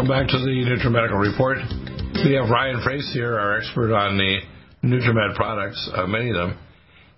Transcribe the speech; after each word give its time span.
Welcome 0.00 0.16
back 0.16 0.32
to 0.32 0.38
the 0.40 0.64
NutriMedical 0.64 1.20
Report. 1.20 1.58
We 2.24 2.32
have 2.32 2.48
Ryan 2.48 2.80
Frace 2.82 3.10
here, 3.12 3.38
our 3.38 3.58
expert 3.58 3.92
on 3.92 4.16
the 4.16 4.40
NutriMed 4.82 5.36
products, 5.36 5.76
uh, 5.92 6.06
many 6.06 6.30
of 6.30 6.36
them. 6.36 6.58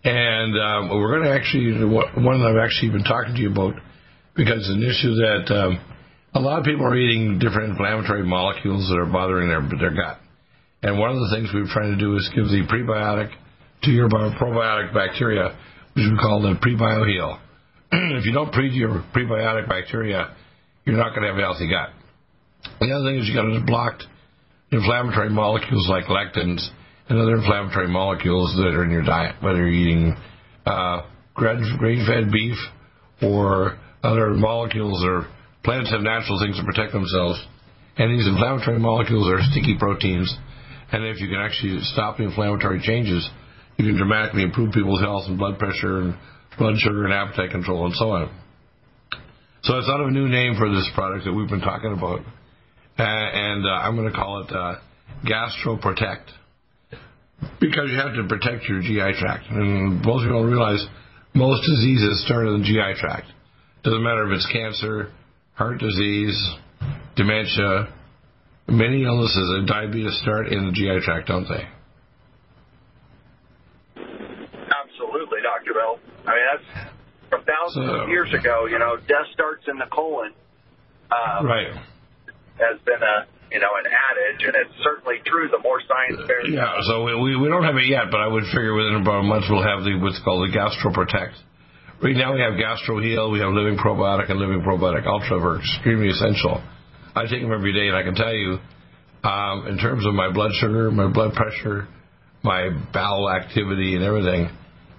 And 0.03 0.59
um, 0.59 0.91
we're 0.91 1.15
going 1.15 1.31
to 1.31 1.31
actually, 1.31 1.79
one 1.87 2.43
that 2.43 2.51
I've 2.51 2.67
actually 2.67 2.91
been 2.91 3.07
talking 3.07 3.37
to 3.37 3.41
you 3.41 3.53
about, 3.53 3.75
because 4.35 4.67
it's 4.67 4.75
an 4.75 4.83
issue 4.83 5.15
that 5.15 5.47
um, 5.55 5.79
a 6.35 6.41
lot 6.41 6.59
of 6.59 6.65
people 6.65 6.83
are 6.83 6.99
eating 6.99 7.39
different 7.39 7.71
inflammatory 7.71 8.27
molecules 8.27 8.91
that 8.91 8.99
are 8.99 9.07
bothering 9.07 9.47
their, 9.47 9.63
their 9.79 9.95
gut. 9.95 10.19
And 10.83 10.99
one 10.99 11.15
of 11.15 11.23
the 11.23 11.31
things 11.31 11.55
we're 11.55 11.71
trying 11.71 11.95
to 11.95 12.01
do 12.03 12.17
is 12.17 12.27
give 12.35 12.51
the 12.51 12.67
prebiotic 12.67 13.31
to 13.87 13.91
your 13.93 14.09
probiotic 14.11 14.93
bacteria, 14.93 15.55
which 15.95 16.03
we 16.11 16.19
call 16.19 16.43
the 16.43 16.59
prebioheal. 16.59 17.39
if 18.19 18.27
you 18.27 18.33
don't 18.33 18.51
treat 18.51 18.73
your 18.73 19.07
prebiotic 19.15 19.69
bacteria, 19.69 20.35
you're 20.85 20.99
not 20.99 21.15
going 21.15 21.23
to 21.23 21.29
have 21.29 21.39
a 21.39 21.47
healthy 21.47 21.71
gut. 21.71 22.02
The 22.81 22.91
other 22.91 23.11
thing 23.11 23.19
is 23.19 23.29
you 23.29 23.35
got 23.35 23.43
to 23.43 23.65
block 23.65 24.01
inflammatory 24.71 25.31
molecules 25.31 25.89
like 25.89 26.05
lectins 26.07 26.67
and 27.09 27.19
other 27.19 27.37
inflammatory 27.37 27.89
molecules 27.89 28.55
that 28.57 28.75
are 28.75 28.85
in 28.85 28.91
your 28.91 29.03
diet, 29.03 29.37
whether 29.41 29.59
you're 29.59 29.69
eating 29.69 30.17
uh, 30.67 31.03
grain-fed 31.35 32.33
beef 32.33 32.57
or 33.23 33.79
other 34.03 34.31
molecules 34.35 35.05
or 35.05 35.27
plants 35.65 35.91
have 35.91 36.01
natural 36.01 36.41
things 36.41 36.59
to 36.59 36.65
protect 36.65 36.93
themselves. 36.93 37.45
And 37.97 38.11
these 38.11 38.27
inflammatory 38.27 38.79
molecules 38.79 39.29
are 39.29 39.43
sticky 39.51 39.77
proteins. 39.79 40.35
And 40.91 41.05
if 41.05 41.21
you 41.21 41.29
can 41.29 41.39
actually 41.39 41.79
stop 41.83 42.17
the 42.17 42.25
inflammatory 42.25 42.81
changes, 42.83 43.29
you 43.77 43.87
can 43.87 43.97
dramatically 43.97 44.43
improve 44.43 44.73
people's 44.73 45.01
health 45.01 45.25
and 45.27 45.39
blood 45.39 45.59
pressure 45.59 46.01
and 46.01 46.15
blood 46.59 46.75
sugar 46.79 47.05
and 47.05 47.13
appetite 47.13 47.51
control 47.51 47.87
and 47.87 47.95
so 47.95 48.11
on. 48.11 48.31
So 49.63 49.79
it's 49.79 49.89
not 49.89 50.01
a 50.01 50.11
new 50.11 50.29
name 50.29 50.57
for 50.59 50.69
this 50.69 50.91
product 50.95 51.25
that 51.25 51.33
we've 51.33 51.49
been 51.49 51.61
talking 51.61 51.93
about. 51.93 52.21
Uh, 52.99 53.03
and 53.03 53.67
uh, 53.67 53.71
I'm 53.71 53.97
going 53.97 54.11
to 54.11 54.15
call 54.15 54.45
it 54.45 54.53
uh, 54.53 54.77
GastroProtect 55.25 56.29
because 57.61 57.91
you 57.91 57.97
have 57.97 58.15
to 58.15 58.27
protect 58.29 58.65
your 58.69 58.81
GI 58.83 59.19
tract. 59.19 59.51
And 59.51 60.05
most 60.05 60.25
people 60.25 60.43
don't 60.43 60.51
realize 60.51 60.85
most 61.35 61.67
diseases 61.67 62.25
start 62.27 62.47
in 62.47 62.61
the 62.61 62.65
GI 62.65 63.01
tract. 63.01 63.27
Doesn't 63.83 64.03
matter 64.03 64.31
if 64.31 64.37
it's 64.37 64.49
cancer, 64.53 65.11
heart 65.55 65.79
disease, 65.79 66.37
dementia, 67.17 67.93
many 68.69 69.05
illnesses 69.05 69.55
and 69.57 69.67
diabetes 69.67 70.19
start 70.23 70.49
in 70.49 70.67
the 70.67 70.73
GI 70.73 71.05
tract, 71.05 71.29
don't 71.29 71.49
they? 71.49 71.67
Absolutely, 73.97 75.39
Dr. 75.43 75.73
Bill. 75.75 75.99
I 76.27 76.31
mean, 76.31 76.47
that's 76.53 76.91
from 77.29 77.45
thousands 77.45 77.89
so, 77.89 78.03
of 78.03 78.09
years 78.09 78.33
ago. 78.33 78.67
You 78.67 78.79
know, 78.79 78.97
death 78.97 79.27
starts 79.33 79.65
in 79.69 79.79
the 79.79 79.87
colon. 79.91 80.33
Um, 81.11 81.47
right. 81.47 81.73
Has 82.61 82.81
been 82.85 83.01
a 83.01 83.27
you 83.53 83.61
know 83.61 83.73
an 83.77 83.87
adage, 83.89 84.43
and 84.45 84.55
it's 84.57 84.77
certainly 84.83 85.21
true. 85.25 85.49
The 85.49 85.61
more 85.61 85.81
science 85.85 86.25
bears. 86.27 86.49
Yeah. 86.49 86.81
So 86.89 87.05
we 87.05 87.37
we 87.37 87.49
don't 87.49 87.65
have 87.65 87.77
it 87.77 87.87
yet, 87.87 88.09
but 88.11 88.21
I 88.21 88.29
would 88.29 88.45
figure 88.53 88.75
within 88.75 89.01
about 89.01 89.21
a 89.21 89.29
month 89.29 89.45
we'll 89.49 89.65
have 89.65 89.85
the 89.85 89.97
what's 90.01 90.21
called 90.25 90.49
the 90.49 90.53
GastroProtect. 90.53 91.37
Right 92.03 92.17
now 92.17 92.35
we 92.35 92.41
have 92.41 92.55
GastroHeal, 92.55 93.31
we 93.31 93.39
have 93.39 93.53
Living 93.55 93.79
Probiotic, 93.79 94.29
and 94.29 94.41
Living 94.41 94.61
Probiotic 94.67 95.07
Ultra 95.07 95.39
are 95.39 95.61
extremely 95.61 96.09
essential. 96.09 96.61
I 97.15 97.23
take 97.31 97.43
them 97.43 97.53
every 97.53 97.73
day, 97.73 97.87
and 97.87 97.97
I 97.97 98.03
can 98.03 98.17
tell 98.17 98.35
you, 98.35 98.59
um, 99.23 99.69
in 99.69 99.79
terms 99.79 100.05
of 100.05 100.13
my 100.13 100.33
blood 100.33 100.51
sugar, 100.55 100.91
my 100.91 101.07
blood 101.07 101.35
pressure, 101.35 101.87
my 102.43 102.71
bowel 102.93 103.31
activity, 103.31 103.95
and 103.95 104.03
everything, 104.03 104.51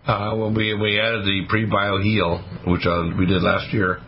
uh, 0.08 0.34
when 0.36 0.54
we 0.54 0.74
we 0.76 0.98
added 0.98 1.26
the 1.26 1.42
prebio 1.52 2.02
heal, 2.02 2.40
which 2.72 2.86
uh, 2.86 3.12
we 3.20 3.26
did 3.26 3.42
last 3.44 3.74
year, 3.74 4.00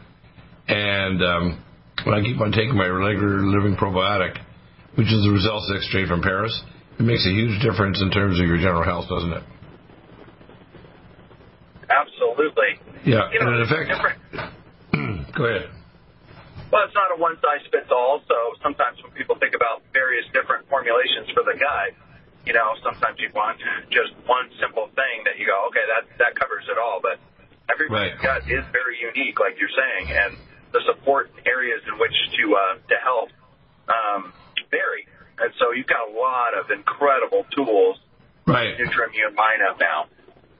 and 0.69 1.21
um, 1.21 1.64
when 2.05 2.13
I 2.13 2.21
keep 2.21 2.39
on 2.39 2.53
taking 2.53 2.77
my 2.77 2.87
regular 2.87 3.41
living 3.41 3.75
probiotic, 3.75 4.37
which 4.93 5.09
is 5.09 5.25
the 5.25 5.33
results 5.33 5.65
straight 5.89 6.07
from 6.07 6.21
Paris, 6.21 6.53
it 6.99 7.03
makes 7.03 7.25
a 7.25 7.33
huge 7.33 7.59
difference 7.61 8.01
in 8.01 8.11
terms 8.11 8.39
of 8.39 8.45
your 8.45 8.57
general 8.57 8.85
health, 8.85 9.09
doesn't 9.09 9.33
it? 9.33 9.43
Absolutely. 11.89 12.79
Yeah, 13.03 13.29
you 13.33 13.39
know, 13.41 13.49
and 13.49 13.55
in 13.57 13.61
effect, 13.65 13.89
go 15.37 15.43
ahead. 15.45 15.69
Well, 16.71 16.81
it's 16.85 16.97
not 16.97 17.13
a 17.13 17.17
one 17.21 17.37
size 17.41 17.61
fits 17.69 17.89
all. 17.93 18.21
So 18.25 18.35
sometimes 18.61 18.97
when 19.03 19.13
people 19.13 19.37
think 19.37 19.53
about 19.53 19.85
various 19.93 20.25
different 20.33 20.65
formulations 20.69 21.29
for 21.33 21.45
the 21.45 21.53
gut, 21.53 21.93
you 22.45 22.53
know, 22.53 22.73
sometimes 22.81 23.17
you 23.21 23.29
want 23.33 23.57
just 23.89 24.13
one 24.25 24.49
simple 24.61 24.89
thing 24.93 25.25
that 25.25 25.37
you 25.37 25.45
go, 25.45 25.69
okay, 25.69 25.85
that 25.89 26.09
that 26.21 26.33
covers 26.37 26.65
it 26.69 26.77
all. 26.77 27.01
But 27.01 27.21
everybody's 27.69 28.17
right. 28.21 28.41
gut 28.41 28.49
is 28.49 28.65
very 28.73 28.97
unique, 29.01 29.37
like 29.37 29.57
you're 29.61 29.73
saying, 29.73 30.09
and 30.09 30.31
the 30.75 30.83
support 30.91 31.31
areas 31.47 31.79
in 31.87 31.95
which 31.95 32.11
to 32.35 32.43
uh, 32.51 32.75
to 32.91 32.97
help 32.99 33.31
um, 33.87 34.35
vary. 34.67 35.07
And 35.39 35.51
so 35.55 35.71
you've 35.71 35.87
got 35.87 36.03
a 36.03 36.13
lot 36.15 36.51
of 36.59 36.67
incredible 36.67 37.47
tools. 37.55 37.95
Right. 38.43 38.75
Nutrimmune 38.75 39.33
mine 39.35 39.63
up 39.63 39.79
now. 39.79 40.11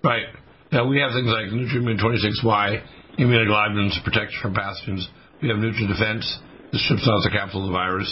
Right. 0.04 0.32
Now 0.72 0.88
we 0.88 1.04
have 1.04 1.12
things 1.12 1.28
like 1.28 1.52
Nutrimmune 1.52 2.00
26Y, 2.00 3.20
immunoglobulins 3.20 4.00
to 4.00 4.02
protect 4.04 4.34
from 4.42 4.56
pathogens. 4.56 5.04
We 5.42 5.50
have 5.50 5.58
NutriDefense. 5.60 6.26
This 6.72 6.84
strips 6.86 7.08
out 7.08 7.22
the 7.24 7.32
capsule 7.32 7.68
of 7.68 7.68
the 7.68 7.78
virus, 7.78 8.10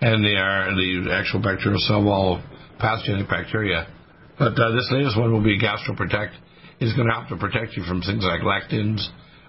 and 0.00 0.24
the 0.24 0.36
are 0.36 0.70
the 0.72 1.12
actual 1.12 1.40
bacterial 1.40 1.80
cell 1.80 2.04
wall 2.04 2.40
pathogenic 2.78 3.28
bacteria. 3.28 3.88
But 4.38 4.54
uh, 4.54 4.70
this 4.72 4.88
latest 4.92 5.18
one 5.18 5.32
will 5.32 5.42
be 5.42 5.58
GastroProtect. 5.58 6.32
It's 6.78 6.94
going 6.94 7.08
to 7.08 7.14
help 7.14 7.28
to 7.28 7.36
protect 7.36 7.76
you 7.76 7.82
from 7.82 8.00
things 8.02 8.22
like 8.22 8.40
lectins, 8.40 9.02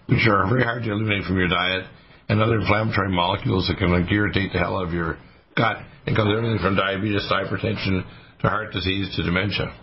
which 0.10 0.28
are 0.28 0.50
very 0.50 0.64
hard 0.64 0.84
to 0.84 0.92
eliminate 0.92 1.24
from 1.26 1.38
your 1.38 1.48
diet, 1.48 1.86
and 2.28 2.42
other 2.42 2.60
inflammatory 2.60 3.10
molecules 3.10 3.68
that 3.68 3.78
can 3.78 3.92
like, 3.92 4.12
irritate 4.12 4.52
the 4.54 4.60
hell 4.60 4.78
out 4.78 4.88
of 4.88 4.94
your 4.94 5.18
gut. 5.56 5.78
It 6.06 6.16
covers 6.16 6.34
everything 6.38 6.60
from 6.60 6.76
diabetes 6.76 7.26
to 7.28 7.34
hypertension 7.34 8.06
to 8.42 8.48
heart 8.50 8.72
disease 8.72 9.14
to 9.16 9.24
dementia. 9.24 9.74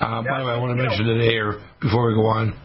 Uh, 0.00 0.22
by 0.22 0.40
the 0.40 0.46
way, 0.46 0.52
I 0.52 0.58
want 0.58 0.76
to 0.76 0.82
mention 0.82 1.06
today, 1.06 1.36
or 1.38 1.62
before 1.80 2.08
we 2.08 2.14
go 2.14 2.26
on, 2.26 2.58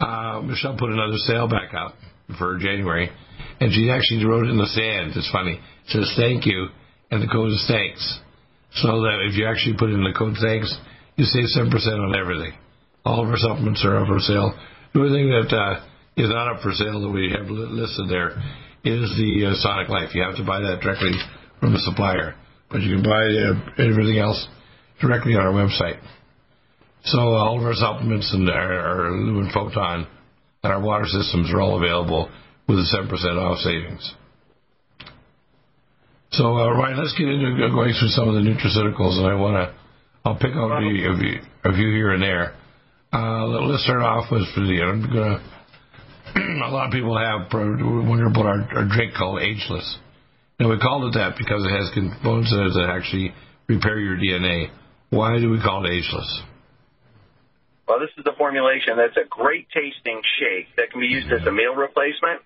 uh, 0.00 0.40
Michelle 0.40 0.76
put 0.78 0.90
another 0.90 1.18
sale 1.28 1.48
back 1.48 1.74
out 1.74 1.92
for 2.38 2.58
January, 2.58 3.10
and 3.60 3.72
she 3.72 3.90
actually 3.90 4.24
wrote 4.24 4.46
it 4.46 4.50
in 4.50 4.56
the 4.56 4.72
sand. 4.72 5.12
It's 5.16 5.30
funny. 5.30 5.60
It 5.60 5.88
says 5.88 6.12
thank 6.16 6.46
you, 6.46 6.68
and 7.10 7.22
the 7.22 7.28
code 7.28 7.50
is 7.50 7.64
thanks. 7.68 8.00
So 8.80 8.88
that 9.04 9.28
if 9.28 9.36
you 9.36 9.44
actually 9.44 9.76
put 9.76 9.90
in 9.90 10.00
the 10.00 10.16
code 10.16 10.36
thanks, 10.40 10.72
you 11.16 11.24
save 11.26 11.44
7% 11.52 11.68
on 11.68 12.16
everything. 12.16 12.56
All 13.04 13.22
of 13.22 13.28
our 13.28 13.36
supplements 13.36 13.84
are 13.84 13.98
up 13.98 14.08
for 14.08 14.18
sale. 14.20 14.56
The 14.94 15.00
only 15.00 15.12
thing 15.12 15.28
that 15.28 15.52
uh, 15.52 15.84
is 16.16 16.28
not 16.28 16.54
up 16.54 16.62
for 16.62 16.72
sale 16.72 17.00
that 17.00 17.10
we 17.10 17.32
have 17.32 17.48
listed 17.48 18.08
there 18.08 18.36
is 18.84 19.08
the 19.16 19.50
uh, 19.50 19.54
Sonic 19.62 19.88
Life. 19.88 20.14
You 20.14 20.22
have 20.22 20.36
to 20.36 20.44
buy 20.44 20.60
that 20.60 20.80
directly 20.82 21.12
from 21.60 21.72
the 21.72 21.78
supplier, 21.80 22.34
but 22.70 22.82
you 22.82 22.96
can 22.96 23.04
buy 23.04 23.22
uh, 23.22 23.88
everything 23.88 24.18
else 24.18 24.46
directly 25.00 25.34
on 25.34 25.46
our 25.46 25.52
website. 25.52 26.00
So 27.04 27.18
uh, 27.18 27.42
all 27.42 27.58
of 27.58 27.64
our 27.64 27.74
supplements 27.74 28.32
and 28.32 28.48
our, 28.48 28.78
our 28.78 29.10
Lumen 29.10 29.50
Photon 29.52 30.06
and 30.62 30.72
our 30.72 30.80
water 30.80 31.06
systems 31.06 31.52
are 31.52 31.60
all 31.60 31.76
available 31.76 32.30
with 32.68 32.78
a 32.78 32.86
7% 32.96 33.10
off 33.38 33.58
savings. 33.58 34.14
So, 36.32 36.56
uh, 36.56 36.70
Ryan, 36.70 36.98
let's 36.98 37.14
get 37.18 37.28
into 37.28 37.68
going 37.70 37.92
through 37.92 38.08
some 38.08 38.28
of 38.28 38.34
the 38.34 38.40
nutraceuticals, 38.40 39.18
and 39.18 39.26
I 39.26 39.34
want 39.34 39.56
to, 39.56 39.74
I'll 40.24 40.36
pick 40.36 40.52
out 40.54 40.70
a 40.70 40.80
few, 40.80 41.40
a 41.64 41.74
few 41.74 41.90
here 41.90 42.12
and 42.12 42.22
there. 42.22 42.54
Uh, 43.12 43.44
let's 43.46 43.84
start 43.84 44.00
off 44.00 44.30
with 44.30 44.46
the, 44.54 44.80
I'm 44.82 45.02
going 45.12 45.12
to, 45.12 45.42
a 46.36 46.70
lot 46.70 46.86
of 46.86 46.92
people 46.92 47.16
have 47.18 47.52
wonder 47.52 48.26
about 48.26 48.46
our, 48.46 48.60
our 48.76 48.88
drink 48.88 49.14
called 49.14 49.40
Ageless. 49.40 49.98
Now, 50.58 50.70
we 50.70 50.78
called 50.78 51.12
it 51.12 51.18
that 51.18 51.36
because 51.36 51.64
it 51.64 51.72
has 51.74 51.90
components 51.92 52.52
in 52.52 52.60
it 52.60 52.72
that 52.78 52.88
actually 52.88 53.34
repair 53.68 53.98
your 53.98 54.16
DNA. 54.16 54.70
Why 55.10 55.38
do 55.40 55.50
we 55.50 55.60
call 55.60 55.84
it 55.84 55.90
Ageless? 55.90 56.42
Well, 57.88 58.00
this 58.00 58.14
is 58.16 58.24
the 58.24 58.32
formulation 58.38 58.96
that's 58.96 59.16
a 59.18 59.28
great 59.28 59.68
tasting 59.74 60.22
shake 60.38 60.72
that 60.76 60.90
can 60.90 61.00
be 61.00 61.10
used 61.10 61.28
as 61.32 61.44
a 61.44 61.52
meal 61.52 61.74
replacement. 61.74 62.40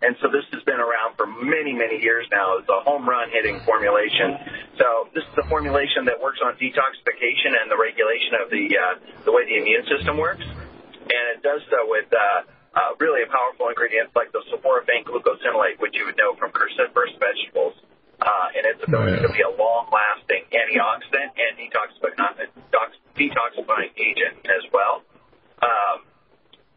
And 0.00 0.16
so 0.22 0.32
this 0.32 0.46
has 0.52 0.62
been 0.64 0.80
around 0.80 1.16
for 1.16 1.26
many, 1.26 1.72
many 1.76 2.00
years 2.00 2.24
now. 2.32 2.56
It's 2.56 2.68
a 2.68 2.80
home 2.86 3.08
run 3.08 3.28
hitting 3.28 3.60
formulation. 3.66 4.38
So 4.78 5.12
this 5.12 5.24
is 5.24 5.34
a 5.36 5.46
formulation 5.48 6.06
that 6.08 6.16
works 6.22 6.40
on 6.40 6.56
detoxification 6.56 7.52
and 7.58 7.68
the 7.68 7.76
regulation 7.76 8.32
of 8.40 8.48
the 8.48 8.64
uh, 8.70 8.94
the 9.28 9.32
way 9.32 9.44
the 9.44 9.60
immune 9.60 9.84
system 9.84 10.16
works, 10.16 10.40
and 10.40 11.24
it 11.36 11.44
does 11.44 11.60
so 11.68 11.84
with 11.84 12.08
uh, 12.08 12.48
uh, 12.74 12.94
really 13.02 13.22
a 13.26 13.30
powerful 13.30 13.68
ingredient 13.68 14.10
like 14.14 14.30
the 14.32 14.42
sulforaphane 14.50 15.02
glucosinolate, 15.04 15.78
which 15.82 15.94
you 15.98 16.04
would 16.06 16.16
know 16.16 16.34
from 16.38 16.50
cruciferous 16.54 17.12
vegetables, 17.18 17.74
uh, 18.22 18.56
and 18.56 18.62
its 18.68 18.80
ability 18.86 19.18
Oh, 19.18 19.22
yeah. 19.22 19.26
to 19.26 19.32
be 19.32 19.42
a 19.42 19.50
long-lasting 19.50 20.44
antioxidant 20.52 21.34
and 21.34 21.50
detoxifying, 21.58 22.46
detoxifying 23.16 23.90
agent 23.98 24.44
as 24.46 24.62
well. 24.72 25.02
Um, 25.62 26.04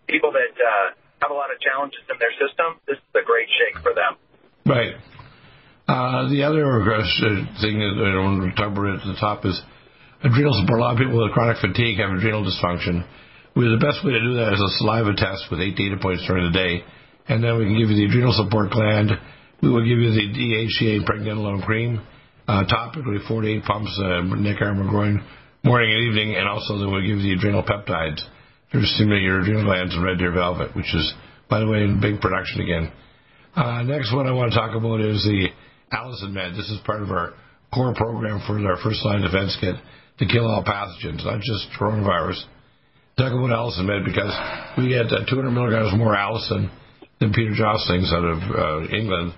people 0.08 0.32
that 0.32 0.54
uh, 0.58 0.96
have 1.22 1.32
a 1.32 1.38
lot 1.38 1.52
of 1.54 1.60
challenges 1.62 2.02
in 2.10 2.18
their 2.20 2.34
system, 2.42 2.80
this 2.88 2.98
is 2.98 3.14
a 3.16 3.24
great 3.26 3.48
shake 3.60 3.82
for 3.84 3.94
them. 3.94 4.18
Right. 4.66 4.96
Uh, 5.88 6.30
the 6.32 6.44
other 6.48 6.64
thing 7.60 7.76
that 7.80 8.16
I 8.16 8.16
want 8.24 8.40
to 8.48 8.56
talk 8.56 8.72
about 8.72 9.00
at 9.00 9.06
the 9.06 9.18
top 9.20 9.46
is 9.46 9.60
adrenal 10.24 10.54
support. 10.64 10.80
A 10.80 10.82
lot 10.82 10.94
of 10.96 11.00
people 11.00 11.22
with 11.22 11.32
chronic 11.36 11.58
fatigue 11.60 12.00
have 12.00 12.16
adrenal 12.16 12.44
dysfunction. 12.48 13.04
We, 13.56 13.70
the 13.70 13.78
best 13.78 14.02
way 14.02 14.18
to 14.18 14.22
do 14.22 14.34
that 14.42 14.54
is 14.54 14.62
a 14.62 14.72
saliva 14.82 15.14
test 15.14 15.46
with 15.54 15.62
eight 15.62 15.78
data 15.78 15.98
points 16.02 16.26
during 16.26 16.50
the 16.50 16.58
day, 16.58 16.82
and 17.30 17.44
then 17.44 17.58
we 17.58 17.70
can 17.70 17.78
give 17.78 17.94
you 17.94 17.98
the 18.02 18.10
adrenal 18.10 18.34
support 18.34 18.74
gland. 18.74 19.14
We 19.62 19.70
will 19.70 19.86
give 19.86 20.02
you 20.02 20.10
the 20.10 20.26
DHEA 20.34 21.06
pregnenolone 21.06 21.64
cream, 21.64 22.02
uh, 22.48 22.66
topically 22.66 23.22
four 23.28 23.42
to 23.42 23.48
eight 23.48 23.64
pumps, 23.64 23.94
uh, 24.02 24.26
neck, 24.42 24.58
arm, 24.60 24.82
and 24.82 24.90
groin, 24.90 25.22
morning 25.64 25.94
and 25.94 26.02
evening, 26.02 26.36
and 26.36 26.50
also 26.50 26.82
then 26.82 26.92
we'll 26.92 27.06
give 27.06 27.22
you 27.22 27.30
the 27.30 27.38
adrenal 27.38 27.62
peptides 27.62 28.26
to 28.74 28.82
stimulate 28.98 29.22
your 29.22 29.42
adrenal 29.42 29.66
glands 29.66 29.94
and 29.94 30.04
red 30.04 30.18
deer 30.18 30.34
velvet, 30.34 30.76
which 30.76 30.90
is, 30.94 31.14
by 31.48 31.60
the 31.60 31.68
way, 31.70 31.86
in 31.86 32.02
big 32.02 32.20
production 32.20 32.62
again. 32.62 32.92
Uh, 33.56 33.84
next 33.84 34.12
one 34.12 34.26
I 34.26 34.34
want 34.34 34.52
to 34.52 34.58
talk 34.58 34.76
about 34.76 35.00
is 35.00 35.22
the 35.24 35.54
Allicin 35.94 36.34
Med. 36.34 36.54
This 36.54 36.74
is 36.74 36.82
part 36.86 37.04
of 37.04 37.12
our 37.12 37.34
core 37.72 37.94
program 37.94 38.42
for 38.48 38.58
our 38.66 38.82
first 38.82 39.06
line 39.06 39.22
defense 39.22 39.56
kit 39.62 39.76
to 40.18 40.26
kill 40.26 40.50
all 40.50 40.64
pathogens, 40.64 41.24
not 41.24 41.40
just 41.40 41.70
coronavirus. 41.80 42.42
Talk 43.18 43.32
about 43.32 43.54
Allicin 43.54 43.86
Med 43.86 44.06
because 44.06 44.34
we 44.78 44.90
get 44.90 45.06
uh, 45.12 45.26
200 45.30 45.52
milligrams 45.52 45.94
more 45.98 46.16
allicin 46.16 46.70
than 47.20 47.32
Peter 47.32 47.54
Josling's 47.54 48.12
out 48.12 48.26
of 48.26 48.40
uh, 48.42 48.96
England, 48.96 49.34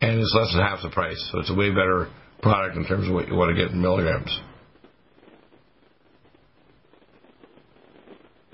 and 0.00 0.18
it's 0.18 0.34
less 0.34 0.52
than 0.54 0.62
half 0.64 0.80
the 0.82 0.88
price. 0.90 1.20
So 1.30 1.40
it's 1.40 1.50
a 1.50 1.54
way 1.54 1.68
better 1.70 2.08
product 2.40 2.76
in 2.76 2.86
terms 2.86 3.06
of 3.06 3.14
what 3.14 3.28
you 3.28 3.34
want 3.36 3.54
to 3.54 3.58
get 3.60 3.72
in 3.72 3.80
milligrams. 3.82 4.32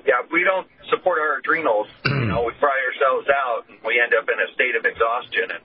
yeah, 0.05 0.21
we 0.31 0.45
don't 0.45 0.69
support 0.93 1.17
our 1.19 1.41
adrenals, 1.41 1.89
you 2.05 2.29
know, 2.31 2.45
we 2.45 2.53
fry 2.61 2.77
ourselves 2.77 3.27
out 3.33 3.65
and 3.69 3.81
we 3.85 3.97
end 3.97 4.13
up 4.13 4.29
in 4.29 4.37
a 4.37 4.49
state 4.53 4.77
of 4.77 4.85
exhaustion. 4.85 5.49
And 5.49 5.63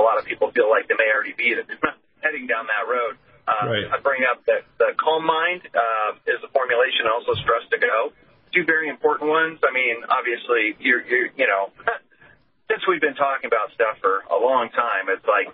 a 0.00 0.02
lot 0.02 0.16
of 0.18 0.24
people 0.24 0.50
feel 0.56 0.72
like 0.72 0.88
they 0.88 0.96
may 0.96 1.08
already 1.12 1.36
be 1.36 1.52
heading 2.24 2.46
down 2.48 2.66
that 2.66 2.88
road. 2.88 3.20
Uh, 3.44 3.68
Right. 3.68 3.84
I 3.92 4.00
bring 4.00 4.24
up 4.24 4.40
that 4.48 4.64
the 4.80 4.96
Calm 4.96 5.20
Mind 5.28 5.68
uh, 5.68 6.16
is 6.24 6.40
a 6.40 6.48
formulation, 6.48 7.04
also 7.12 7.36
Stress 7.44 7.68
to 7.70 7.78
Go. 7.78 8.16
Two 8.54 8.64
very 8.64 8.88
important 8.88 9.30
ones. 9.30 9.58
I 9.66 9.72
mean, 9.74 9.96
obviously, 10.08 10.76
you're, 10.78 11.02
you're 11.02 11.28
you 11.36 11.46
know, 11.46 11.70
since 12.70 12.82
we've 12.86 13.00
been 13.00 13.16
talking 13.18 13.48
about 13.48 13.72
stuff 13.74 13.98
for 14.00 14.22
a 14.30 14.38
long 14.38 14.70
time, 14.70 15.10
it's 15.10 15.26
like 15.26 15.50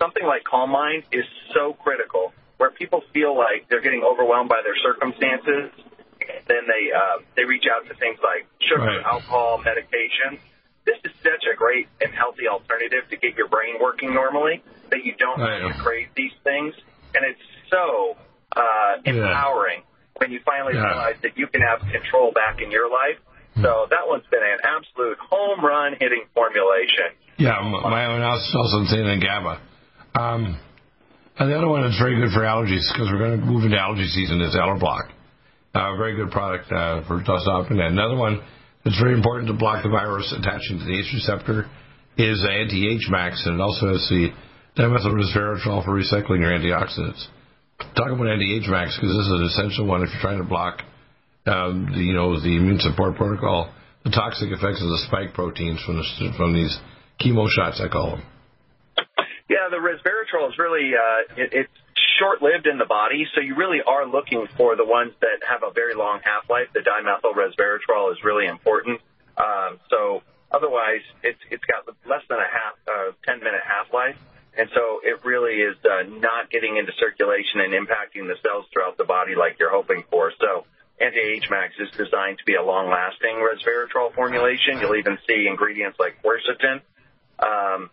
something 0.00 0.26
like 0.26 0.42
Calm 0.44 0.70
Mind 0.70 1.04
is 1.12 1.24
so 1.54 1.72
critical 1.74 2.32
where 2.58 2.70
people 2.70 3.02
feel 3.12 3.36
like 3.36 3.68
they're 3.70 3.80
getting 3.82 4.02
overwhelmed 4.02 4.48
by 4.48 4.62
their 4.66 4.74
circumstances. 4.82 5.70
Then 6.48 6.66
they 6.66 6.90
uh, 6.90 7.22
they 7.36 7.44
reach 7.44 7.64
out 7.70 7.86
to 7.86 7.94
things 7.94 8.18
like 8.18 8.46
sugar, 8.66 8.82
Right. 8.82 9.04
alcohol, 9.06 9.60
medication. 9.64 10.38
This 10.84 10.98
is 11.04 11.12
such 11.22 11.44
a 11.46 11.56
great 11.56 11.86
and 12.00 12.12
healthy 12.12 12.48
alternative 12.48 13.08
to 13.10 13.16
get 13.16 13.36
your 13.36 13.48
brain 13.48 13.76
working 13.80 14.12
normally 14.12 14.62
that 14.90 15.04
you 15.04 15.14
don't 15.16 15.38
Right. 15.40 15.62
have 15.62 15.76
to 15.76 15.82
crave 15.82 16.08
these 16.16 16.32
things. 16.42 16.74
And 17.14 17.24
it's 17.24 17.40
so 17.70 18.16
uh, 18.56 18.98
Yeah. 19.04 19.12
When 20.18 20.30
you 20.30 20.40
finally 20.44 20.74
Yeah. 20.74 20.86
realize 20.86 21.16
that 21.22 21.36
you 21.36 21.46
can 21.48 21.62
have 21.62 21.80
control 21.90 22.32
back 22.32 22.60
in 22.60 22.70
your 22.70 22.90
life. 22.90 23.18
So 23.62 23.86
that 23.90 24.08
one's 24.08 24.26
been 24.32 24.42
an 24.42 24.58
absolute 24.66 25.16
home 25.30 25.64
run 25.64 25.94
hitting 26.00 26.24
formulation. 26.34 27.14
Yeah, 27.36 27.60
my 27.62 28.06
own 28.06 28.20
house 28.20 28.42
is 28.48 28.54
also 28.54 28.78
insane 28.78 29.06
and 29.06 29.22
GABA. 29.22 29.58
Um, 30.18 30.58
and 31.38 31.50
the 31.50 31.56
other 31.56 31.68
one 31.68 31.82
that's 31.82 31.98
very 31.98 32.16
good 32.16 32.32
for 32.32 32.40
allergies 32.40 32.82
because 32.92 33.10
we're 33.12 33.18
going 33.18 33.38
to 33.38 33.46
move 33.46 33.64
into 33.64 33.78
allergy 33.78 34.06
season 34.06 34.40
is 34.40 34.56
Allerblock. 34.56 35.10
Uh, 35.74 35.96
very 35.96 36.14
good 36.16 36.30
product 36.30 36.70
uh, 36.72 37.02
for 37.06 37.22
dust 37.22 37.46
off. 37.46 37.70
And 37.70 37.80
another 37.80 38.16
one 38.16 38.40
that's 38.84 38.98
very 39.00 39.14
important 39.14 39.48
to 39.48 39.54
block 39.54 39.82
the 39.82 39.88
virus 39.88 40.32
attaching 40.36 40.78
to 40.78 40.84
the 40.84 40.98
H 40.98 41.10
receptor 41.14 41.66
is 42.16 42.44
anti-H 42.44 43.06
max, 43.10 43.44
and 43.46 43.54
it 43.58 43.60
also 43.60 43.88
has 43.92 44.06
the 44.08 44.30
dimethyl 44.76 45.14
resveratrol 45.14 45.84
for 45.84 45.90
recycling 45.94 46.40
your 46.40 46.50
antioxidants. 46.50 47.26
Talk 47.78 48.10
about 48.10 48.26
anti-H 48.26 48.66
max 48.68 48.96
because 48.96 49.14
this 49.14 49.26
is 49.26 49.32
an 49.32 49.44
essential 49.44 49.86
one 49.86 50.02
if 50.02 50.10
you're 50.12 50.22
trying 50.22 50.38
to 50.38 50.48
block, 50.48 50.82
um, 51.46 51.90
the, 51.92 52.00
you 52.00 52.14
know, 52.14 52.40
the 52.40 52.56
immune 52.56 52.78
support 52.78 53.16
protocol, 53.16 53.72
the 54.04 54.10
toxic 54.10 54.50
effects 54.50 54.82
of 54.82 54.88
the 54.88 55.02
spike 55.06 55.34
proteins 55.34 55.82
from 55.84 55.96
the, 55.96 56.04
from 56.36 56.54
these 56.54 56.78
chemo 57.20 57.48
shots, 57.48 57.80
I 57.80 57.88
call 57.88 58.16
them. 58.16 58.22
Yeah, 59.48 59.68
the 59.70 59.76
resveratrol 59.76 60.48
is 60.48 60.58
really 60.58 60.92
uh, 60.96 61.34
it, 61.36 61.52
it's 61.52 61.76
short-lived 62.18 62.66
in 62.66 62.78
the 62.78 62.86
body, 62.86 63.26
so 63.34 63.40
you 63.40 63.56
really 63.56 63.82
are 63.86 64.06
looking 64.06 64.46
for 64.56 64.76
the 64.76 64.86
ones 64.86 65.12
that 65.20 65.44
have 65.46 65.62
a 65.62 65.72
very 65.72 65.94
long 65.94 66.20
half-life. 66.24 66.68
The 66.72 66.80
dimethyl 66.80 67.34
resveratrol 67.34 68.12
is 68.12 68.18
really 68.24 68.46
important. 68.46 69.00
Um, 69.36 69.78
so 69.90 70.22
otherwise, 70.50 71.02
it's 71.22 71.38
it's 71.50 71.64
got 71.66 71.84
less 72.08 72.22
than 72.28 72.38
a 72.38 72.48
half, 72.48 72.74
uh, 72.88 73.12
10-minute 73.28 73.60
half-life, 73.66 74.16
and 74.56 74.68
so 74.74 75.00
it 75.02 75.24
really 75.24 75.60
is 75.60 75.76
uh, 75.84 76.02
not 76.08 76.50
getting 76.50 76.76
into 76.76 76.92
circulation 76.98 77.60
and 77.60 77.72
impacting 77.72 78.26
the 78.28 78.36
cells 78.42 78.66
throughout 78.72 78.96
the 78.96 79.04
body 79.04 79.34
like 79.34 79.58
you're 79.58 79.72
hoping 79.72 80.04
for. 80.10 80.32
So 80.40 80.66
anti-H 81.00 81.50
max 81.50 81.74
is 81.78 81.90
designed 81.90 82.38
to 82.38 82.44
be 82.44 82.54
a 82.54 82.62
long-lasting 82.62 83.36
resveratrol 83.42 84.14
formulation. 84.14 84.80
You'll 84.80 84.96
even 84.96 85.18
see 85.26 85.46
ingredients 85.48 85.98
like 85.98 86.22
quercetin. 86.22 86.80
Um, 87.38 87.90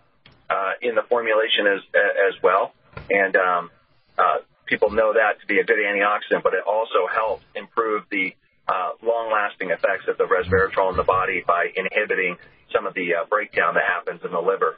uh, 0.52 0.74
in 0.81 0.96
the 0.96 1.04
formulation 1.04 1.66
as 1.66 1.81
as 1.96 2.44
well, 2.44 2.74
and 3.10 3.36
um, 3.38 3.72
uh, 4.18 4.38
people 4.66 4.92
know 4.92 5.14
that 5.14 5.40
to 5.40 5.48
be 5.48 5.60
a 5.60 5.64
good 5.64 5.80
antioxidant. 5.80 6.44
But 6.44 6.54
it 6.54 6.64
also 6.68 7.07
helps 7.07 7.44
improve 7.56 8.04
the 8.12 8.36
uh, 8.68 8.92
long-lasting 9.02 9.69
effects 9.69 10.07
of 10.07 10.18
the 10.18 10.25
resveratrol 10.25 10.92
in 10.92 10.98
the 10.98 11.04
body 11.04 11.44
by 11.48 11.68
inhibiting 11.74 12.38
some 12.74 12.86
of 12.86 12.94
the 12.94 13.16
uh, 13.16 13.25
breakdown 13.30 13.75
that 13.75 13.84
happens 13.88 14.22
in 14.25 14.31
the 14.31 14.42
liver. 14.42 14.78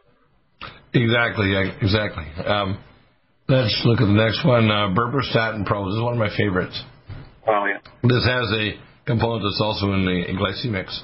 Exactly, 0.94 1.54
exactly. 1.82 2.26
Um, 2.46 2.78
let's 3.50 3.82
look 3.86 4.00
at 4.00 4.06
the 4.06 4.14
next 4.14 4.46
one. 4.46 4.70
Uh, 4.70 4.94
Berberstatin 4.94 5.66
Pro. 5.66 5.86
This 5.86 5.96
is 5.96 6.04
one 6.04 6.14
of 6.14 6.20
my 6.20 6.36
favorites. 6.38 6.82
Oh 7.48 7.66
yeah. 7.66 7.80
This 8.04 8.26
has 8.26 8.52
a 8.52 8.78
component 9.06 9.44
that's 9.44 9.62
also 9.62 9.92
in 9.94 10.06
the 10.06 10.26
glycemics 10.38 10.98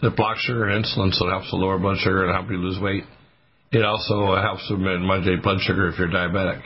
that 0.00 0.16
blocks 0.16 0.40
sugar 0.40 0.68
and 0.68 0.84
insulin, 0.84 1.12
so 1.12 1.28
it 1.28 1.30
helps 1.30 1.50
to 1.50 1.56
lower 1.56 1.78
blood 1.78 1.98
sugar 1.98 2.24
and 2.24 2.34
help 2.34 2.50
you 2.50 2.58
lose 2.58 2.80
weight. 2.80 3.04
It 3.72 3.84
also 3.84 4.34
helps 4.36 4.66
to 4.68 4.76
modulate 4.76 5.42
blood 5.42 5.60
sugar 5.60 5.88
if 5.88 5.98
you're 5.98 6.08
diabetic. 6.08 6.62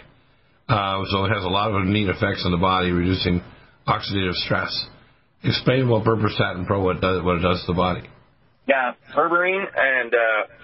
Uh, 0.69 1.02
so 1.11 1.25
it 1.25 1.31
has 1.31 1.45
a 1.45 1.49
lot 1.49 1.71
of 1.71 1.87
neat 1.87 2.09
effects 2.09 2.43
on 2.45 2.52
the 2.52 2.59
body, 2.59 2.90
reducing 2.90 3.43
oxidative 3.87 4.35
stress. 4.35 4.87
Explain 5.43 5.88
what 5.88 6.05
Berberstatin 6.05 6.67
Pro 6.67 6.83
what, 6.83 7.00
does, 7.00 7.25
what 7.25 7.37
it 7.37 7.40
does 7.40 7.61
to 7.62 7.73
the 7.73 7.76
body. 7.76 8.02
Yeah, 8.69 8.93
berberine, 9.17 9.64
and 9.75 10.12
uh, 10.12 10.19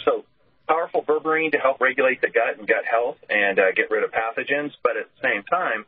so 0.04 0.24
powerful 0.66 1.02
berberine 1.02 1.52
to 1.52 1.58
help 1.58 1.80
regulate 1.80 2.20
the 2.20 2.28
gut 2.28 2.58
and 2.58 2.66
gut 2.66 2.84
health 2.90 3.16
and 3.28 3.58
uh, 3.58 3.72
get 3.72 3.90
rid 3.90 4.04
of 4.04 4.10
pathogens. 4.10 4.72
But 4.82 4.96
at 4.96 5.08
the 5.14 5.28
same 5.28 5.42
time, 5.44 5.84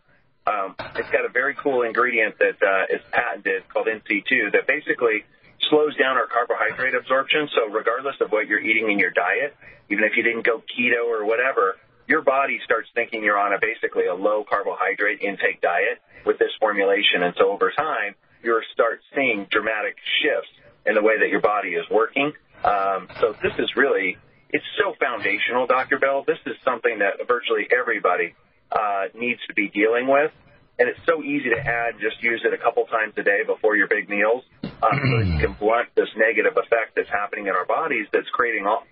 um, 0.47 0.75
it's 0.95 1.11
got 1.11 1.25
a 1.25 1.28
very 1.28 1.54
cool 1.54 1.83
ingredient 1.83 2.38
that 2.38 2.62
uh, 2.62 2.95
is 2.95 3.02
patented 3.11 3.68
called 3.68 3.88
InSea2 3.88 4.52
that 4.52 4.66
basically 4.66 5.25
slows 5.71 5.97
down 5.97 6.16
our 6.16 6.26
carbohydrate 6.26 6.95
absorption. 6.95 7.49
So 7.54 7.73
regardless 7.73 8.16
of 8.21 8.30
what 8.30 8.47
you're 8.47 8.61
eating 8.61 8.90
in 8.90 8.99
your 8.99 9.11
diet, 9.11 9.56
even 9.90 10.04
if 10.04 10.16
you 10.16 10.23
didn't 10.23 10.45
go 10.45 10.62
keto 10.62 11.06
or 11.06 11.25
whatever, 11.25 11.76
your 12.06 12.23
body 12.23 12.61
starts 12.64 12.88
thinking 12.95 13.25
you're 13.25 13.38
on 13.38 13.52
a 13.52 13.59
basically 13.61 14.06
a 14.06 14.14
low 14.14 14.45
carbohydrate 14.49 15.21
intake 15.21 15.61
diet 15.61 16.00
with 16.25 16.38
this 16.38 16.50
formulation. 16.61 17.23
And 17.23 17.35
so 17.37 17.50
over 17.50 17.73
time, 17.76 18.14
you'll 18.42 18.61
start 18.73 19.00
seeing 19.14 19.47
dramatic 19.50 19.97
shifts 20.23 20.50
in 20.87 20.95
the 20.95 21.02
way 21.02 21.18
that 21.18 21.28
your 21.28 21.40
body 21.40 21.71
is 21.71 21.85
working. 21.90 22.33
Um, 22.62 23.09
so 23.21 23.35
this 23.42 23.52
is 23.59 23.75
really, 23.76 24.16
it's 24.50 24.65
so 24.79 24.95
foundational, 25.00 25.67
Dr. 25.67 25.99
Bill. 25.99 26.25
This 26.26 26.38
is 26.47 26.55
something 26.65 26.99
that 27.00 27.19
virtually 27.26 27.67
everybody 27.71 28.35
uh, 28.73 29.07
needs 29.15 29.41
to 29.49 29.55
be 29.55 29.69
dealing 29.69 30.07
with. 30.07 30.31
And 30.79 30.88
it's 30.91 31.00
so 31.09 31.23
easy 31.25 31.49
to 31.50 31.57
add, 31.61 31.97
just 32.00 32.23
use 32.23 32.43
it 32.45 32.53
a 32.53 32.59
couple 32.61 32.85
times 32.85 33.15
a 33.17 33.23
day 33.23 33.41
before 33.47 33.76
your 33.76 33.88
big 33.88 34.11
meals. 34.11 34.45
Uh, 34.62 34.69
so 34.93 35.19
you 35.25 35.38
can 35.41 35.57
blunt 35.61 35.88
this 35.97 36.09
negative 36.17 36.53
effect 36.53 36.95
that's 36.97 37.09
happening 37.09 37.47
in 37.49 37.55
our 37.57 37.65
bodies 37.65 38.07
that's 38.12 38.29
creating 38.37 38.67
all, 38.67 38.85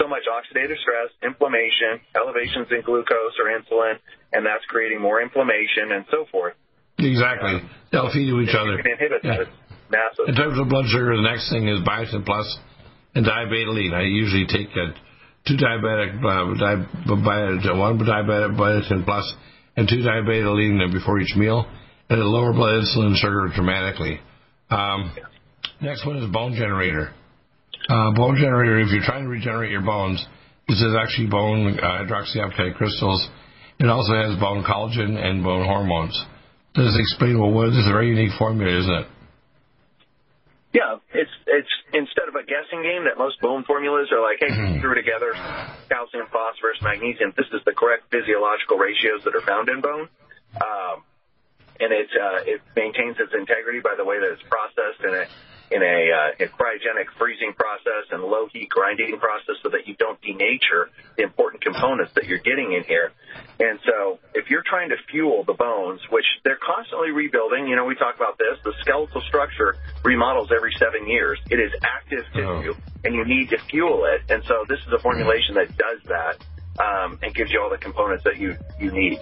so 0.00 0.08
much 0.08 0.24
oxidative 0.24 0.80
stress, 0.80 1.12
inflammation, 1.22 2.00
elevations 2.16 2.68
in 2.72 2.80
glucose 2.80 3.36
or 3.36 3.52
insulin, 3.52 4.00
and 4.32 4.46
that's 4.46 4.64
creating 4.66 5.00
more 5.00 5.20
inflammation 5.20 5.92
and 5.92 6.04
so 6.10 6.24
forth. 6.32 6.54
Exactly. 6.98 7.60
They'll 7.92 8.10
feed 8.12 8.28
to 8.32 8.40
each 8.40 8.52
You 8.54 8.58
other. 8.60 8.76
can 8.82 8.92
inhibit 8.92 9.20
Yeah. 9.24 9.36
that. 9.44 9.48
Massive. 9.92 10.28
In 10.28 10.34
terms 10.34 10.58
of 10.58 10.68
blood 10.68 10.86
sugar, 10.88 11.14
the 11.14 11.22
next 11.22 11.48
thing 11.52 11.68
is 11.68 11.80
biotin 11.80 12.24
plus 12.24 12.48
and 13.16 13.24
diabetoline. 13.24 13.94
I 13.94 14.02
usually 14.04 14.46
take 14.46 14.68
uh, 14.76 14.92
two 15.48 15.56
diabetic, 15.56 16.20
uh, 16.20 16.52
di- 16.60 17.72
one 17.78 17.98
diabetic 17.98 18.54
biotin 18.60 19.04
plus 19.04 19.26
and 19.76 19.88
two 19.88 20.04
diabetoline 20.04 20.92
before 20.92 21.18
each 21.20 21.34
meal, 21.36 21.64
and 22.08 22.18
it'll 22.20 22.30
lower 22.32 22.52
blood 22.52 22.84
insulin 22.84 23.16
sugar 23.16 23.48
dramatically. 23.54 24.20
Um, 24.70 25.16
next 25.80 26.06
one 26.06 26.16
is 26.18 26.30
bone 26.30 26.54
generator. 26.54 27.12
uh, 27.88 28.12
bone 28.14 28.36
generator. 28.36 28.78
If 28.80 28.90
you're 28.92 29.04
trying 29.04 29.24
to 29.24 29.30
regenerate 29.30 29.70
your 29.70 29.82
bones, 29.82 30.24
this 30.68 30.80
is 30.80 30.94
actually 30.98 31.28
bone 31.28 31.78
uh, 31.78 32.04
hydroxyapatite 32.04 32.74
crystals. 32.76 33.26
It 33.78 33.86
also 33.86 34.12
has 34.14 34.38
bone 34.40 34.64
collagen 34.64 35.16
and 35.16 35.44
bone 35.44 35.64
hormones. 35.64 36.16
Does 36.74 36.94
it 36.94 37.00
explain 37.00 37.38
well 37.38 37.52
what 37.52 37.66
this 37.70 37.78
is 37.84 37.88
a 37.88 37.92
very 37.92 38.08
unique 38.08 38.32
formula, 38.38 38.70
isn't 38.80 38.92
it? 38.92 39.06
Yeah, 40.76 41.00
it's 41.16 41.32
it's 41.48 41.72
instead 41.96 42.28
of 42.28 42.36
a 42.36 42.44
guessing 42.44 42.84
game 42.84 43.08
that 43.08 43.16
most 43.16 43.40
bone 43.40 43.64
formulas 43.64 44.12
are 44.12 44.20
like, 44.20 44.36
hey, 44.44 44.52
Mm-hmm. 44.52 44.84
threw 44.84 44.92
together 44.92 45.32
calcium, 45.88 46.28
phosphorus, 46.28 46.76
magnesium. 46.84 47.32
This 47.32 47.48
is 47.48 47.64
the 47.64 47.72
correct 47.72 48.12
physiological 48.12 48.76
ratios 48.76 49.24
that 49.24 49.32
are 49.32 49.46
found 49.48 49.72
in 49.72 49.80
bone, 49.80 50.12
um, 50.60 50.96
and 51.80 51.96
it 51.96 52.12
uh, 52.12 52.40
it 52.44 52.60
maintains 52.76 53.16
its 53.16 53.32
integrity 53.32 53.80
by 53.80 53.96
the 53.96 54.04
way 54.04 54.20
that 54.20 54.30
it's 54.36 54.44
processed 54.52 55.00
in 55.00 55.16
a 55.16 55.24
in 55.66 55.82
a, 55.82 55.98
uh, 56.14 56.44
a 56.44 56.46
cryogenic 56.46 57.10
freezing 57.18 57.50
process 57.56 58.06
and 58.12 58.22
low 58.22 58.46
heat 58.52 58.68
grinding 58.68 59.18
process, 59.18 59.56
so 59.64 59.70
that 59.70 59.88
you 59.88 59.96
don't 59.98 60.20
denature 60.22 60.92
the 61.16 61.24
important 61.24 61.64
components 61.64 62.12
that 62.14 62.28
you're 62.28 62.44
getting 62.44 62.70
in 62.76 62.84
here. 62.84 63.10
And 63.58 63.78
so, 63.86 64.18
if 64.34 64.50
you're 64.50 64.64
trying 64.66 64.90
to 64.90 64.96
fuel 65.10 65.44
the 65.44 65.54
bones, 65.54 66.00
which 66.10 66.26
they're 66.44 66.60
constantly 66.60 67.10
rebuilding, 67.10 67.66
you 67.66 67.76
know, 67.76 67.86
we 67.86 67.94
talk 67.94 68.16
about 68.16 68.36
this, 68.36 68.60
the 68.64 68.74
skeletal 68.80 69.22
structure 69.28 69.76
remodels 70.04 70.52
every 70.54 70.72
seven 70.78 71.08
years. 71.08 71.38
It 71.48 71.56
is 71.56 71.72
active 71.82 72.24
tissue, 72.34 72.74
and 73.04 73.14
you 73.14 73.24
need 73.24 73.48
to 73.50 73.58
fuel 73.70 74.04
it. 74.04 74.30
And 74.30 74.44
so, 74.44 74.64
this 74.68 74.78
is 74.86 74.92
a 74.92 75.00
formulation 75.00 75.54
that 75.54 75.68
does 75.76 76.00
that. 76.08 76.36
Um, 76.76 77.18
and 77.22 77.34
gives 77.34 77.50
you 77.50 77.58
all 77.58 77.70
the 77.70 77.80
components 77.80 78.22
that 78.24 78.36
you 78.36 78.52
you 78.78 78.92
need. 78.92 79.16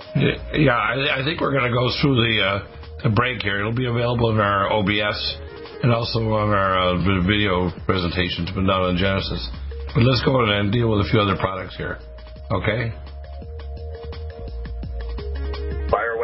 Yeah, 0.59 0.75
I, 0.75 1.21
I 1.21 1.25
think 1.25 1.41
we're 1.41 1.53
going 1.53 1.71
to 1.71 1.71
go 1.71 1.87
through 2.03 2.17
the, 2.19 2.43
uh, 2.43 2.99
the 3.05 3.11
break 3.11 3.43
here. 3.43 3.61
It'll 3.61 3.71
be 3.71 3.87
available 3.87 4.33
in 4.35 4.41
our 4.41 4.73
OBS 4.73 5.39
and 5.85 5.93
also 5.93 6.19
on 6.35 6.51
our 6.51 6.75
uh, 6.75 7.23
video 7.23 7.71
presentations, 7.87 8.51
but 8.51 8.63
not 8.63 8.83
on 8.83 8.97
Genesis. 8.97 9.49
But 9.95 10.03
let's 10.03 10.25
go 10.25 10.43
on 10.43 10.51
and 10.51 10.73
deal 10.73 10.91
with 10.91 11.07
a 11.07 11.09
few 11.09 11.21
other 11.21 11.37
products 11.37 11.77
here. 11.77 12.01
Okay? 12.51 12.91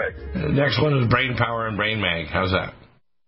Away. 0.00 0.52
Next 0.52 0.80
one 0.80 0.97
is 0.99 1.09
Brain 1.09 1.37
Power 1.37 1.66
and 1.66 1.76
Brain 1.76 2.00
Mag. 2.00 2.26
How's 2.26 2.50
that? 2.50 2.75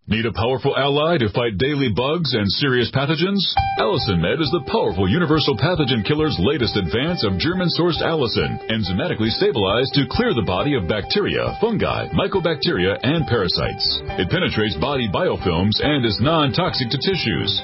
Need 0.05 0.25
a 0.25 0.35
powerful 0.35 0.75
ally 0.75 1.17
to 1.17 1.31
fight 1.31 1.55
daily 1.57 1.87
bugs 1.87 2.35
and 2.35 2.43
serious 2.59 2.91
pathogens? 2.91 3.39
Allicin 3.79 4.19
Med 4.19 4.35
is 4.35 4.51
the 4.51 4.67
powerful 4.67 5.07
universal 5.07 5.55
pathogen 5.55 6.03
killer's 6.03 6.35
latest 6.43 6.75
advance 6.75 7.23
of 7.23 7.39
German 7.39 7.69
sourced 7.79 8.03
allicin, 8.03 8.59
enzymatically 8.67 9.31
stabilized 9.31 9.95
to 9.95 10.03
clear 10.11 10.35
the 10.35 10.43
body 10.43 10.75
of 10.75 10.91
bacteria, 10.91 11.55
fungi, 11.61 12.11
mycobacteria, 12.11 12.99
and 13.01 13.23
parasites. 13.31 14.03
It 14.19 14.27
penetrates 14.27 14.75
body 14.75 15.07
biofilms 15.07 15.79
and 15.79 16.03
is 16.03 16.19
non 16.19 16.51
toxic 16.51 16.89
to 16.91 16.99
tissues. 16.99 17.63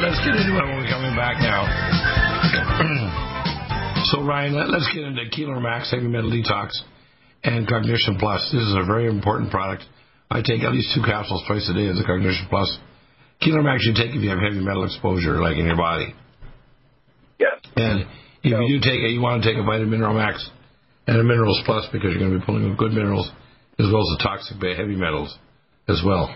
Let's 0.00 0.16
get 0.24 0.32
into 0.32 0.56
it 0.56 0.64
when 0.64 0.80
we're 0.80 0.88
coming 0.88 1.12
back 1.12 1.36
now. 1.44 1.68
so, 4.08 4.24
Ryan, 4.24 4.56
let, 4.56 4.72
us 4.72 4.88
get 4.94 5.04
into 5.04 5.28
Keeler 5.28 5.60
Max 5.60 5.92
Heavy 5.92 6.08
Metal 6.08 6.32
Detox 6.32 6.72
and 7.44 7.68
Cognition 7.68 8.16
Plus. 8.16 8.40
This 8.48 8.64
is 8.64 8.80
a 8.80 8.88
very 8.88 9.12
important 9.12 9.50
product. 9.50 9.84
I 10.30 10.40
take 10.40 10.64
at 10.64 10.72
least 10.72 10.96
two 10.96 11.04
capsules 11.04 11.44
twice 11.46 11.68
a 11.68 11.76
day 11.76 11.92
of 11.92 12.00
the 12.00 12.08
Cognition 12.08 12.48
Plus. 12.48 12.80
Keeler 13.44 13.60
Max 13.60 13.84
you 13.84 13.92
take 13.92 14.16
if 14.16 14.24
you 14.24 14.30
have 14.30 14.40
heavy 14.40 14.64
metal 14.64 14.88
exposure, 14.88 15.36
like 15.36 15.60
in 15.60 15.66
your 15.66 15.76
body. 15.76 16.16
Yes. 17.38 17.60
And 17.76 18.08
if 18.40 18.56
you 18.56 18.56
do 18.56 18.80
take 18.80 19.04
it, 19.04 19.12
you 19.12 19.20
want 19.20 19.44
to 19.44 19.52
take 19.52 19.60
a 19.60 19.62
Vitamin 19.62 20.00
Mineral 20.00 20.16
Max 20.16 20.48
and 21.08 21.20
a 21.20 21.22
Minerals 21.22 21.60
Plus 21.66 21.84
because 21.92 22.16
you're 22.16 22.24
going 22.24 22.32
to 22.32 22.40
be 22.40 22.46
pulling 22.48 22.72
up 22.72 22.78
good 22.78 22.96
minerals 22.96 23.28
as 23.76 23.84
well 23.92 24.00
as 24.00 24.16
the 24.16 24.24
toxic 24.24 24.56
heavy 24.64 24.96
metals 24.96 25.36
as 25.92 26.00
well. 26.00 26.34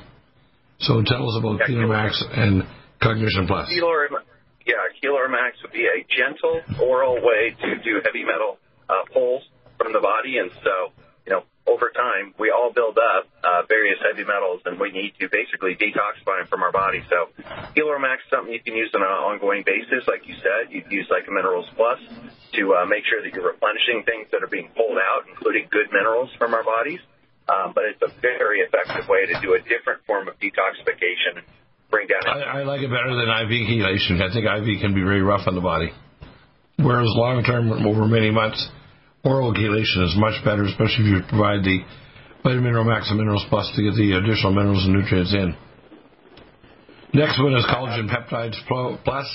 So 0.81 1.01
tell 1.01 1.25
us 1.33 1.41
about 1.41 1.65
Keeler 1.67 1.89
Max 1.89 2.23
and 2.29 2.69
Cognition 3.01 3.47
Plus. 3.47 3.69
Keeler, 3.69 4.09
yeah, 4.67 4.75
Keeler 5.01 5.29
Max 5.29 5.57
would 5.63 5.73
be 5.73 5.87
a 5.87 6.05
gentle 6.09 6.61
oral 6.83 7.17
way 7.17 7.57
to 7.61 7.83
do 7.83 8.01
heavy 8.05 8.25
metal 8.25 8.59
uh, 8.89 9.05
pulls 9.13 9.43
from 9.79 9.93
the 9.93 10.01
body, 10.01 10.39
and 10.39 10.51
so 10.63 10.93
you 11.27 11.33
know 11.33 11.45
over 11.67 11.89
time, 11.91 12.35
we 12.39 12.53
all 12.53 12.73
build 12.73 12.99
up 13.01 13.25
uh, 13.41 13.65
various 13.69 13.97
heavy 14.05 14.25
metals, 14.25 14.61
and 14.65 14.79
we 14.79 14.93
need 14.93 15.17
to 15.21 15.29
basically 15.33 15.73
detoxify 15.75 16.45
them 16.45 16.49
from 16.49 16.63
our 16.63 16.73
body. 16.73 17.01
So, 17.09 17.33
Heloromax 17.73 18.21
is 18.21 18.31
something 18.31 18.53
you 18.53 18.61
can 18.61 18.77
use 18.77 18.93
on 18.95 19.01
an 19.01 19.09
ongoing 19.09 19.65
basis, 19.65 20.05
like 20.07 20.29
you 20.29 20.37
said. 20.45 20.69
You 20.71 20.83
can 20.83 20.93
use 20.93 21.09
like 21.09 21.25
Minerals 21.27 21.69
Plus 21.77 21.99
to 22.61 22.63
uh, 22.77 22.85
make 22.85 23.09
sure 23.09 23.25
that 23.25 23.33
you're 23.33 23.49
replenishing 23.49 24.05
things 24.05 24.29
that 24.33 24.45
are 24.45 24.53
being 24.53 24.69
pulled 24.77 25.01
out, 25.01 25.25
including 25.29 25.69
good 25.73 25.89
minerals 25.91 26.31
from 26.37 26.53
our 26.53 26.63
bodies. 26.63 27.01
Um, 27.49 27.73
but 27.75 27.85
it's 27.85 28.01
a 28.01 28.13
very 28.21 28.61
effective 28.61 29.09
way 29.09 29.27
to 29.29 29.37
do 29.41 29.53
a 29.53 29.61
different 29.61 30.05
form 30.07 30.29
of 30.29 30.37
detoxification 30.41 31.45
bring 31.95 32.11
down. 32.11 32.27
I, 32.27 32.59
I 32.59 32.63
like 32.67 32.83
it 32.83 32.91
better 32.91 33.15
than 33.15 33.31
IV 33.31 33.55
chelation. 33.71 34.19
I 34.19 34.35
think 34.35 34.43
IV 34.43 34.83
can 34.83 34.95
be 34.95 35.07
very 35.07 35.23
rough 35.23 35.47
on 35.47 35.55
the 35.55 35.63
body, 35.63 35.95
whereas 36.83 37.07
long 37.15 37.47
term, 37.47 37.71
over 37.71 38.11
many 38.11 38.35
months, 38.35 38.59
oral 39.23 39.55
chelation 39.55 40.03
is 40.03 40.19
much 40.19 40.43
better, 40.43 40.67
especially 40.67 41.07
if 41.07 41.11
you 41.15 41.21
provide 41.31 41.63
the 41.63 41.87
vitamin 42.43 42.65
mineral 42.65 42.85
max 42.85 43.09
and 43.09 43.19
minerals 43.19 43.47
plus 43.49 43.71
to 43.77 43.81
get 43.83 43.95
the 43.95 44.19
additional 44.19 44.51
minerals 44.51 44.83
and 44.85 44.93
nutrients 44.93 45.33
in. 45.33 45.55
Next 47.15 47.39
one 47.39 47.55
is 47.55 47.65
collagen 47.71 48.11
peptides 48.11 48.59
plus 48.67 49.29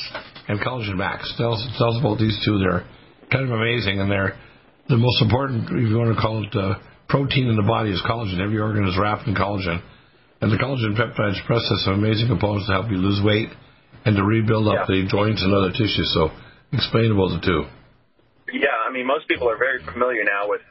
and 0.52 0.60
collagen 0.60 0.98
max. 0.98 1.34
Tell 1.38 1.54
us, 1.54 1.64
tell 1.78 1.96
us 1.96 2.00
about 2.04 2.20
these 2.20 2.36
two. 2.44 2.60
They're 2.60 2.84
kind 3.32 3.48
of 3.48 3.52
amazing, 3.56 4.02
and 4.02 4.12
they're 4.12 4.36
the 4.90 4.98
most 4.98 5.22
important, 5.22 5.72
if 5.72 5.88
you 5.88 5.96
want 5.96 6.14
to 6.14 6.20
call 6.20 6.44
it, 6.44 6.52
uh, 6.52 6.76
protein 7.08 7.48
in 7.48 7.56
the 7.56 7.64
body 7.64 7.92
is 7.92 8.04
collagen. 8.04 8.44
Every 8.44 8.60
organ 8.60 8.86
is 8.86 8.98
wrapped 9.00 9.28
in 9.28 9.34
collagen. 9.34 9.82
And 10.42 10.52
the 10.52 10.58
collagen 10.58 10.96
peptides 10.96 11.44
process 11.46 11.84
some 11.84 11.96
amazing 11.96 12.28
components 12.28 12.68
to 12.68 12.74
help 12.74 12.90
you 12.90 12.98
lose 12.98 13.20
weight 13.24 13.50
and 14.06 14.16
to 14.16 14.24
rebuild 14.24 14.68
up 14.68 14.88
yeah. 14.88 15.04
the 15.04 15.08
joints 15.08 15.44
and 15.44 15.54
other 15.54 15.72
tissues. 15.72 16.12
So 16.14 16.32
explain 16.72 17.12
about 17.12 17.36
the 17.36 17.42
two. 17.44 17.62
Yeah, 18.54 18.72
I 18.88 18.92
mean, 18.92 19.06
most 19.06 19.28
people 19.28 19.50
are 19.50 19.58
very 19.58 19.84
familiar 19.84 20.24
now 20.24 20.48
with 20.48 20.62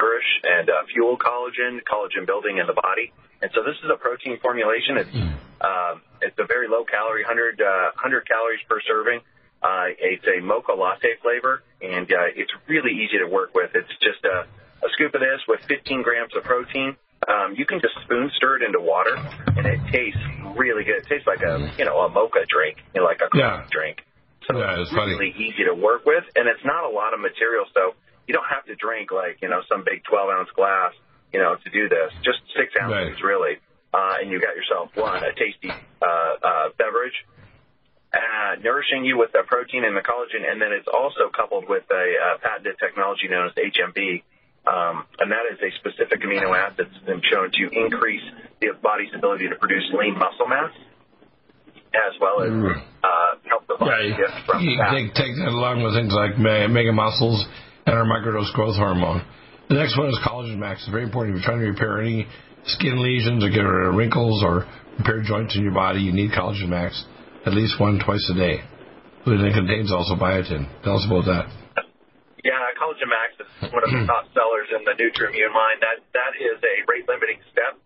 nourish 0.00 0.30
and 0.44 0.70
uh, 0.70 0.86
fuel 0.92 1.18
collagen, 1.18 1.82
collagen 1.84 2.26
building 2.26 2.58
in 2.58 2.66
the 2.66 2.78
body. 2.78 3.12
And 3.42 3.50
so 3.54 3.62
this 3.64 3.76
is 3.82 3.88
a 3.92 3.96
protein 3.96 4.38
formulation. 4.40 4.96
It's 4.96 5.16
mm. 5.16 5.34
um, 5.60 6.02
it's 6.20 6.36
a 6.38 6.46
very 6.46 6.68
low 6.68 6.84
calorie, 6.84 7.24
100 7.24 7.60
uh, 7.60 7.96
100 7.96 8.28
calories 8.28 8.60
per 8.68 8.80
serving. 8.86 9.20
Uh, 9.62 9.92
it's 9.98 10.24
a 10.24 10.40
mocha 10.40 10.72
latte 10.72 11.20
flavor, 11.20 11.62
and 11.82 12.08
uh, 12.08 12.32
it's 12.32 12.52
really 12.68 12.92
easy 12.96 13.20
to 13.20 13.28
work 13.28 13.52
with. 13.54 13.70
It's 13.74 13.92
just 14.00 14.24
a, 14.24 14.48
a 14.80 14.88
scoop 14.96 15.12
of 15.12 15.20
this 15.20 15.40
with 15.48 15.60
15 15.68 16.00
grams 16.02 16.32
of 16.36 16.44
protein. 16.44 16.96
Um, 17.28 17.54
you 17.56 17.66
can 17.66 17.80
just 17.80 17.94
spoon 18.04 18.30
stir 18.36 18.56
it 18.56 18.62
into 18.62 18.80
water, 18.80 19.14
and 19.14 19.66
it 19.66 19.80
tastes 19.92 20.20
really 20.56 20.84
good. 20.84 21.04
It 21.04 21.06
tastes 21.08 21.26
like 21.26 21.42
a 21.42 21.72
you 21.76 21.84
know 21.84 21.98
a 22.00 22.08
mocha 22.08 22.46
drink, 22.48 22.78
you 22.94 23.00
know, 23.00 23.06
like 23.06 23.20
a 23.20 23.28
yeah. 23.36 23.66
drink. 23.70 24.00
So 24.48 24.58
yeah, 24.58 24.80
it's 24.80 24.92
really 24.92 25.32
funny. 25.32 25.34
easy 25.36 25.64
to 25.68 25.74
work 25.74 26.06
with, 26.06 26.24
and 26.34 26.48
it's 26.48 26.64
not 26.64 26.84
a 26.84 26.92
lot 26.92 27.12
of 27.12 27.20
material, 27.20 27.66
so 27.74 27.94
you 28.26 28.32
don't 28.32 28.48
have 28.48 28.64
to 28.66 28.74
drink 28.74 29.12
like 29.12 29.38
you 29.42 29.48
know 29.48 29.60
some 29.68 29.84
big 29.84 30.02
12 30.08 30.30
ounce 30.30 30.50
glass, 30.56 30.92
you 31.32 31.40
know, 31.40 31.56
to 31.56 31.70
do 31.70 31.88
this. 31.88 32.10
Just 32.24 32.40
six 32.56 32.72
ounces 32.80 33.20
right. 33.20 33.24
really, 33.24 33.54
uh, 33.92 34.22
and 34.22 34.30
you 34.30 34.40
got 34.40 34.56
yourself 34.56 34.90
one 34.96 35.22
a 35.22 35.36
tasty 35.36 35.68
uh, 35.68 36.32
uh, 36.40 36.66
beverage, 36.78 37.14
uh, 38.16 38.56
nourishing 38.64 39.04
you 39.04 39.18
with 39.18 39.30
the 39.32 39.42
protein 39.46 39.84
and 39.84 39.96
the 39.96 40.02
collagen, 40.02 40.42
and 40.42 40.60
then 40.60 40.72
it's 40.72 40.88
also 40.88 41.30
coupled 41.30 41.68
with 41.68 41.84
a 41.90 42.06
uh, 42.16 42.38
patented 42.42 42.80
technology 42.80 43.28
known 43.28 43.50
as 43.50 43.54
HMB. 43.54 44.22
Um, 44.66 45.06
and 45.18 45.32
that 45.32 45.48
is 45.50 45.58
a 45.58 45.70
specific 45.80 46.20
amino 46.20 46.52
acid 46.52 46.86
that's 46.86 47.04
been 47.04 47.22
shown 47.24 47.50
to 47.50 47.62
increase 47.72 48.22
the 48.60 48.76
body's 48.82 49.10
ability 49.16 49.48
to 49.48 49.56
produce 49.56 49.88
lean 49.96 50.14
muscle 50.18 50.46
mass 50.46 50.70
as 51.90 52.14
well 52.20 52.42
as 52.42 52.50
mm. 52.50 52.70
uh, 53.02 53.32
help 53.48 53.66
the 53.66 53.74
body 53.74 54.14
yeah, 54.14 54.16
shift 54.16 54.46
from 54.46 54.62
you 54.62 54.78
fat. 54.78 54.94
Take, 54.94 55.10
take 55.14 55.34
that 55.42 55.50
along 55.50 55.82
with 55.82 55.94
things 55.98 56.14
like 56.14 56.38
mega 56.38 56.92
muscles 56.92 57.42
and 57.86 57.96
our 57.96 58.06
microdose 58.06 58.52
growth 58.54 58.76
hormone. 58.76 59.26
The 59.68 59.74
next 59.74 59.98
one 59.98 60.08
is 60.08 60.18
collagen 60.22 60.58
max. 60.58 60.82
It's 60.82 60.90
very 60.90 61.04
important. 61.04 61.34
If 61.34 61.42
you're 61.42 61.50
trying 61.50 61.64
to 61.64 61.70
repair 61.70 62.00
any 62.00 62.26
skin 62.66 63.02
lesions 63.02 63.42
or 63.42 63.50
get 63.50 63.62
rid 63.62 63.88
of 63.88 63.94
wrinkles 63.94 64.42
or 64.44 64.66
repair 64.98 65.22
joints 65.22 65.56
in 65.56 65.62
your 65.62 65.74
body, 65.74 66.00
you 66.00 66.12
need 66.12 66.30
collagen 66.30 66.68
max 66.68 67.04
at 67.46 67.54
least 67.54 67.80
one 67.80 67.98
twice 68.04 68.28
a 68.30 68.34
day. 68.34 68.60
But 69.24 69.40
it 69.40 69.54
contains 69.54 69.92
also 69.92 70.14
biotin. 70.14 70.68
Tell 70.82 70.96
us 70.96 71.06
about 71.06 71.24
that. 71.26 71.46
Yeah, 72.40 72.72
collagen 72.80 73.10
max 73.10 73.36
is 73.36 73.72
one 73.72 73.84
of 73.84 73.90
the 73.92 74.04
top 74.08 74.28
sellers 74.32 74.68
in 74.72 74.84
the 74.88 74.96
NutriImmune 74.96 75.52
line. 75.52 75.78
That 75.84 76.00
that 76.16 76.32
is 76.40 76.56
a 76.60 76.74
rate 76.88 77.04
limiting 77.04 77.40
step. 77.52 77.76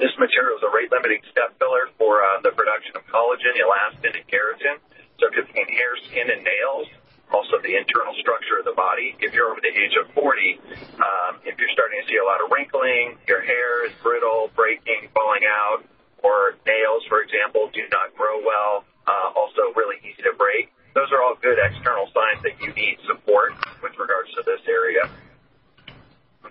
This 0.00 0.12
material 0.18 0.58
is 0.58 0.64
a 0.64 0.72
rate 0.72 0.90
limiting 0.90 1.20
step 1.30 1.54
filler 1.60 1.92
for 2.00 2.24
uh, 2.24 2.40
the 2.42 2.50
production 2.56 2.96
of 2.96 3.04
collagen, 3.12 3.54
elastin, 3.60 4.16
and 4.16 4.26
keratin. 4.26 4.80
So 5.20 5.30
it 5.30 5.34
contains 5.36 5.70
hair, 5.70 5.92
skin, 6.08 6.26
and 6.32 6.42
nails 6.42 6.88
also 7.32 7.58
the 7.62 7.74
internal 7.74 8.12
structure 8.20 8.60
of 8.60 8.66
the 8.66 8.76
body. 8.76 9.16
If 9.18 9.32
you're 9.32 9.48
over 9.48 9.62
the 9.62 9.72
age 9.72 9.94
of 9.96 10.12
40, 10.12 10.60
um, 11.00 11.32
if 11.46 11.56
you're 11.56 11.72
starting 11.72 12.02
to 12.02 12.06
see 12.10 12.18
a 12.20 12.26
lot 12.26 12.42
of 12.44 12.50
wrinkling, 12.50 13.16
your 13.26 13.40
hair 13.40 13.86
is 13.86 13.94
brittle, 14.02 14.50
breaking, 14.52 15.08
falling 15.14 15.46
out, 15.46 15.86
or 16.22 16.58
nails, 16.66 17.02
for 17.08 17.20
example, 17.20 17.70
do 17.72 17.84
not 17.88 18.12
grow 18.16 18.40
well, 18.40 18.84
uh, 19.06 19.34
also 19.36 19.72
really 19.76 19.96
easy 20.04 20.22
to 20.24 20.34
break. 20.36 20.73
Those 20.94 21.10
are 21.12 21.22
all 21.22 21.34
good 21.42 21.58
external 21.58 22.06
signs 22.14 22.42
that 22.42 22.54
you 22.62 22.72
need 22.74 22.98
support 23.06 23.52
with 23.82 23.92
regards 23.98 24.30
to 24.38 24.42
this 24.46 24.62
area. 24.66 25.10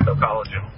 So 0.06 0.16
collagen. 0.16 0.70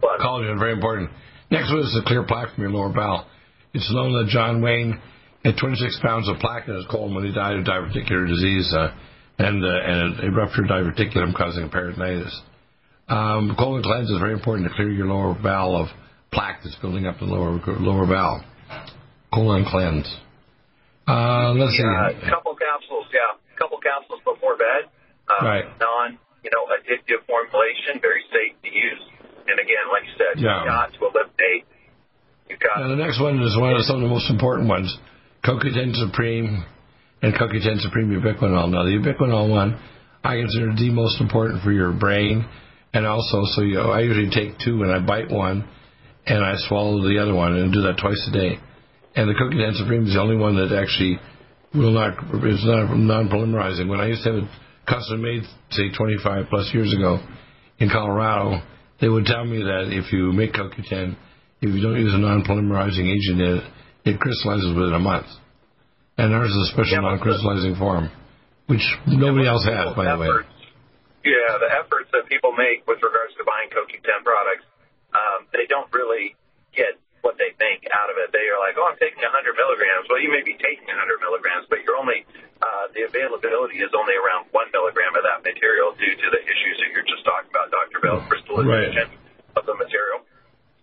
Plus. 0.00 0.20
Collagen, 0.22 0.58
very 0.58 0.72
important. 0.72 1.10
Next 1.50 1.70
one 1.70 1.80
is 1.80 1.92
the 1.92 2.06
clear 2.06 2.22
plaque 2.22 2.54
from 2.54 2.62
your 2.62 2.72
lower 2.72 2.92
bowel. 2.92 3.26
It's 3.74 3.90
known 3.92 4.12
that 4.22 4.30
John 4.30 4.62
Wayne 4.62 5.00
had 5.44 5.56
26 5.58 6.00
pounds 6.02 6.28
of 6.28 6.38
plaque 6.38 6.68
in 6.68 6.74
his 6.74 6.86
colon 6.90 7.14
when 7.14 7.24
he 7.24 7.32
died 7.32 7.56
of 7.56 7.64
diverticular 7.64 8.28
disease. 8.28 8.72
Uh, 8.72 8.94
and, 9.40 9.64
uh, 9.64 9.68
and 9.68 10.20
a 10.20 10.30
ruptured 10.30 10.68
diverticulum 10.68 11.34
causing 11.34 11.70
peritonitis. 11.70 12.32
Um, 13.08 13.56
colon 13.58 13.82
cleanse 13.82 14.10
is 14.10 14.18
very 14.18 14.34
important 14.34 14.68
to 14.68 14.74
clear 14.74 14.90
your 14.90 15.06
lower 15.06 15.34
bowel 15.34 15.80
of 15.80 15.88
plaque 16.30 16.60
that's 16.62 16.76
building 16.76 17.06
up 17.06 17.20
in 17.20 17.28
the 17.28 17.34
lower 17.34 17.58
lower 17.80 18.06
bowel. 18.06 18.44
Colon 19.32 19.64
cleanse. 19.64 20.06
Uh, 21.06 21.52
let's 21.56 21.76
see. 21.76 21.82
A 21.82 22.30
couple 22.30 22.54
capsules, 22.54 23.06
yeah, 23.12 23.36
a 23.36 23.56
couple 23.58 23.78
capsules 23.78 24.20
before 24.24 24.56
bed. 24.56 24.90
Uh, 25.26 25.44
right. 25.44 25.66
Non, 25.80 26.18
you 26.42 26.50
know, 26.50 26.66
addictive 26.70 27.24
formulation, 27.26 28.00
very 28.00 28.24
safe 28.30 28.56
to 28.62 28.70
use. 28.70 29.02
And 29.46 29.58
again, 29.58 29.84
like 29.90 30.04
you 30.06 30.14
said, 30.14 30.38
yeah. 30.38 30.62
you've 30.62 30.68
got 30.68 30.92
to 30.92 31.00
eliminate. 31.00 31.64
You've 32.48 32.60
got. 32.60 32.80
Now 32.82 32.88
the 32.88 33.00
next 33.00 33.20
one 33.20 33.42
is 33.42 33.56
one 33.56 33.74
of 33.74 33.82
some 33.82 33.96
of 33.96 34.02
the 34.02 34.12
most 34.12 34.30
important 34.30 34.68
ones. 34.68 34.90
CoQ10 35.44 35.96
Supreme 35.96 36.64
and 37.22 37.34
CoQ10 37.34 37.80
Supreme 37.80 38.10
Ubiquinol. 38.10 38.70
Now, 38.70 38.84
the 38.84 38.96
Ubiquinol 38.96 39.50
one, 39.50 39.80
I 40.24 40.36
consider 40.36 40.74
the 40.74 40.90
most 40.90 41.20
important 41.20 41.62
for 41.62 41.72
your 41.72 41.92
brain, 41.92 42.46
and 42.92 43.06
also, 43.06 43.44
so 43.44 43.62
you 43.62 43.74
know, 43.74 43.90
I 43.90 44.00
usually 44.00 44.30
take 44.30 44.58
two 44.58 44.82
and 44.82 44.92
I 44.92 45.00
bite 45.00 45.30
one, 45.30 45.68
and 46.26 46.44
I 46.44 46.54
swallow 46.56 47.00
the 47.08 47.18
other 47.18 47.34
one, 47.34 47.54
and 47.56 47.72
do 47.72 47.82
that 47.82 47.98
twice 47.98 48.28
a 48.28 48.32
day. 48.32 48.58
And 49.16 49.28
the 49.28 49.34
CoQ10 49.34 49.74
Supreme 49.76 50.06
is 50.06 50.14
the 50.14 50.20
only 50.20 50.36
one 50.36 50.56
that 50.56 50.74
actually 50.74 51.18
will 51.74 51.92
not 51.92 52.18
is 52.44 52.64
not 52.64 52.96
non-polymerizing. 52.96 53.88
When 53.88 54.00
I 54.00 54.08
used 54.08 54.24
to 54.24 54.32
have 54.32 54.42
it 54.44 54.50
custom 54.86 55.22
made, 55.22 55.42
say 55.70 55.90
25 55.96 56.46
plus 56.48 56.70
years 56.72 56.92
ago 56.94 57.18
in 57.78 57.88
Colorado, 57.90 58.62
they 59.00 59.08
would 59.08 59.24
tell 59.24 59.44
me 59.44 59.62
that 59.62 59.90
if 59.90 60.12
you 60.12 60.32
make 60.32 60.52
CoQ10, 60.52 61.16
if 61.60 61.74
you 61.74 61.82
don't 61.82 62.00
use 62.00 62.14
a 62.14 62.18
non-polymerizing 62.18 63.06
agent 63.06 63.40
in 63.40 63.58
it, 63.58 63.64
it 64.04 64.20
crystallizes 64.20 64.74
within 64.74 64.94
a 64.94 64.98
month 64.98 65.26
and 66.20 66.36
ours 66.36 66.52
is 66.52 66.68
a 66.68 66.72
special 66.76 67.00
yeah, 67.00 67.08
non-crystallizing 67.08 67.80
form, 67.80 68.12
which 68.68 68.84
nobody 69.08 69.48
else 69.48 69.64
has, 69.64 69.96
by 69.96 70.04
the 70.04 70.20
way. 70.20 70.28
Yeah, 71.24 71.56
the 71.56 71.72
efforts 71.80 72.12
that 72.12 72.28
people 72.28 72.52
make 72.52 72.84
with 72.84 73.00
regards 73.00 73.32
to 73.40 73.42
buying 73.48 73.72
CoQ10 73.72 74.20
products, 74.20 74.68
um, 75.16 75.48
they 75.56 75.64
don't 75.64 75.88
really 75.96 76.36
what 77.20 77.36
they 77.36 77.52
think 77.56 77.84
out 77.92 78.08
of 78.08 78.16
it. 78.16 78.32
They 78.32 78.48
are 78.48 78.60
like, 78.60 78.76
oh, 78.76 78.88
I'm 78.88 78.98
taking 79.00 79.20
100 79.20 79.32
milligrams. 79.56 80.08
Well, 80.08 80.20
you 80.20 80.32
may 80.32 80.44
be 80.44 80.56
taking 80.56 80.88
100 80.88 81.20
milligrams, 81.20 81.68
but 81.68 81.84
you're 81.84 82.00
only 82.00 82.24
uh, 82.60 82.92
the 82.92 83.08
availability 83.08 83.80
is 83.80 83.92
only 83.96 84.12
around 84.16 84.52
one 84.52 84.68
milligram 84.72 85.16
of 85.16 85.24
that 85.24 85.40
material 85.40 85.96
due 85.96 86.12
to 86.12 86.26
the 86.28 86.40
issues 86.44 86.76
that 86.80 86.88
you're 86.92 87.08
just 87.08 87.24
talking 87.24 87.48
about, 87.48 87.72
Dr. 87.72 88.04
Bill, 88.04 88.20
crystallization 88.28 89.08
right. 89.08 89.56
of 89.56 89.64
the 89.64 89.76
material. 89.76 90.24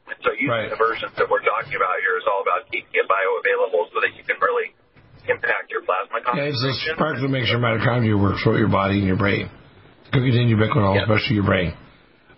And 0.09 0.17
so 0.25 0.33
using 0.33 0.49
right. 0.49 0.73
the 0.73 0.79
versions 0.79 1.13
that 1.21 1.29
we're 1.29 1.45
talking 1.45 1.77
about 1.77 2.01
here 2.01 2.17
is 2.17 2.25
all 2.25 2.41
about 2.41 2.65
keeping 2.73 2.89
it 2.95 3.05
bioavailable 3.05 3.93
so 3.93 4.01
that 4.01 4.15
you 4.17 4.23
can 4.25 4.41
really 4.41 4.73
impact 5.29 5.69
your 5.69 5.83
plasma 5.83 6.23
concentration. 6.23 6.49
Yeah, 6.49 6.71
it's 6.73 6.89
a 6.89 6.95
spark 6.95 7.19
that 7.19 7.29
makes 7.29 7.51
your 7.51 7.59
mitochondria 7.59 8.15
work 8.15 8.41
throughout 8.41 8.57
your 8.57 8.71
body 8.71 9.03
and 9.03 9.07
your 9.07 9.19
brain. 9.19 9.51
CoQ10 10.13 10.49
ubiquinol, 10.49 10.95
yep. 10.95 11.05
especially 11.05 11.35
your 11.35 11.45
brain. 11.45 11.75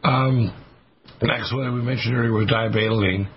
Um, 0.04 0.52
next 1.22 1.54
one 1.54 1.64
that 1.64 1.74
we 1.74 1.86
mentioned 1.86 2.18
earlier 2.18 2.34
was 2.34 2.50
diabetoline. 2.50 3.30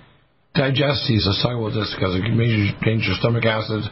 Digestes, 0.54 1.24
let's 1.24 1.42
talk 1.42 1.56
about 1.56 1.72
this 1.72 1.94
because 1.96 2.14
it 2.14 2.22
can 2.22 2.36
change 2.84 3.08
your 3.08 3.16
stomach 3.20 3.44
acid 3.44 3.84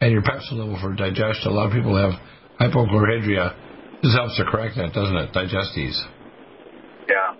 and 0.00 0.12
your 0.12 0.22
pepsin 0.22 0.52
level 0.52 0.78
for 0.80 0.94
digestion. 0.94 1.50
A 1.50 1.54
lot 1.54 1.66
of 1.66 1.72
people 1.72 1.96
have 1.98 2.14
hypochlorhydria. 2.60 3.54
This 4.02 4.14
helps 4.14 4.36
to 4.36 4.44
correct 4.44 4.76
that, 4.76 4.92
doesn't 4.92 5.16
it? 5.16 5.32
Digestes. 5.32 5.98
Yeah. 7.08 7.34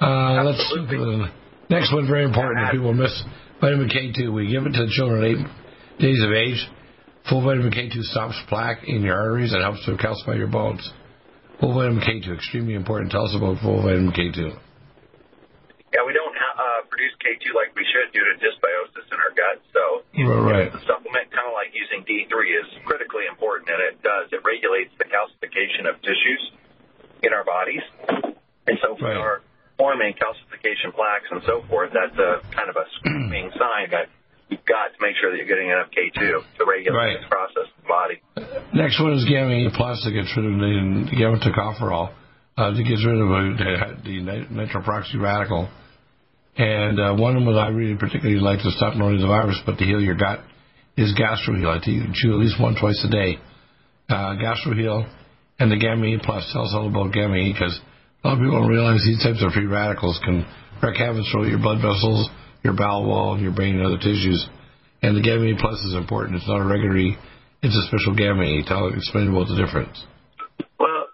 Uh, 0.00 0.44
let's 0.44 0.58
the 0.74 1.30
next 1.70 1.92
one, 1.92 2.06
very 2.06 2.24
important. 2.24 2.70
People 2.70 2.92
miss 2.92 3.22
vitamin 3.60 3.88
K2. 3.88 4.32
We 4.32 4.50
give 4.50 4.66
it 4.66 4.72
to 4.72 4.84
the 4.84 4.92
children 4.92 5.24
at 5.24 5.30
eight 5.30 6.00
days 6.00 6.22
of 6.22 6.32
age. 6.32 6.68
Full 7.30 7.42
vitamin 7.42 7.70
K2 7.70 8.02
stops 8.02 8.34
plaque 8.48 8.84
in 8.86 9.02
your 9.02 9.18
arteries 9.18 9.52
and 9.52 9.62
helps 9.62 9.86
to 9.86 9.92
calcify 9.92 10.36
your 10.36 10.48
bones. 10.48 10.86
Full 11.60 11.72
vitamin 11.72 12.02
K2, 12.02 12.34
extremely 12.34 12.74
important. 12.74 13.10
Tell 13.10 13.24
us 13.24 13.34
about 13.34 13.62
full 13.62 13.82
vitamin 13.82 14.12
K2. 14.12 14.58
Yeah, 17.02 17.10
we 17.10 17.18
don't 17.18 17.42
ha- 17.42 17.42
uh, 17.42 17.42
produce 17.42 17.42
K2 17.42 17.44
like 17.58 17.70
we 17.74 17.84
should 17.90 18.08
due 18.14 18.24
to 18.24 18.34
dysbiosis 18.38 19.06
in 19.10 19.18
our 19.18 19.32
gut. 19.34 19.56
So, 19.74 19.82
right. 20.46 20.70
the 20.72 20.80
supplement, 20.86 21.30
kind 21.34 21.46
of 21.50 21.54
like 21.54 21.74
using 21.74 22.04
D3, 22.06 22.30
is 22.62 22.68
critically 22.86 23.26
important, 23.30 23.70
and 23.70 23.80
it 23.82 24.02
does. 24.02 24.30
It 24.32 24.42
regulates 24.46 24.92
the 24.98 25.06
calcification 25.10 25.88
of 25.90 25.98
tissues 26.02 26.42
in 27.22 27.32
our 27.32 27.44
bodies. 27.44 27.82
And 28.66 28.78
so, 28.82 28.94
we 28.94 29.02
Right. 29.02 29.16
are 29.16 29.42
forming 29.78 30.14
calcification 30.14 30.94
plaques 30.94 31.26
and 31.30 31.42
so 31.46 31.62
forth, 31.68 31.90
that's 31.92 32.14
a 32.18 32.40
kind 32.54 32.68
of 32.70 32.76
a 32.76 32.86
screaming 32.98 33.50
sign 33.58 33.90
that 33.90 34.06
you've 34.48 34.64
got 34.64 34.94
to 34.94 34.98
make 35.00 35.16
sure 35.18 35.30
that 35.32 35.38
you're 35.38 35.48
getting 35.48 35.70
enough 35.70 35.90
K2 35.90 36.14
to 36.58 36.62
regulate 36.68 36.94
Right. 36.96 37.18
this 37.18 37.26
process 37.28 37.66
in 37.66 37.82
the 37.82 37.88
body. 37.88 38.16
Next 38.74 39.00
one 39.00 39.12
is 39.14 39.24
gamma 39.24 39.54
E 39.54 39.68
plus 39.74 40.04
that 40.04 40.12
gets 40.12 40.30
rid 40.36 40.46
of 40.46 40.54
the 40.60 41.16
gamma 41.16 41.38
tocopherol, 41.40 42.12
uh, 42.56 42.70
gets 42.72 43.02
rid 43.04 43.18
of 43.18 43.28
the 44.04 44.20
nit- 44.20 44.52
nitroproxy 44.52 45.18
radical. 45.20 45.68
And 46.56 47.00
uh, 47.00 47.14
one 47.16 47.36
of 47.36 47.44
them 47.44 47.54
that 47.54 47.60
I 47.60 47.68
really 47.68 47.96
particularly 47.96 48.40
like 48.40 48.58
to 48.60 48.70
stop 48.72 48.94
not 48.96 49.06
only 49.06 49.20
the 49.20 49.28
virus 49.28 49.60
but 49.64 49.78
to 49.78 49.84
heal 49.84 50.00
your 50.00 50.16
gut 50.16 50.40
is 50.96 51.16
gastroheal. 51.16 51.72
I 51.72 51.82
think 51.82 52.14
chew 52.14 52.32
at 52.32 52.40
least 52.40 52.60
one 52.60 52.76
twice 52.78 53.00
a 53.08 53.10
day. 53.10 53.38
Uh, 54.08 54.36
gastroheal 54.36 55.08
and 55.58 55.72
the 55.72 55.78
gamma 55.78 56.04
E 56.06 56.18
plus. 56.22 56.48
Tell 56.52 56.62
us 56.64 56.74
all 56.74 56.88
about 56.88 57.12
gamma 57.12 57.36
E 57.36 57.52
because 57.52 57.80
a 58.22 58.28
lot 58.28 58.34
of 58.34 58.40
people 58.40 58.60
don't 58.60 58.68
realize 58.68 59.00
these 59.00 59.22
types 59.22 59.42
of 59.42 59.52
free 59.52 59.66
radicals 59.66 60.20
can 60.24 60.44
wreak 60.82 60.96
havoc 60.96 61.24
through 61.32 61.48
your 61.48 61.58
blood 61.58 61.80
vessels, 61.80 62.28
your 62.62 62.74
bowel 62.74 63.06
wall, 63.06 63.38
your 63.38 63.54
brain, 63.54 63.76
and 63.76 63.86
other 63.86 63.96
tissues. 63.98 64.46
And 65.00 65.16
the 65.16 65.22
gamma 65.22 65.46
E 65.46 65.56
plus 65.58 65.80
is 65.88 65.94
important. 65.94 66.36
It's 66.36 66.48
not 66.48 66.60
a 66.60 66.68
regular 66.68 66.96
E. 66.98 67.16
It's 67.62 67.74
a 67.74 67.86
special 67.88 68.14
gamma 68.14 68.44
E. 68.44 68.64
Tell 68.66 68.92
explain 68.92 69.30
about 69.30 69.48
the 69.48 69.56
difference. 69.56 69.96
Well, 70.78 71.08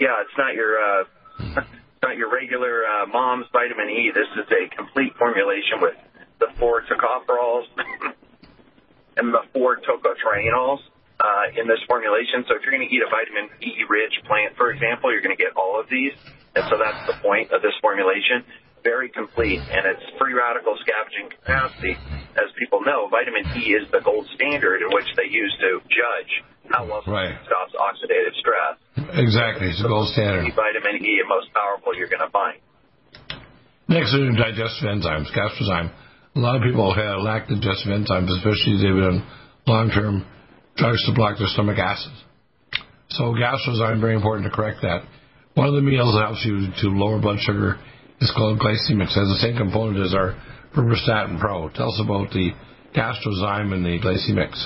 yeah, 0.00 0.22
it's 0.24 0.36
not 0.38 0.54
your 0.54 0.78
uh, 0.80 1.04
it's 1.38 1.81
not 2.02 2.16
your 2.16 2.30
regular 2.30 2.82
uh, 2.84 3.06
mom's 3.06 3.46
vitamin 3.52 3.88
E. 3.88 4.10
This 4.12 4.26
is 4.34 4.50
a 4.50 4.74
complete 4.74 5.14
formulation 5.16 5.80
with 5.80 5.94
the 6.40 6.48
four 6.58 6.82
tocopherols 6.82 7.70
and 9.16 9.32
the 9.32 9.42
four 9.52 9.78
tocotrienols 9.78 10.82
uh, 11.20 11.54
in 11.54 11.68
this 11.68 11.78
formulation. 11.86 12.44
So 12.48 12.56
if 12.58 12.66
you're 12.66 12.74
going 12.74 12.88
to 12.88 12.92
eat 12.92 13.02
a 13.06 13.10
vitamin 13.10 13.48
E 13.62 13.86
rich 13.88 14.18
plant, 14.26 14.56
for 14.56 14.72
example, 14.72 15.12
you're 15.12 15.22
going 15.22 15.36
to 15.36 15.42
get 15.42 15.54
all 15.56 15.78
of 15.78 15.88
these, 15.88 16.12
and 16.56 16.66
so 16.68 16.76
that's 16.76 17.06
the 17.06 17.14
point 17.22 17.52
of 17.52 17.62
this 17.62 17.74
formulation. 17.80 18.42
Very 18.84 19.08
complete, 19.10 19.60
and 19.60 19.86
its 19.86 20.02
free 20.18 20.34
radical 20.34 20.74
scavenging 20.82 21.30
capacity. 21.30 21.94
As 22.34 22.50
people 22.58 22.80
know, 22.82 23.06
vitamin 23.08 23.46
E 23.62 23.74
is 23.78 23.86
the 23.92 24.00
gold 24.00 24.26
standard 24.34 24.82
in 24.82 24.88
which 24.90 25.06
they 25.16 25.30
use 25.30 25.54
to 25.60 25.80
judge 25.86 26.32
how 26.70 26.84
well 26.86 27.02
Right. 27.06 27.36
stops 27.46 27.74
oxidative 27.78 28.34
stress. 28.40 28.78
Exactly. 29.18 29.68
It's 29.68 29.82
the 29.82 29.88
gold 29.88 30.08
standard. 30.08 30.52
Vitamin 30.54 31.04
E, 31.04 31.20
the 31.22 31.28
most 31.28 31.52
powerful 31.54 31.94
you're 31.94 32.08
going 32.08 32.26
to 32.26 32.30
find. 32.30 32.58
Next 33.88 34.14
are 34.14 34.32
digestive 34.32 34.88
enzymes, 34.88 35.30
gastrozyme. 35.32 35.90
A 36.34 36.38
lot 36.40 36.56
of 36.56 36.62
people 36.62 36.92
have 36.94 37.20
lack 37.20 37.48
digestive 37.48 37.92
enzymes, 37.92 38.30
especially 38.38 38.74
if 38.74 38.80
they've 38.82 38.94
been 38.94 39.20
on 39.20 39.26
long-term 39.66 40.24
drugs 40.76 41.04
to 41.06 41.12
block 41.12 41.38
their 41.38 41.48
stomach 41.48 41.78
acid. 41.78 42.12
So 43.10 43.34
gastrozyme, 43.34 44.00
very 44.00 44.14
important 44.14 44.48
to 44.48 44.54
correct 44.56 44.80
that. 44.82 45.02
One 45.54 45.68
of 45.68 45.74
the 45.74 45.82
meals 45.82 46.14
that 46.14 46.22
helps 46.24 46.44
you 46.46 46.72
to 46.80 46.88
lower 46.96 47.20
blood 47.20 47.38
sugar 47.40 47.78
is 48.22 48.32
called 48.38 48.62
glycemics. 48.62 49.18
It 49.18 49.26
has 49.26 49.30
the 49.34 49.42
same 49.42 49.58
component 49.58 49.98
as 49.98 50.14
our 50.14 50.38
Berberstatin 50.70 51.42
Pro. 51.42 51.68
Tell 51.74 51.90
us 51.90 52.00
about 52.00 52.30
the 52.30 52.54
gastrozyme 52.94 53.74
and 53.74 53.84
the 53.84 53.98
glycemics. 53.98 54.62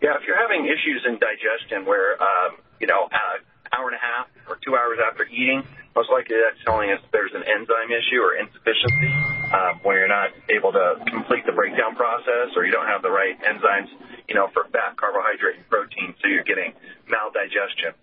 Yeah, 0.00 0.14
if 0.14 0.22
you're 0.28 0.38
having 0.38 0.64
issues 0.64 1.02
in 1.08 1.18
digestion 1.18 1.84
where, 1.84 2.14
um, 2.22 2.62
you 2.78 2.86
know, 2.86 3.08
an 3.10 3.42
hour 3.74 3.90
and 3.90 3.98
a 3.98 4.04
half 4.04 4.30
or 4.46 4.60
two 4.62 4.78
hours 4.78 5.02
after 5.02 5.26
eating, 5.26 5.66
most 5.96 6.12
likely 6.12 6.36
that's 6.36 6.60
telling 6.62 6.92
us 6.92 7.00
there's 7.10 7.32
an 7.32 7.42
enzyme 7.42 7.90
issue 7.90 8.20
or 8.20 8.36
insufficiency 8.36 9.10
um, 9.50 9.80
where 9.82 10.04
you're 10.04 10.12
not 10.12 10.30
able 10.52 10.70
to 10.70 11.00
complete 11.08 11.48
the 11.48 11.56
breakdown 11.56 11.96
process 11.96 12.52
or 12.54 12.68
you 12.68 12.72
don't 12.72 12.86
have 12.86 13.00
the 13.00 13.10
right 13.10 13.34
enzymes, 13.40 13.88
you 14.28 14.36
know, 14.36 14.52
for 14.52 14.68
fat, 14.70 14.94
carbohydrate, 15.00 15.56
and 15.56 15.68
protein, 15.72 16.12
so 16.20 16.28
you're 16.28 16.44
getting 16.44 16.76
maldigestion. 17.08 17.96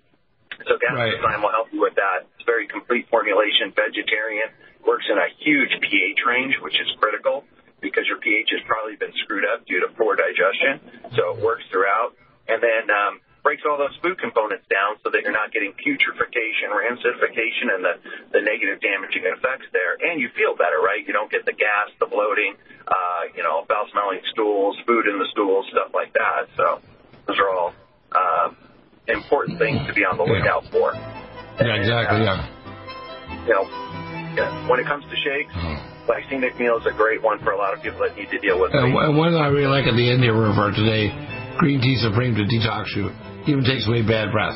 So 0.68 0.78
gastrozyme 0.78 1.42
will 1.42 1.52
help 1.52 1.74
you 1.74 1.82
with 1.82 1.96
that. 1.96 2.30
It's 2.36 2.44
a 2.44 2.50
very 2.50 2.68
complete 2.68 3.10
formulation, 3.10 3.74
vegetarian, 3.76 4.50
works 4.86 5.06
in 5.10 5.18
a 5.18 5.28
huge 5.40 5.72
pH 5.82 6.20
range, 6.28 6.56
which 6.62 6.76
is 6.76 6.88
critical 7.00 7.44
because 7.82 8.08
your 8.08 8.18
pH 8.18 8.50
has 8.52 8.62
probably 8.66 8.96
been 8.96 9.12
screwed 9.24 9.44
up 9.44 9.66
due 9.66 9.82
to 9.82 9.88
poor 9.96 10.16
digestion. 10.16 10.80
So 11.16 11.36
it 11.36 11.44
works 11.44 11.64
throughout. 11.72 12.16
And 12.48 12.64
then 12.64 12.92
um, 12.92 13.20
breaks 13.44 13.64
all 13.68 13.78
those 13.78 13.96
food 14.02 14.18
components 14.18 14.64
down 14.72 14.96
so 15.04 15.12
that 15.12 15.22
you're 15.22 15.36
not 15.36 15.52
getting 15.52 15.76
putrefaction 15.76 16.72
or 16.72 16.84
acidification 16.84 17.76
and 17.76 17.84
the, 17.84 17.94
the 18.32 18.42
negative 18.42 18.80
damaging 18.80 19.28
effects 19.28 19.68
there. 19.76 20.00
And 20.00 20.20
you 20.20 20.32
feel 20.32 20.56
better, 20.56 20.80
right? 20.80 21.04
You 21.06 21.12
don't 21.12 21.30
get 21.30 21.46
the 21.46 21.54
gas, 21.54 21.92
the 22.00 22.08
bloating, 22.08 22.56
uh, 22.88 23.32
you 23.36 23.44
know, 23.44 23.68
foul 23.68 23.88
smelling 23.92 24.24
stools, 24.32 24.80
food 24.88 25.08
in 25.08 25.20
the 25.20 25.28
stools, 25.32 25.68
stuff 25.72 25.92
like 25.94 26.14
that. 26.14 26.48
So 26.56 26.80
those 27.28 27.40
are 27.40 27.50
all 27.52 27.74
uh, 28.16 28.52
important 29.08 29.60
things 29.60 29.80
to 29.88 29.94
be 29.94 30.06
on 30.06 30.18
the 30.18 30.24
lookout 30.24 30.64
for. 30.72 30.94
Yeah, 31.60 31.76
exactly. 31.78 32.24
Yeah. 32.24 32.40
You 33.46 33.54
know, 33.54 33.66
yeah, 34.36 34.70
when 34.70 34.80
it 34.80 34.88
comes 34.88 35.04
to 35.06 35.16
shakes, 35.20 35.54
mm-hmm. 35.54 36.10
glycemic 36.10 36.58
meal 36.60 36.78
is 36.80 36.86
a 36.88 36.96
great 36.96 37.22
one 37.22 37.40
for 37.44 37.52
a 37.52 37.58
lot 37.58 37.76
of 37.76 37.84
people 37.84 38.00
that 38.00 38.16
need 38.16 38.30
to 38.32 38.40
deal 38.40 38.60
with. 38.60 38.74
And 38.74 38.94
weight. 38.94 39.14
one 39.14 39.18
one 39.18 39.34
I 39.36 39.48
really 39.48 39.68
like 39.70 39.86
at 39.86 39.96
the 39.96 40.08
end 40.10 40.24
here 40.24 40.34
for 40.34 40.72
today, 40.72 41.12
green 41.60 41.82
tea 41.82 41.98
supreme 42.02 42.36
to 42.36 42.46
detox 42.48 42.96
you. 42.96 43.12
Even 43.46 43.64
takes 43.64 43.88
away 43.88 44.02
bad 44.02 44.32
breath. 44.32 44.56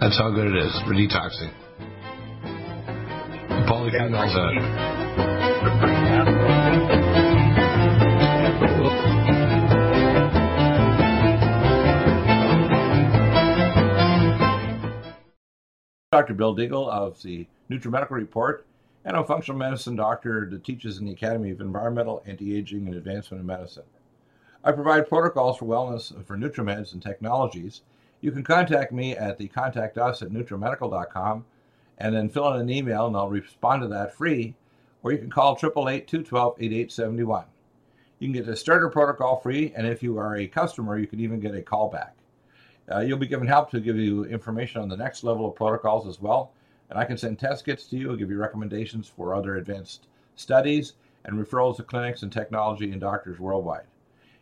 That's 0.00 0.16
how 0.18 0.30
good 0.30 0.52
it 0.52 0.56
is 0.56 0.72
for 0.84 0.92
detoxing. 0.92 1.52
Polyphenols 3.66 4.34
in 4.36 5.29
Dr. 16.12 16.34
Bill 16.34 16.56
Deagle 16.56 16.88
of 16.88 17.22
the 17.22 17.46
NutriMedical 17.70 18.10
Report, 18.10 18.66
and 19.04 19.16
a 19.16 19.22
functional 19.22 19.56
medicine 19.56 19.94
doctor 19.94 20.44
that 20.50 20.64
teaches 20.64 20.98
in 20.98 21.04
the 21.06 21.12
Academy 21.12 21.52
of 21.52 21.60
Environmental, 21.60 22.20
Anti-Aging, 22.26 22.88
and 22.88 22.96
Advancement 22.96 23.40
in 23.40 23.46
Medicine. 23.46 23.84
I 24.64 24.72
provide 24.72 25.08
protocols 25.08 25.58
for 25.58 25.66
wellness 25.66 26.12
for 26.26 26.36
NutriMeds 26.36 26.94
and 26.94 27.00
technologies. 27.00 27.82
You 28.22 28.32
can 28.32 28.42
contact 28.42 28.90
me 28.90 29.16
at 29.16 29.38
the 29.38 29.46
contact 29.46 29.98
us 29.98 30.20
at 30.20 30.30
nutrimedical.com 30.30 31.44
and 31.98 32.12
then 32.12 32.28
fill 32.28 32.54
in 32.54 32.60
an 32.62 32.70
email 32.70 33.06
and 33.06 33.16
I'll 33.16 33.28
respond 33.28 33.82
to 33.82 33.88
that 33.90 34.12
free, 34.12 34.56
or 35.04 35.12
you 35.12 35.18
can 35.18 35.30
call 35.30 35.56
888-212-8871. 35.56 37.44
You 38.18 38.26
can 38.26 38.32
get 38.32 38.46
the 38.46 38.56
starter 38.56 38.88
protocol 38.88 39.36
free, 39.36 39.72
and 39.76 39.86
if 39.86 40.02
you 40.02 40.18
are 40.18 40.34
a 40.34 40.48
customer, 40.48 40.98
you 40.98 41.06
can 41.06 41.20
even 41.20 41.38
get 41.38 41.54
a 41.54 41.62
callback. 41.62 42.10
Uh, 42.90 43.00
you'll 43.00 43.18
be 43.18 43.26
given 43.26 43.46
help 43.46 43.70
to 43.70 43.80
give 43.80 43.96
you 43.96 44.24
information 44.24 44.80
on 44.80 44.88
the 44.88 44.96
next 44.96 45.22
level 45.22 45.46
of 45.46 45.54
protocols 45.54 46.08
as 46.08 46.20
well. 46.20 46.52
And 46.88 46.98
I 46.98 47.04
can 47.04 47.16
send 47.16 47.38
test 47.38 47.64
kits 47.64 47.86
to 47.86 47.96
you, 47.96 48.10
and 48.10 48.18
give 48.18 48.30
you 48.30 48.38
recommendations 48.38 49.08
for 49.08 49.34
other 49.34 49.56
advanced 49.56 50.08
studies, 50.34 50.94
and 51.24 51.38
referrals 51.38 51.76
to 51.76 51.82
clinics 51.82 52.22
and 52.22 52.32
technology 52.32 52.90
and 52.90 53.00
doctors 53.00 53.38
worldwide. 53.38 53.86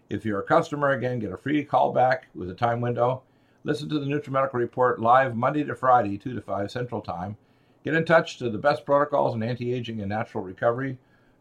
If 0.08 0.24
you're 0.24 0.40
a 0.40 0.44
customer, 0.44 0.90
again, 0.90 1.18
get 1.18 1.32
a 1.32 1.36
free 1.36 1.64
callback 1.64 2.20
with 2.34 2.48
a 2.48 2.54
time 2.54 2.80
window. 2.80 3.22
Listen 3.64 3.88
to 3.90 3.98
the 3.98 4.06
NutriMedical 4.06 4.54
Report 4.54 5.00
live 5.00 5.36
Monday 5.36 5.64
to 5.64 5.74
Friday, 5.74 6.16
2 6.16 6.34
to 6.34 6.40
5 6.40 6.70
Central 6.70 7.02
Time. 7.02 7.36
Get 7.84 7.94
in 7.94 8.04
touch 8.04 8.38
to 8.38 8.48
the 8.48 8.56
best 8.56 8.86
protocols 8.86 9.34
in 9.34 9.42
anti 9.42 9.74
aging 9.74 10.00
and 10.00 10.08
natural 10.08 10.42
recovery 10.42 10.96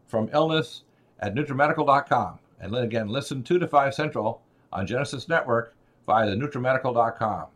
from 0.06 0.28
illness 0.34 0.82
at 1.20 1.34
NutriMedical.com. 1.34 2.38
And 2.60 2.74
then 2.74 2.82
again, 2.82 3.08
listen 3.08 3.42
2 3.42 3.58
to 3.60 3.68
5 3.68 3.94
Central 3.94 4.42
on 4.72 4.86
Genesis 4.86 5.28
Network 5.28 5.74
via 6.08 6.26
the 6.26 6.34
NutriMedical.com. 6.36 7.48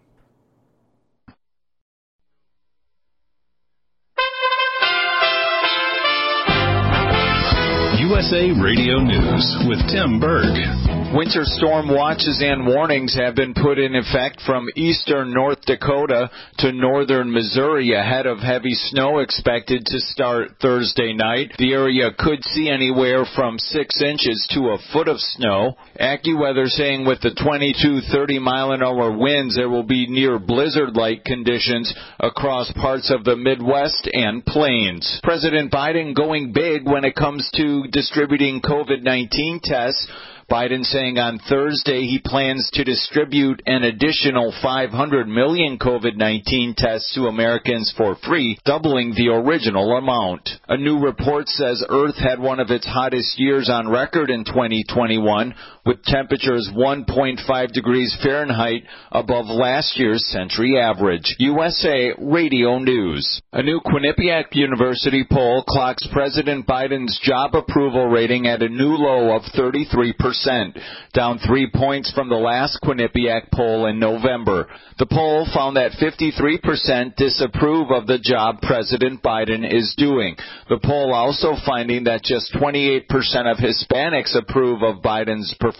USA 7.98 8.50
Radio 8.62 8.98
News 9.00 9.56
with 9.66 9.78
Tim 9.88 10.20
Berg. 10.20 10.81
Winter 11.14 11.42
storm 11.44 11.88
watches 11.88 12.40
and 12.42 12.66
warnings 12.66 13.14
have 13.14 13.34
been 13.34 13.52
put 13.52 13.78
in 13.78 13.94
effect 13.94 14.40
from 14.46 14.66
eastern 14.76 15.34
North 15.34 15.60
Dakota 15.66 16.30
to 16.60 16.72
northern 16.72 17.30
Missouri 17.30 17.92
ahead 17.92 18.24
of 18.24 18.38
heavy 18.38 18.72
snow 18.72 19.18
expected 19.18 19.84
to 19.84 20.00
start 20.00 20.52
Thursday 20.62 21.12
night. 21.12 21.52
The 21.58 21.74
area 21.74 22.12
could 22.18 22.42
see 22.44 22.70
anywhere 22.70 23.26
from 23.36 23.58
6 23.58 24.00
inches 24.00 24.48
to 24.52 24.70
a 24.70 24.78
foot 24.90 25.06
of 25.06 25.18
snow. 25.18 25.76
AccuWeather 26.00 26.68
saying 26.68 27.04
with 27.04 27.20
the 27.20 27.34
22 27.34 28.00
30 28.10 28.38
mile 28.38 28.72
an 28.72 28.82
hour 28.82 29.14
winds 29.14 29.54
there 29.54 29.68
will 29.68 29.82
be 29.82 30.06
near 30.06 30.38
blizzard 30.38 30.96
like 30.96 31.24
conditions 31.24 31.92
across 32.20 32.72
parts 32.72 33.12
of 33.14 33.24
the 33.24 33.36
Midwest 33.36 34.08
and 34.14 34.42
plains. 34.46 35.20
President 35.22 35.70
Biden 35.70 36.16
going 36.16 36.54
big 36.54 36.88
when 36.88 37.04
it 37.04 37.14
comes 37.14 37.50
to 37.56 37.84
distributing 37.92 38.62
COVID 38.62 39.02
19 39.02 39.60
tests. 39.62 40.10
Biden 40.50 40.84
saying 40.84 41.18
on 41.18 41.38
Thursday 41.48 42.02
he 42.02 42.20
plans 42.24 42.70
to 42.74 42.84
distribute 42.84 43.62
an 43.66 43.84
additional 43.84 44.52
500 44.62 45.28
million 45.28 45.78
COVID-19 45.78 46.76
tests 46.76 47.14
to 47.14 47.26
Americans 47.26 47.92
for 47.96 48.16
free, 48.26 48.58
doubling 48.64 49.14
the 49.14 49.28
original 49.28 49.96
amount. 49.96 50.48
A 50.68 50.76
new 50.76 50.98
report 50.98 51.48
says 51.48 51.84
Earth 51.88 52.16
had 52.16 52.38
one 52.38 52.60
of 52.60 52.70
its 52.70 52.86
hottest 52.86 53.38
years 53.38 53.70
on 53.70 53.88
record 53.88 54.30
in 54.30 54.44
2021, 54.44 55.54
with 55.84 56.02
temperatures 56.04 56.70
1.5 56.76 57.72
degrees 57.72 58.16
Fahrenheit 58.22 58.84
above 59.10 59.46
last 59.46 59.98
year's 59.98 60.24
century 60.26 60.78
average. 60.78 61.34
USA 61.38 62.12
Radio 62.18 62.78
News. 62.78 63.40
A 63.52 63.62
new 63.62 63.80
Quinnipiac 63.80 64.44
University 64.52 65.24
poll 65.30 65.64
clocks 65.66 66.06
President 66.12 66.66
Biden's 66.66 67.18
job 67.22 67.54
approval 67.54 68.06
rating 68.06 68.46
at 68.46 68.62
a 68.62 68.68
new 68.68 68.94
low 68.94 69.34
of 69.34 69.42
33%, 69.56 70.78
down 71.14 71.38
three 71.38 71.68
points 71.74 72.12
from 72.12 72.28
the 72.28 72.36
last 72.36 72.78
Quinnipiac 72.82 73.50
poll 73.52 73.86
in 73.86 73.98
November. 73.98 74.68
The 74.98 75.06
poll 75.06 75.48
found 75.52 75.76
that 75.76 75.92
53% 76.00 77.16
disapprove 77.16 77.90
of 77.90 78.06
the 78.06 78.20
job 78.22 78.60
President 78.62 79.22
Biden 79.22 79.68
is 79.68 79.94
doing. 79.96 80.36
The 80.68 80.78
poll 80.82 81.12
also 81.12 81.54
finding 81.66 82.04
that 82.04 82.22
just 82.22 82.54
28% 82.54 83.06
of 83.50 83.58
Hispanics 83.58 84.36
approve 84.38 84.82
of 84.82 85.02
Biden's 85.02 85.52
performance, 85.58 85.71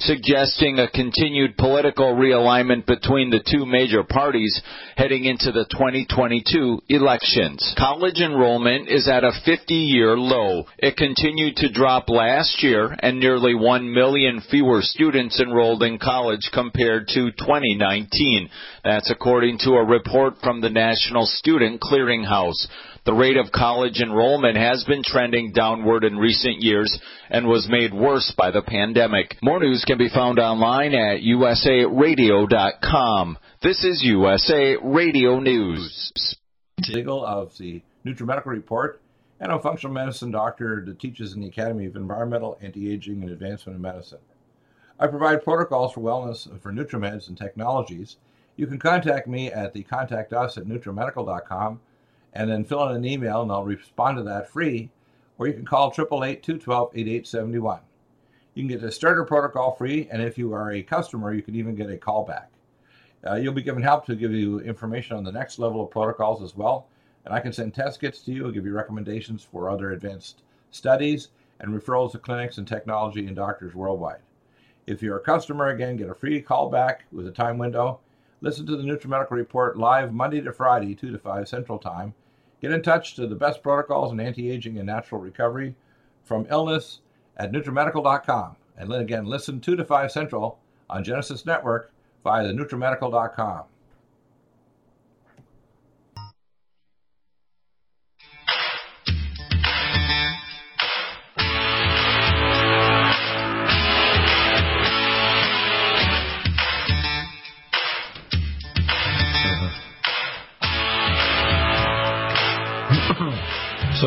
suggesting 0.00 0.78
a 0.78 0.90
continued 0.90 1.56
political 1.56 2.14
realignment 2.14 2.86
between 2.86 3.30
the 3.30 3.42
two 3.44 3.66
major 3.66 4.02
parties 4.02 4.60
heading 4.96 5.24
into 5.24 5.52
the 5.52 5.66
2022 5.70 6.80
elections. 6.88 7.74
College 7.78 8.20
enrollment 8.20 8.88
is 8.88 9.08
at 9.08 9.24
a 9.24 9.32
50-year 9.46 10.16
low. 10.16 10.64
It 10.78 10.96
continued 10.96 11.56
to 11.56 11.72
drop 11.72 12.08
last 12.08 12.62
year 12.62 12.96
and 13.00 13.20
nearly 13.20 13.54
1 13.54 13.92
million 13.92 14.42
fewer 14.50 14.80
students 14.82 15.40
enrolled 15.40 15.82
in 15.82 15.98
college 15.98 16.50
compared 16.52 17.08
to 17.08 17.30
2019. 17.32 18.48
That's 18.84 19.10
according 19.10 19.58
to 19.58 19.72
a 19.72 19.84
report 19.84 20.34
from 20.42 20.60
the 20.60 20.70
National 20.70 21.26
Student 21.26 21.80
Clearinghouse. 21.80 22.66
The 23.06 23.14
rate 23.14 23.36
of 23.36 23.52
college 23.52 24.00
enrollment 24.00 24.56
has 24.56 24.82
been 24.82 25.04
trending 25.04 25.52
downward 25.52 26.02
in 26.02 26.18
recent 26.18 26.60
years 26.60 26.98
and 27.30 27.46
was 27.46 27.68
made 27.70 27.94
worse 27.94 28.34
by 28.36 28.50
the 28.50 28.62
pandemic. 28.62 29.36
More 29.40 29.60
news 29.60 29.84
can 29.86 29.96
be 29.96 30.08
found 30.08 30.40
online 30.40 30.92
at 30.92 31.20
usaradio.com. 31.20 33.38
This 33.62 33.84
is 33.84 34.02
USA 34.02 34.76
Radio 34.82 35.38
News. 35.38 36.34
Of 36.80 37.52
the 37.58 37.80
NutriMedical 38.04 38.46
Report 38.46 39.00
and 39.38 39.52
a 39.52 39.60
functional 39.60 39.94
medicine 39.94 40.32
doctor 40.32 40.82
that 40.84 40.98
teaches 40.98 41.32
in 41.32 41.42
the 41.42 41.48
Academy 41.48 41.86
of 41.86 41.94
Environmental, 41.94 42.58
Anti-Aging, 42.60 43.22
and 43.22 43.30
Advancement 43.30 43.76
in 43.76 43.82
Medicine. 43.82 44.18
I 44.98 45.06
provide 45.06 45.44
protocols 45.44 45.92
for 45.92 46.00
wellness 46.00 46.60
for 46.60 46.72
NutriMeds 46.72 47.28
and 47.28 47.38
technologies. 47.38 48.16
You 48.56 48.66
can 48.66 48.80
contact 48.80 49.28
me 49.28 49.52
at 49.52 49.74
the 49.74 49.84
contact 49.84 50.32
us 50.32 50.58
at 50.58 50.64
nutrimedical.com 50.64 51.78
and 52.36 52.50
then 52.50 52.64
fill 52.64 52.88
in 52.88 52.96
an 52.96 53.04
email 53.04 53.42
and 53.42 53.50
I'll 53.50 53.64
respond 53.64 54.18
to 54.18 54.22
that 54.24 54.50
free. 54.50 54.90
Or 55.38 55.46
you 55.46 55.54
can 55.54 55.64
call 55.64 55.90
888-212-8871. 55.92 57.80
You 58.54 58.62
can 58.62 58.68
get 58.68 58.80
the 58.80 58.90
starter 58.90 59.24
protocol 59.24 59.72
free, 59.72 60.08
and 60.10 60.22
if 60.22 60.38
you 60.38 60.52
are 60.54 60.72
a 60.72 60.82
customer, 60.82 61.34
you 61.34 61.42
can 61.42 61.54
even 61.54 61.74
get 61.74 61.90
a 61.90 61.96
callback. 61.96 62.46
Uh, 63.26 63.34
you'll 63.34 63.52
be 63.52 63.62
given 63.62 63.82
help 63.82 64.06
to 64.06 64.14
give 64.14 64.32
you 64.32 64.60
information 64.60 65.16
on 65.16 65.24
the 65.24 65.32
next 65.32 65.58
level 65.58 65.82
of 65.82 65.90
protocols 65.90 66.42
as 66.42 66.56
well. 66.56 66.86
And 67.24 67.34
I 67.34 67.40
can 67.40 67.52
send 67.52 67.74
test 67.74 68.00
kits 68.00 68.22
to 68.22 68.32
you, 68.32 68.46
and 68.46 68.54
give 68.54 68.64
you 68.64 68.72
recommendations 68.72 69.42
for 69.42 69.68
other 69.68 69.92
advanced 69.92 70.42
studies, 70.70 71.28
and 71.60 71.74
referrals 71.74 72.12
to 72.12 72.18
clinics 72.18 72.56
and 72.58 72.66
technology 72.66 73.26
and 73.26 73.36
doctors 73.36 73.74
worldwide. 73.74 74.20
If 74.86 75.02
you're 75.02 75.18
a 75.18 75.22
customer, 75.22 75.68
again, 75.68 75.96
get 75.96 76.08
a 76.08 76.14
free 76.14 76.40
callback 76.40 76.98
with 77.12 77.26
a 77.26 77.32
time 77.32 77.58
window. 77.58 78.00
Listen 78.40 78.66
to 78.66 78.76
the 78.76 78.84
NutriMedical 78.84 79.32
Report 79.32 79.76
live 79.76 80.14
Monday 80.14 80.40
to 80.40 80.52
Friday, 80.52 80.94
2 80.94 81.10
to 81.10 81.18
5 81.18 81.48
Central 81.48 81.78
Time. 81.78 82.14
Get 82.60 82.72
in 82.72 82.82
touch 82.82 83.14
to 83.14 83.26
the 83.26 83.34
best 83.34 83.62
protocols 83.62 84.12
in 84.12 84.20
anti-aging 84.20 84.78
and 84.78 84.86
natural 84.86 85.20
recovery 85.20 85.74
from 86.24 86.46
illness 86.50 87.00
at 87.36 87.52
NutriMedical.com. 87.52 88.56
And 88.78 88.90
then 88.90 89.00
again, 89.00 89.26
listen 89.26 89.60
2 89.60 89.76
to 89.76 89.84
5 89.84 90.10
Central 90.10 90.58
on 90.88 91.04
Genesis 91.04 91.44
Network 91.44 91.92
via 92.24 92.46
the 92.46 92.52
NutriMedical.com. 92.52 93.64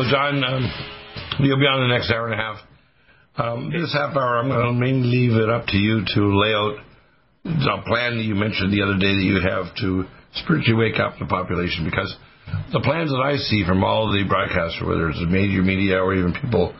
So, 0.00 0.08
John, 0.08 0.42
um, 0.42 0.64
you'll 1.40 1.60
be 1.60 1.68
on 1.68 1.84
the 1.84 1.92
next 1.92 2.10
hour 2.10 2.24
and 2.24 2.32
a 2.32 2.40
half. 2.40 2.56
Um, 3.36 3.68
this 3.68 3.92
half 3.92 4.16
hour, 4.16 4.40
I'm 4.40 4.48
going 4.48 4.64
to 4.64 4.72
mainly 4.72 5.12
leave 5.12 5.36
it 5.36 5.50
up 5.50 5.66
to 5.68 5.76
you 5.76 6.08
to 6.16 6.20
lay 6.40 6.56
out 6.56 6.80
the 7.44 7.76
plan 7.84 8.16
that 8.16 8.24
you 8.24 8.32
mentioned 8.32 8.72
the 8.72 8.80
other 8.80 8.96
day 8.96 9.12
that 9.12 9.20
you 9.28 9.44
have 9.44 9.68
to 9.84 10.08
spiritually 10.40 10.88
wake 10.88 10.96
up 10.96 11.20
the 11.20 11.28
population 11.28 11.84
because 11.84 12.16
the 12.72 12.80
plans 12.80 13.12
that 13.12 13.20
I 13.20 13.36
see 13.36 13.60
from 13.68 13.84
all 13.84 14.08
the 14.08 14.24
broadcasters, 14.24 14.80
whether 14.88 15.10
it's 15.10 15.20
the 15.20 15.28
major 15.28 15.60
media 15.60 16.00
or 16.00 16.16
even 16.16 16.32
people 16.32 16.72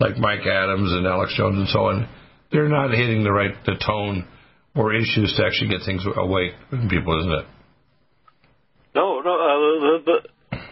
like 0.00 0.16
Mike 0.16 0.48
Adams 0.48 0.96
and 0.96 1.04
Alex 1.04 1.36
Jones 1.36 1.60
and 1.60 1.68
so 1.68 1.92
on, 1.92 2.08
they're 2.52 2.72
not 2.72 2.88
hitting 2.88 3.22
the 3.22 3.32
right 3.32 3.52
the 3.68 3.76
tone 3.84 4.24
or 4.74 4.96
issues 4.96 5.34
to 5.36 5.44
actually 5.44 5.68
get 5.68 5.84
things 5.84 6.08
awake 6.08 6.56
from 6.70 6.88
people, 6.88 7.20
isn't 7.20 7.36
it? 7.36 7.46
No, 8.96 9.20
no. 9.20 9.32
Uh, 9.36 9.60
the, 9.60 9.92
the, 10.08 10.16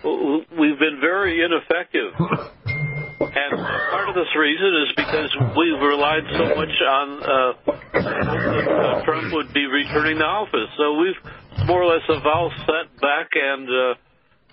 we've 0.05 0.79
been 0.79 0.99
very 1.01 1.45
ineffective. 1.45 2.13
And 3.21 3.53
part 3.61 4.09
of 4.09 4.15
this 4.15 4.33
reason 4.35 4.87
is 4.89 4.95
because 4.97 5.31
we've 5.57 5.81
relied 5.81 6.25
so 6.37 6.55
much 6.57 6.75
on 6.83 7.07
uh, 7.23 9.05
Trump 9.05 9.33
would 9.33 9.53
be 9.53 9.67
returning 9.67 10.19
to 10.19 10.25
office. 10.25 10.71
So 10.77 10.99
we've 10.99 11.67
more 11.67 11.83
or 11.83 11.95
less 11.95 12.03
all 12.09 12.51
sat 12.67 13.01
back 13.01 13.29
and 13.35 13.69
uh, 13.69 13.95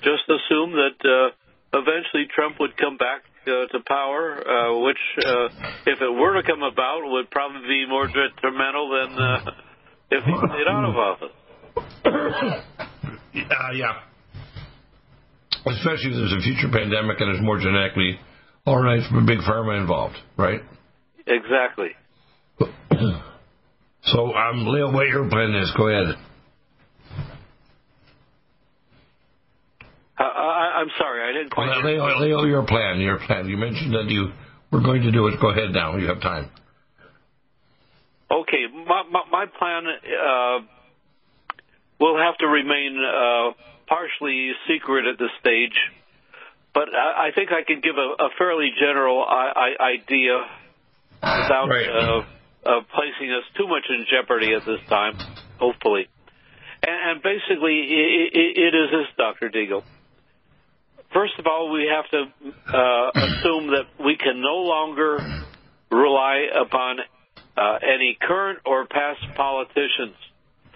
just 0.04 0.24
assumed 0.30 0.74
that 0.74 1.00
uh, 1.02 1.80
eventually 1.80 2.28
Trump 2.36 2.60
would 2.60 2.76
come 2.78 2.98
back 2.98 3.24
uh, 3.48 3.68
to 3.72 3.80
power, 3.88 4.44
uh, 4.46 4.80
which, 4.84 5.00
uh, 5.26 5.48
if 5.86 6.02
it 6.02 6.14
were 6.14 6.42
to 6.42 6.44
come 6.44 6.64
about, 6.64 7.02
would 7.04 7.32
probably 7.32 7.68
be 7.68 7.86
more 7.88 8.08
detrimental 8.08 8.90
than 8.90 9.18
uh, 9.18 9.52
if 10.12 10.24
he 10.24 10.36
stayed 10.36 10.68
out 10.68 10.86
of 10.86 10.96
office. 10.96 11.36
Uh, 13.36 13.72
yeah. 13.74 14.02
Especially 15.69 16.12
if 16.12 16.17
there's 16.17 16.34
a 16.34 16.41
future 16.41 16.71
pandemic 16.71 17.19
and 17.19 17.34
there's 17.34 17.43
more 17.43 17.60
genetically 17.60 18.19
all 18.67 18.82
right 18.82 19.01
from 19.08 19.23
a 19.23 19.25
big 19.25 19.39
pharma 19.39 19.80
involved, 19.80 20.17
right? 20.36 20.62
Exactly. 21.25 21.89
so, 24.03 24.34
um, 24.34 24.67
Leo, 24.67 24.91
what 24.91 25.08
your 25.08 25.30
plan 25.30 25.56
is? 25.56 25.71
Go 25.77 25.88
ahead. 25.88 26.15
Uh, 30.19 30.23
I, 30.23 30.82
I'm 30.82 30.89
sorry, 30.97 31.30
I 31.30 31.34
didn't 31.34 31.51
quite. 31.51 31.67
Well, 31.67 31.86
Leo, 31.86 32.19
Leo, 32.19 32.43
your 32.45 32.65
plan. 32.65 32.99
Your 32.99 33.19
plan. 33.19 33.47
You 33.47 33.56
mentioned 33.56 33.93
that 33.93 34.10
you 34.10 34.32
were 34.71 34.82
going 34.82 35.03
to 35.03 35.12
do 35.12 35.27
it. 35.27 35.39
Go 35.39 35.49
ahead 35.49 35.71
now. 35.71 35.95
You 35.95 36.08
have 36.08 36.21
time. 36.21 36.49
Okay, 38.30 38.65
my 38.73 39.03
my, 39.10 39.21
my 39.32 39.45
plan 39.45 39.84
uh, 39.86 40.60
will 41.99 42.17
have 42.17 42.38
to 42.39 42.47
remain 42.47 42.97
uh, 42.99 43.51
partially 43.88 44.52
secret 44.67 45.06
at 45.08 45.17
this 45.17 45.32
stage 45.39 45.76
but 46.78 46.93
I, 46.93 47.30
I 47.30 47.32
think 47.34 47.50
I 47.52 47.63
can 47.65 47.82
give 47.82 47.95
a, 47.97 48.23
a 48.26 48.30
fairly 48.38 48.69
general 48.80 49.26
I, 49.28 49.50
I, 49.50 49.84
idea 49.97 50.45
without 51.23 51.67
right. 51.69 51.89
uh, 51.89 52.21
uh, 52.69 52.82
placing 52.93 53.34
us 53.34 53.43
too 53.58 53.67
much 53.67 53.82
in 53.89 54.06
jeopardy 54.06 54.54
at 54.54 54.63
this 54.63 54.78
time, 54.88 55.17
hopefully. 55.58 56.08
And, 56.86 57.17
and 57.17 57.23
basically, 57.23 57.82
it, 57.82 58.30
it, 58.32 58.58
it 58.62 58.73
is 58.78 58.91
this, 58.91 59.08
Dr. 59.17 59.50
Deagle. 59.50 59.82
First 61.12 61.34
of 61.39 61.47
all, 61.47 61.71
we 61.71 61.89
have 61.89 62.06
to 62.12 62.21
uh, 62.78 63.10
assume 63.15 63.71
that 63.73 63.88
we 63.97 64.15
can 64.15 64.39
no 64.39 64.58
longer 64.58 65.17
rely 65.89 66.45
upon 66.62 66.97
uh, 67.58 67.80
any 67.82 68.19
current 68.21 68.60
or 68.67 68.86
past 68.86 69.21
politicians. 69.36 70.13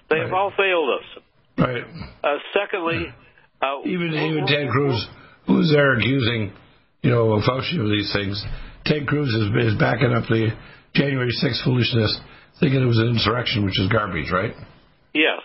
They 0.09 0.17
have 0.17 0.33
all 0.33 0.51
failed 0.57 0.89
us. 0.99 1.23
Right. 1.57 1.83
Uh, 2.23 2.37
secondly, 2.53 3.13
uh, 3.61 3.81
Even 3.85 4.13
even 4.13 4.45
Ted 4.47 4.69
Cruz, 4.69 5.07
who's 5.47 5.71
there 5.71 5.93
accusing, 5.97 6.53
you 7.01 7.11
know, 7.11 7.39
Fauci 7.47 7.79
of 7.79 7.89
these 7.89 8.11
things. 8.13 8.43
Ted 8.85 9.07
Cruz 9.07 9.29
is, 9.29 9.73
is 9.73 9.79
backing 9.79 10.13
up 10.13 10.23
the 10.27 10.49
January 10.93 11.29
6th 11.31 11.63
foolishness, 11.63 12.19
thinking 12.59 12.81
it 12.81 12.85
was 12.85 12.97
an 12.97 13.09
insurrection, 13.09 13.63
which 13.65 13.79
is 13.79 13.87
garbage, 13.89 14.31
right? 14.31 14.53
yes. 15.13 15.41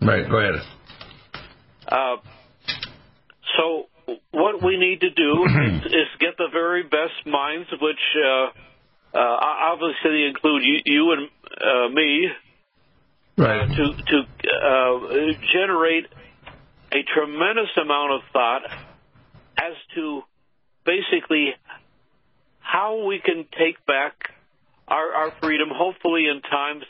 Right. 0.00 0.28
Go 0.28 0.38
ahead. 0.38 0.60
Uh, 1.86 2.16
so 3.56 3.86
what 4.32 4.62
we 4.62 4.76
need 4.76 5.00
to 5.00 5.10
do 5.10 5.44
is, 5.46 5.86
is 5.86 6.08
get 6.18 6.36
the 6.38 6.48
very 6.52 6.82
best 6.82 7.26
minds, 7.26 7.68
which 7.80 8.02
uh, 8.18 9.16
uh, 9.16 9.38
obviously 9.72 10.26
include 10.26 10.62
you, 10.64 10.78
you 10.84 11.12
and 11.12 11.28
uh, 11.60 11.94
me, 11.94 12.28
right. 13.36 13.68
to 13.68 13.94
to 13.94 14.18
uh, 14.20 15.32
generate 15.52 16.06
a 16.92 17.02
tremendous 17.14 17.70
amount 17.80 18.12
of 18.12 18.20
thought 18.32 18.62
as 19.56 19.74
to 19.94 20.22
basically 20.84 21.54
how 22.60 23.04
we 23.06 23.18
can 23.18 23.46
take 23.58 23.84
back 23.86 24.30
our, 24.88 25.12
our 25.12 25.32
freedom, 25.40 25.68
hopefully 25.72 26.26
in 26.26 26.40
times 26.42 26.84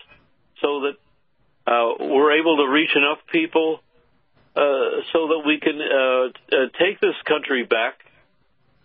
so 0.61 0.83
that 0.83 0.97
uh, 1.67 2.05
we're 2.05 2.39
able 2.39 2.57
to 2.57 2.73
reach 2.73 2.91
enough 2.97 3.19
people 3.31 3.81
uh, 4.57 4.61
so 5.13 5.29
that 5.29 5.43
we 5.47 5.59
can 5.61 5.81
uh, 5.81 6.57
uh, 6.57 6.67
take 6.79 7.01
this 7.01 7.15
country 7.27 7.65
back 7.65 7.95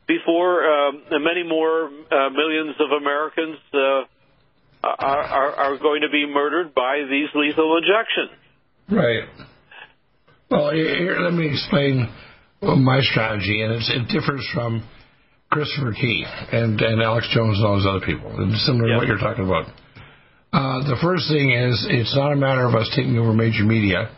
before 0.08 0.64
um, 0.66 1.04
many 1.12 1.44
more 1.44 1.86
uh, 1.86 2.30
millions 2.30 2.76
of 2.80 2.92
Americans 2.92 3.58
uh, 3.74 4.04
are, 4.84 5.24
are, 5.24 5.54
are 5.56 5.78
going 5.78 6.02
to 6.02 6.10
be 6.10 6.26
murdered 6.26 6.74
by 6.74 7.04
these 7.10 7.30
lethal 7.36 7.78
injections. 7.78 8.40
Right. 8.90 9.24
Well, 10.50 10.72
here, 10.72 11.18
let 11.20 11.34
me 11.34 11.50
explain 11.50 12.10
my 12.62 13.00
strategy, 13.02 13.62
and 13.62 13.74
it 13.74 14.08
differs 14.08 14.48
from 14.54 14.88
Christopher 15.52 15.94
Key 15.94 16.26
and, 16.52 16.80
and 16.82 17.02
Alex 17.02 17.30
Jones 17.34 17.58
and 17.58 17.66
all 17.68 17.76
those 17.76 17.86
other 17.86 18.06
people. 18.06 18.32
It's 18.32 18.66
similar 18.66 18.88
yep. 18.88 18.96
to 18.96 18.98
what 19.00 19.08
you're 19.08 19.18
talking 19.18 19.46
about. 19.46 19.66
Uh, 20.54 20.88
the 20.88 20.98
first 21.02 21.28
thing 21.30 21.52
is, 21.52 21.86
it's 21.90 22.16
not 22.16 22.32
a 22.32 22.36
matter 22.36 22.66
of 22.66 22.76
us 22.76 22.90
taking 22.96 23.18
over 23.18 23.34
major 23.34 23.64
media. 23.64 24.10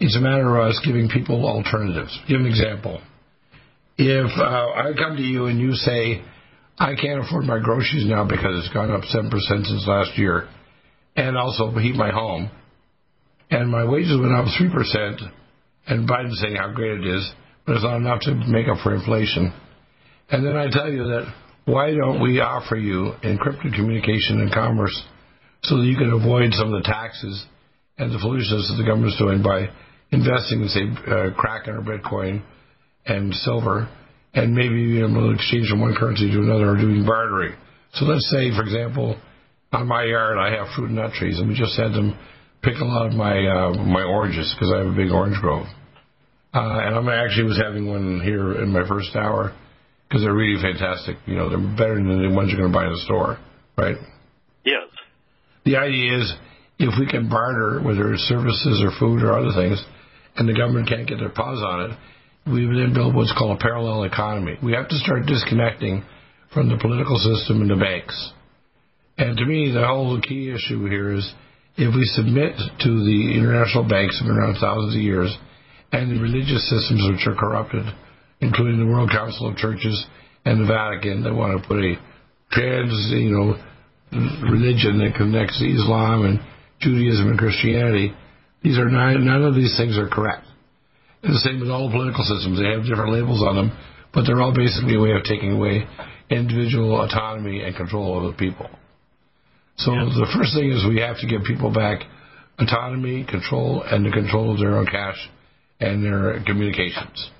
It's 0.00 0.16
a 0.16 0.20
matter 0.20 0.56
of 0.56 0.70
us 0.70 0.80
giving 0.84 1.08
people 1.08 1.46
alternatives. 1.46 2.18
Give 2.28 2.40
an 2.40 2.46
example. 2.46 3.00
If 3.98 4.30
uh, 4.38 4.42
I 4.42 4.92
come 4.96 5.16
to 5.16 5.22
you 5.22 5.46
and 5.46 5.58
you 5.58 5.72
say, 5.72 6.22
I 6.78 6.94
can't 6.94 7.24
afford 7.24 7.44
my 7.44 7.58
groceries 7.58 8.06
now 8.06 8.24
because 8.24 8.64
it's 8.64 8.74
gone 8.74 8.90
up 8.90 9.02
7% 9.02 9.30
since 9.30 9.86
last 9.86 10.18
year, 10.18 10.48
and 11.16 11.36
also 11.36 11.70
heat 11.70 11.94
my 11.94 12.10
home, 12.10 12.50
and 13.50 13.70
my 13.70 13.84
wages 13.84 14.18
went 14.20 14.34
up 14.34 14.46
3%, 14.46 15.30
and 15.86 16.08
Biden's 16.08 16.40
saying 16.40 16.56
how 16.56 16.72
great 16.72 17.00
it 17.00 17.06
is, 17.06 17.32
but 17.64 17.76
it's 17.76 17.84
not 17.84 17.96
enough 17.96 18.20
to 18.22 18.34
make 18.34 18.68
up 18.68 18.78
for 18.82 18.94
inflation. 18.94 19.52
And 20.28 20.44
then 20.44 20.56
I 20.56 20.68
tell 20.70 20.90
you 20.90 21.04
that 21.04 21.32
why 21.64 21.94
don't 21.94 22.20
we 22.20 22.40
offer 22.40 22.76
you 22.76 23.12
encrypted 23.24 23.74
communication 23.74 24.40
and 24.40 24.52
commerce 24.52 25.02
so 25.62 25.78
that 25.78 25.84
you 25.84 25.96
can 25.96 26.12
avoid 26.12 26.52
some 26.52 26.72
of 26.72 26.82
the 26.82 26.88
taxes 26.88 27.44
and 27.98 28.12
the 28.12 28.18
foolishness 28.18 28.68
that 28.68 28.76
the 28.80 28.88
government's 28.88 29.18
doing 29.18 29.42
by 29.42 29.68
investing 30.12 30.62
in, 30.62 30.68
say, 30.68 31.10
uh, 31.10 31.30
Kraken 31.36 31.74
or 31.74 31.82
Bitcoin 31.82 32.42
and 33.06 33.34
silver, 33.34 33.88
and 34.36 34.54
maybe 34.54 35.00
you 35.00 35.08
know, 35.08 35.30
exchange 35.30 35.68
from 35.68 35.80
one 35.80 35.96
currency 35.96 36.30
to 36.30 36.38
another 36.38 36.70
or 36.70 36.76
doing 36.76 37.04
bartering. 37.04 37.56
So 37.94 38.04
let's 38.04 38.28
say, 38.30 38.54
for 38.54 38.62
example, 38.62 39.18
on 39.72 39.88
my 39.88 40.04
yard 40.04 40.38
I 40.38 40.54
have 40.54 40.68
fruit 40.76 40.92
and 40.92 40.96
nut 40.96 41.12
trees, 41.14 41.40
and 41.40 41.48
we 41.48 41.54
just 41.54 41.76
had 41.76 41.92
them 41.92 42.16
pick 42.62 42.76
a 42.76 42.84
lot 42.84 43.06
of 43.06 43.14
my 43.14 43.34
uh, 43.46 43.72
my 43.82 44.04
oranges 44.04 44.54
because 44.54 44.72
I 44.72 44.78
have 44.78 44.92
a 44.92 44.96
big 44.96 45.10
orange 45.10 45.40
grove. 45.40 45.66
Uh, 46.54 46.80
and 46.80 47.10
I 47.10 47.24
actually 47.24 47.44
was 47.44 47.60
having 47.60 47.88
one 47.88 48.20
here 48.22 48.62
in 48.62 48.72
my 48.72 48.86
first 48.88 49.16
hour 49.16 49.54
because 50.08 50.22
they're 50.22 50.34
really 50.34 50.60
fantastic. 50.60 51.16
You 51.26 51.34
know, 51.34 51.48
they're 51.48 51.58
better 51.76 51.96
than 51.96 52.28
the 52.28 52.34
ones 52.34 52.50
you're 52.50 52.60
going 52.60 52.72
to 52.72 52.76
buy 52.76 52.86
in 52.86 52.92
the 52.92 53.02
store, 53.04 53.38
right? 53.76 53.96
Yes. 54.64 54.88
The 55.64 55.76
idea 55.76 56.18
is 56.18 56.32
if 56.78 56.94
we 56.98 57.06
can 57.06 57.28
barter, 57.28 57.82
whether 57.82 58.12
it's 58.12 58.22
services 58.22 58.82
or 58.84 58.90
food 58.98 59.22
or 59.22 59.36
other 59.36 59.52
things, 59.52 59.82
and 60.36 60.48
the 60.48 60.54
government 60.54 60.88
can't 60.88 61.08
get 61.08 61.18
their 61.18 61.30
paws 61.30 61.60
on 61.60 61.90
it, 61.90 61.98
we 62.46 62.64
then 62.66 62.94
build 62.94 63.14
what's 63.14 63.34
called 63.36 63.58
a 63.58 63.60
parallel 63.60 64.04
economy. 64.04 64.56
We 64.62 64.72
have 64.72 64.88
to 64.88 64.96
start 64.98 65.26
disconnecting 65.26 66.04
from 66.54 66.68
the 66.68 66.78
political 66.78 67.16
system 67.18 67.60
and 67.60 67.70
the 67.70 67.76
banks. 67.76 68.32
And 69.18 69.36
to 69.36 69.44
me, 69.44 69.72
the 69.72 69.86
whole 69.86 70.20
key 70.20 70.54
issue 70.54 70.86
here 70.86 71.12
is 71.12 71.34
if 71.76 71.94
we 71.94 72.04
submit 72.14 72.56
to 72.56 72.90
the 73.04 73.34
international 73.34 73.88
banks 73.88 74.18
that 74.18 74.24
have 74.24 74.32
been 74.32 74.38
around 74.38 74.56
thousands 74.60 74.94
of 74.94 75.02
years 75.02 75.36
and 75.92 76.10
the 76.10 76.22
religious 76.22 76.62
systems 76.70 77.02
which 77.10 77.26
are 77.26 77.34
corrupted, 77.34 77.84
including 78.40 78.78
the 78.78 78.86
World 78.86 79.10
Council 79.10 79.48
of 79.48 79.56
Churches 79.56 80.06
and 80.44 80.60
the 80.60 80.66
Vatican, 80.70 81.24
that 81.24 81.34
want 81.34 81.60
to 81.60 81.66
put 81.66 81.82
a 81.82 81.98
trans, 82.52 82.94
you 83.10 83.30
know, 83.30 83.58
religion 84.46 84.98
that 85.02 85.14
connects 85.16 85.60
Islam 85.60 86.24
and 86.24 86.40
Judaism 86.80 87.28
and 87.28 87.38
Christianity. 87.38 88.14
These 88.62 88.78
are 88.78 88.88
not, 88.88 89.18
none 89.18 89.42
of 89.42 89.54
these 89.54 89.76
things 89.76 89.98
are 89.98 90.08
correct. 90.08 90.46
The 91.26 91.42
same 91.42 91.58
with 91.58 91.70
all 91.70 91.90
political 91.90 92.22
systems. 92.22 92.62
They 92.62 92.70
have 92.70 92.86
different 92.86 93.10
labels 93.10 93.42
on 93.42 93.56
them, 93.56 93.74
but 94.14 94.24
they're 94.26 94.40
all 94.40 94.54
basically 94.54 94.94
a 94.94 95.00
way 95.00 95.10
of 95.10 95.24
taking 95.24 95.58
away 95.58 95.82
individual 96.30 97.02
autonomy 97.02 97.62
and 97.62 97.74
control 97.74 98.14
over 98.14 98.30
the 98.30 98.38
people. 98.38 98.70
So 99.78 99.92
yeah. 99.92 100.06
the 100.06 100.30
first 100.38 100.54
thing 100.54 100.70
is 100.70 100.86
we 100.86 101.00
have 101.02 101.18
to 101.18 101.26
give 101.26 101.42
people 101.42 101.72
back 101.74 102.06
autonomy, 102.58 103.26
control, 103.28 103.82
and 103.82 104.06
the 104.06 104.10
control 104.10 104.54
of 104.54 104.58
their 104.58 104.78
own 104.78 104.86
cash 104.86 105.18
and 105.80 106.02
their 106.02 106.42
communications. 106.46 107.30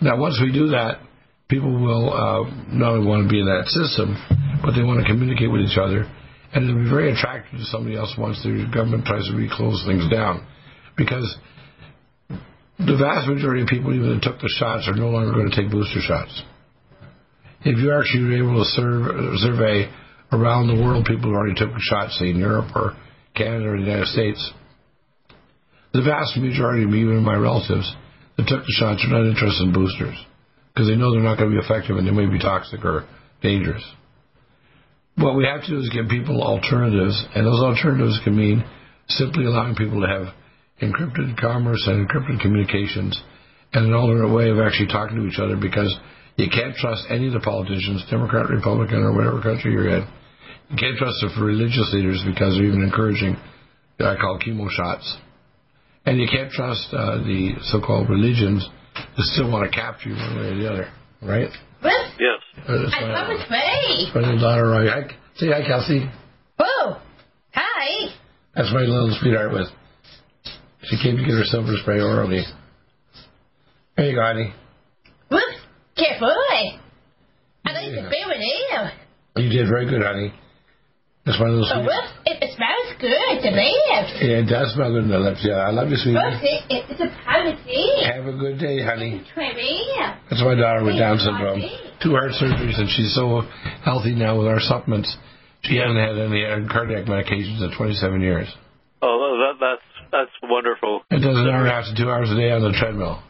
Now, 0.00 0.16
once 0.16 0.38
we 0.40 0.52
do 0.52 0.68
that, 0.68 1.00
people 1.48 1.72
will 1.72 2.14
uh, 2.14 2.46
not 2.70 2.94
only 2.94 3.06
want 3.06 3.26
to 3.26 3.28
be 3.28 3.40
in 3.40 3.46
that 3.46 3.66
system, 3.66 4.14
but 4.62 4.72
they 4.72 4.82
want 4.82 5.00
to 5.00 5.06
communicate 5.06 5.50
with 5.50 5.62
each 5.62 5.76
other. 5.76 6.06
And 6.54 6.64
it'll 6.64 6.82
be 6.82 6.88
very 6.88 7.12
attractive 7.12 7.58
to 7.58 7.66
somebody 7.66 7.96
else 7.96 8.14
once 8.16 8.40
the 8.42 8.70
government 8.72 9.04
tries 9.04 9.26
to 9.26 9.36
reclose 9.36 9.84
things 9.84 10.08
down. 10.10 10.46
Because 10.96 11.36
the 12.78 12.96
vast 12.96 13.26
majority 13.26 13.62
of 13.62 13.68
people, 13.68 13.94
even 13.94 14.14
that 14.14 14.22
took 14.22 14.38
the 14.38 14.52
shots, 14.58 14.86
are 14.86 14.94
no 14.94 15.10
longer 15.10 15.32
going 15.32 15.50
to 15.50 15.56
take 15.56 15.70
booster 15.70 16.00
shots. 16.00 16.42
If 17.62 17.78
you 17.78 17.90
actually 17.90 18.24
were 18.24 18.38
able 18.38 18.62
to 18.62 18.68
serve, 18.70 19.34
survey 19.42 19.90
around 20.30 20.68
the 20.68 20.78
world 20.78 21.04
people 21.04 21.30
who 21.30 21.36
already 21.36 21.58
took 21.58 21.74
shots, 21.80 22.18
say 22.18 22.30
in 22.30 22.38
Europe 22.38 22.70
or 22.76 22.94
Canada 23.34 23.74
or 23.74 23.76
the 23.76 23.82
United 23.82 24.06
States, 24.06 24.38
the 25.92 26.02
vast 26.02 26.36
majority 26.36 26.84
of 26.84 26.90
me, 26.90 27.02
even 27.02 27.24
my 27.24 27.34
relatives, 27.34 27.90
that 28.36 28.46
took 28.46 28.62
the 28.62 28.76
shots 28.78 29.02
are 29.02 29.10
not 29.10 29.26
interested 29.26 29.66
in 29.66 29.72
boosters 29.72 30.14
because 30.70 30.86
they 30.86 30.94
know 30.94 31.10
they're 31.10 31.26
not 31.26 31.38
going 31.38 31.50
to 31.50 31.58
be 31.58 31.64
effective 31.64 31.96
and 31.96 32.06
they 32.06 32.14
may 32.14 32.30
be 32.30 32.38
toxic 32.38 32.84
or 32.84 33.08
dangerous. 33.42 33.82
What 35.16 35.34
we 35.34 35.44
have 35.50 35.62
to 35.62 35.66
do 35.66 35.80
is 35.80 35.90
give 35.90 36.06
people 36.06 36.42
alternatives, 36.42 37.18
and 37.34 37.44
those 37.44 37.58
alternatives 37.58 38.20
can 38.22 38.36
mean 38.36 38.62
simply 39.08 39.46
allowing 39.46 39.74
people 39.74 40.00
to 40.02 40.06
have 40.06 40.34
encrypted 40.82 41.36
commerce 41.40 41.82
and 41.86 42.06
encrypted 42.06 42.40
communications 42.40 43.20
and 43.72 43.86
an 43.86 43.94
alternate 43.94 44.32
way 44.32 44.50
of 44.50 44.58
actually 44.58 44.88
talking 44.88 45.16
to 45.16 45.26
each 45.26 45.38
other 45.38 45.56
because 45.56 45.94
you 46.36 46.48
can't 46.50 46.74
trust 46.76 47.04
any 47.10 47.26
of 47.26 47.32
the 47.32 47.40
politicians, 47.40 48.04
Democrat, 48.10 48.48
Republican, 48.48 48.98
or 49.02 49.12
whatever 49.12 49.42
country 49.42 49.72
you're 49.72 49.88
in. 49.88 50.06
You 50.70 50.76
can't 50.76 50.96
trust 50.96 51.16
the 51.20 51.42
religious 51.42 51.90
leaders 51.92 52.22
because 52.24 52.54
they're 52.54 52.66
even 52.66 52.82
encouraging 52.82 53.36
what 53.96 54.08
I 54.08 54.16
call 54.16 54.38
chemo 54.38 54.70
shots. 54.70 55.18
And 56.06 56.18
you 56.18 56.28
can't 56.30 56.50
trust 56.50 56.88
uh, 56.92 57.18
the 57.18 57.56
so-called 57.72 58.08
religions 58.08 58.66
that 58.94 59.24
still 59.34 59.50
want 59.50 59.70
to 59.70 59.76
capture 59.76 60.10
you 60.10 60.14
one 60.14 60.36
way 60.36 60.46
or 60.46 60.56
the 60.56 60.70
other, 60.70 60.92
right? 61.22 61.50
What? 61.80 62.06
Yes. 62.18 62.40
Uh, 62.68 62.86
I 62.86 63.00
come 63.00 63.28
with 63.28 63.50
me. 63.50 64.10
My 64.14 64.20
little 64.20 64.40
daughter, 64.40 64.68
right? 64.68 65.10
Say 65.36 65.48
hi, 65.48 65.66
Kelsey. 65.66 66.08
Oh, 66.58 67.00
hi. 67.52 68.14
That's 68.54 68.72
my 68.72 68.80
little 68.80 69.16
sweetheart 69.20 69.52
with 69.52 69.68
she 70.88 70.96
came 71.02 71.16
to 71.16 71.22
get 71.22 71.32
her 71.32 71.44
silver 71.44 71.72
spray 71.82 72.00
orally. 72.00 72.44
There 73.96 74.08
you 74.08 74.14
go, 74.14 74.22
honey. 74.22 74.54
Whoops. 75.30 75.60
Careful. 75.96 76.28
I 76.28 77.72
like 77.72 77.92
yeah. 77.92 78.02
to 78.02 78.08
be 78.08 78.22
with 78.26 78.40
you. 78.40 79.42
You 79.44 79.50
did 79.50 79.68
very 79.68 79.86
good, 79.86 80.02
honey. 80.02 80.32
That's 81.26 81.38
my 81.40 81.48
little 81.52 81.68
oh, 81.68 81.84
whoops. 81.84 82.12
It, 82.24 82.40
it, 82.40 82.56
smells 82.56 82.88
good 82.96 83.42
to 83.44 83.50
lips. 83.52 84.16
Yeah, 84.16 84.40
it 84.40 84.48
does 84.48 84.72
smell 84.72 84.88
good 84.96 85.04
in 85.04 85.12
the 85.12 85.20
lips. 85.20 85.44
Yeah, 85.44 85.60
I 85.60 85.70
love 85.70 85.92
you, 85.92 86.00
sweetie. 86.00 86.16
Whoops, 86.16 86.40
it, 86.40 86.88
it's 86.88 87.00
a 87.04 87.12
privacy. 87.20 87.84
Have 88.08 88.24
a 88.24 88.32
good 88.32 88.56
day, 88.56 88.80
honey. 88.80 89.20
Trivia. 89.34 90.16
That's 90.30 90.40
my 90.40 90.56
daughter 90.56 90.84
with 90.84 90.96
Down 90.96 91.18
syndrome. 91.18 91.60
Two 92.00 92.16
heart 92.16 92.32
surgeries, 92.40 92.80
and 92.80 92.88
she's 92.88 93.12
so 93.12 93.44
healthy 93.84 94.14
now 94.14 94.38
with 94.38 94.48
our 94.48 94.60
supplements. 94.60 95.12
She 95.68 95.76
hasn't 95.76 95.98
had 95.98 96.16
any 96.16 96.48
cardiac 96.72 97.04
medications 97.04 97.60
in 97.60 97.76
27 97.76 98.22
years. 98.22 98.48
Oh, 99.02 99.36
that, 99.36 99.60
that's 99.60 99.87
that's 100.12 100.32
wonderful. 100.42 101.02
It 101.10 101.20
does 101.20 101.38
an 101.38 101.48
hour 101.48 101.66
and 101.66 101.68
a 101.68 101.74
half 101.74 101.84
to 101.84 101.94
two 101.96 102.10
hours 102.10 102.30
a 102.30 102.36
day 102.36 102.50
on 102.50 102.62
the 102.62 102.76
treadmill. 102.78 103.22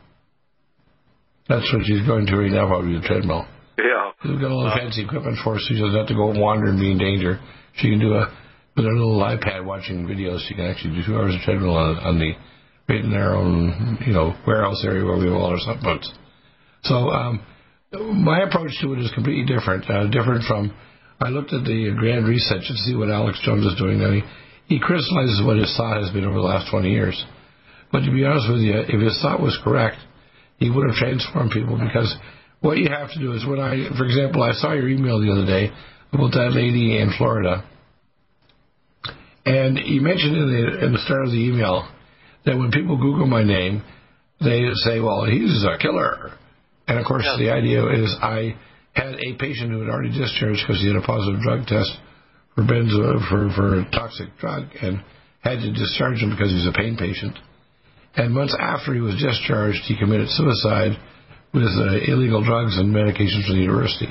That's 1.48 1.64
what 1.72 1.86
she's 1.86 2.05
going 2.07 2.26
to 2.26 2.36
right 2.36 2.53
now, 2.53 2.68
probably 2.68 3.00
the 3.00 3.07
treadmill. 3.07 3.46
Yeah. 3.78 4.12
We've 4.24 4.40
got 4.40 4.50
all 4.50 4.64
the 4.64 4.74
fancy 4.76 5.05
equipment 5.05 5.38
for 5.42 5.55
her, 5.55 5.61
so 5.61 5.74
she 5.74 5.80
doesn't 5.80 5.96
have 5.96 6.09
to 6.09 6.14
go 6.14 6.34
wander 6.34 6.68
and 6.68 6.78
be 6.78 6.92
in 6.92 6.98
danger. 6.98 7.40
She 7.76 7.90
can 7.90 8.00
do 8.00 8.14
a 8.14 8.28
with 8.76 8.86
her 8.86 8.94
little 8.94 9.18
iPad 9.18 9.64
watching 9.64 10.07
videos. 10.07 10.46
She 10.46 10.55
can 10.55 10.66
actually 10.66 10.94
do 10.94 11.03
two 11.07 11.16
hours 11.16 11.34
of 11.34 11.40
treadmill 11.42 11.74
on, 11.74 11.98
on 11.98 12.18
the 12.18 12.32
right 12.88 13.03
in 13.03 13.11
their 13.11 13.34
own 13.34 13.98
you 14.07 14.12
know 14.12 14.34
warehouse 14.46 14.84
area 14.84 15.05
where 15.05 15.18
we 15.18 15.24
have 15.24 15.34
all 15.34 15.50
our 15.50 15.59
supplements. 15.59 16.12
So 16.82 17.11
um, 17.11 17.42
my 18.22 18.42
approach 18.42 18.70
to 18.82 18.92
it 18.94 19.00
is 19.00 19.11
completely 19.14 19.46
different. 19.46 19.88
Uh, 19.88 20.07
different 20.11 20.44
from 20.44 20.74
I 21.20 21.30
looked 21.30 21.53
at 21.53 21.64
the 21.64 21.90
Grand 21.98 22.26
Reset 22.26 22.62
to 22.62 22.74
see 22.86 22.94
what 22.94 23.11
Alex 23.11 23.40
Jones 23.42 23.66
is 23.66 23.74
doing. 23.78 24.00
And 24.00 24.14
he, 24.14 24.22
he 24.68 24.78
criticizes 24.78 25.42
what 25.44 25.56
his 25.56 25.74
thought 25.76 26.00
has 26.00 26.12
been 26.12 26.24
over 26.24 26.36
the 26.36 26.44
last 26.44 26.70
20 26.70 26.90
years. 26.90 27.24
But 27.90 28.00
to 28.00 28.12
be 28.12 28.24
honest 28.24 28.52
with 28.52 28.60
you, 28.60 28.76
if 28.76 29.00
his 29.00 29.18
thought 29.22 29.40
was 29.40 29.58
correct, 29.64 29.96
he 30.58 30.68
would 30.68 30.86
have 30.86 30.96
transformed 30.96 31.50
people 31.50 31.78
because 31.78 32.14
what 32.60 32.76
you 32.76 32.88
have 32.90 33.10
to 33.12 33.18
do 33.18 33.32
is 33.32 33.46
when 33.46 33.60
I, 33.60 33.88
for 33.96 34.04
example, 34.04 34.42
I 34.42 34.52
saw 34.52 34.74
your 34.74 34.88
email 34.88 35.20
the 35.20 35.32
other 35.32 35.46
day 35.46 35.72
about 36.12 36.32
that 36.32 36.52
lady 36.52 37.00
in 37.00 37.12
Florida. 37.16 37.64
And 39.46 39.78
you 39.78 40.02
mentioned 40.02 40.36
in 40.36 40.46
the, 40.52 40.84
in 40.84 40.92
the 40.92 40.98
start 40.98 41.24
of 41.24 41.32
the 41.32 41.40
email 41.40 41.88
that 42.44 42.58
when 42.58 42.70
people 42.70 42.98
Google 42.98 43.26
my 43.26 43.42
name, 43.42 43.82
they 44.40 44.68
say, 44.84 45.00
well, 45.00 45.24
he's 45.24 45.64
a 45.64 45.78
killer. 45.80 46.32
And 46.86 46.98
of 46.98 47.06
course, 47.06 47.24
yeah. 47.24 47.36
the 47.38 47.50
idea 47.50 47.86
is 48.04 48.14
I 48.20 48.56
had 48.92 49.14
a 49.14 49.34
patient 49.38 49.70
who 49.70 49.80
had 49.80 49.88
already 49.88 50.10
discharged 50.10 50.60
because 50.66 50.82
he 50.82 50.88
had 50.88 50.96
a 50.96 51.06
positive 51.06 51.40
drug 51.40 51.66
test 51.66 51.90
for 52.59 52.66
benzo 52.66 53.22
for, 53.30 53.46
for 53.54 53.78
a 53.78 53.90
toxic 53.94 54.26
drug 54.42 54.66
and 54.82 54.98
had 55.46 55.62
to 55.62 55.70
discharge 55.70 56.18
him 56.18 56.34
because 56.34 56.50
he 56.50 56.59
was 56.59 56.66
a 56.66 56.74
pain 56.74 56.98
patient. 56.98 57.38
And 58.16 58.34
months 58.34 58.56
after 58.59 58.92
he 58.94 59.00
was 59.00 59.14
discharged, 59.14 59.86
he 59.86 59.94
committed 59.94 60.26
suicide 60.30 60.98
with 61.54 61.70
uh, 61.70 62.02
illegal 62.11 62.42
drugs 62.42 62.76
and 62.76 62.90
medications 62.90 63.46
from 63.46 63.54
the 63.54 63.62
university. 63.62 64.11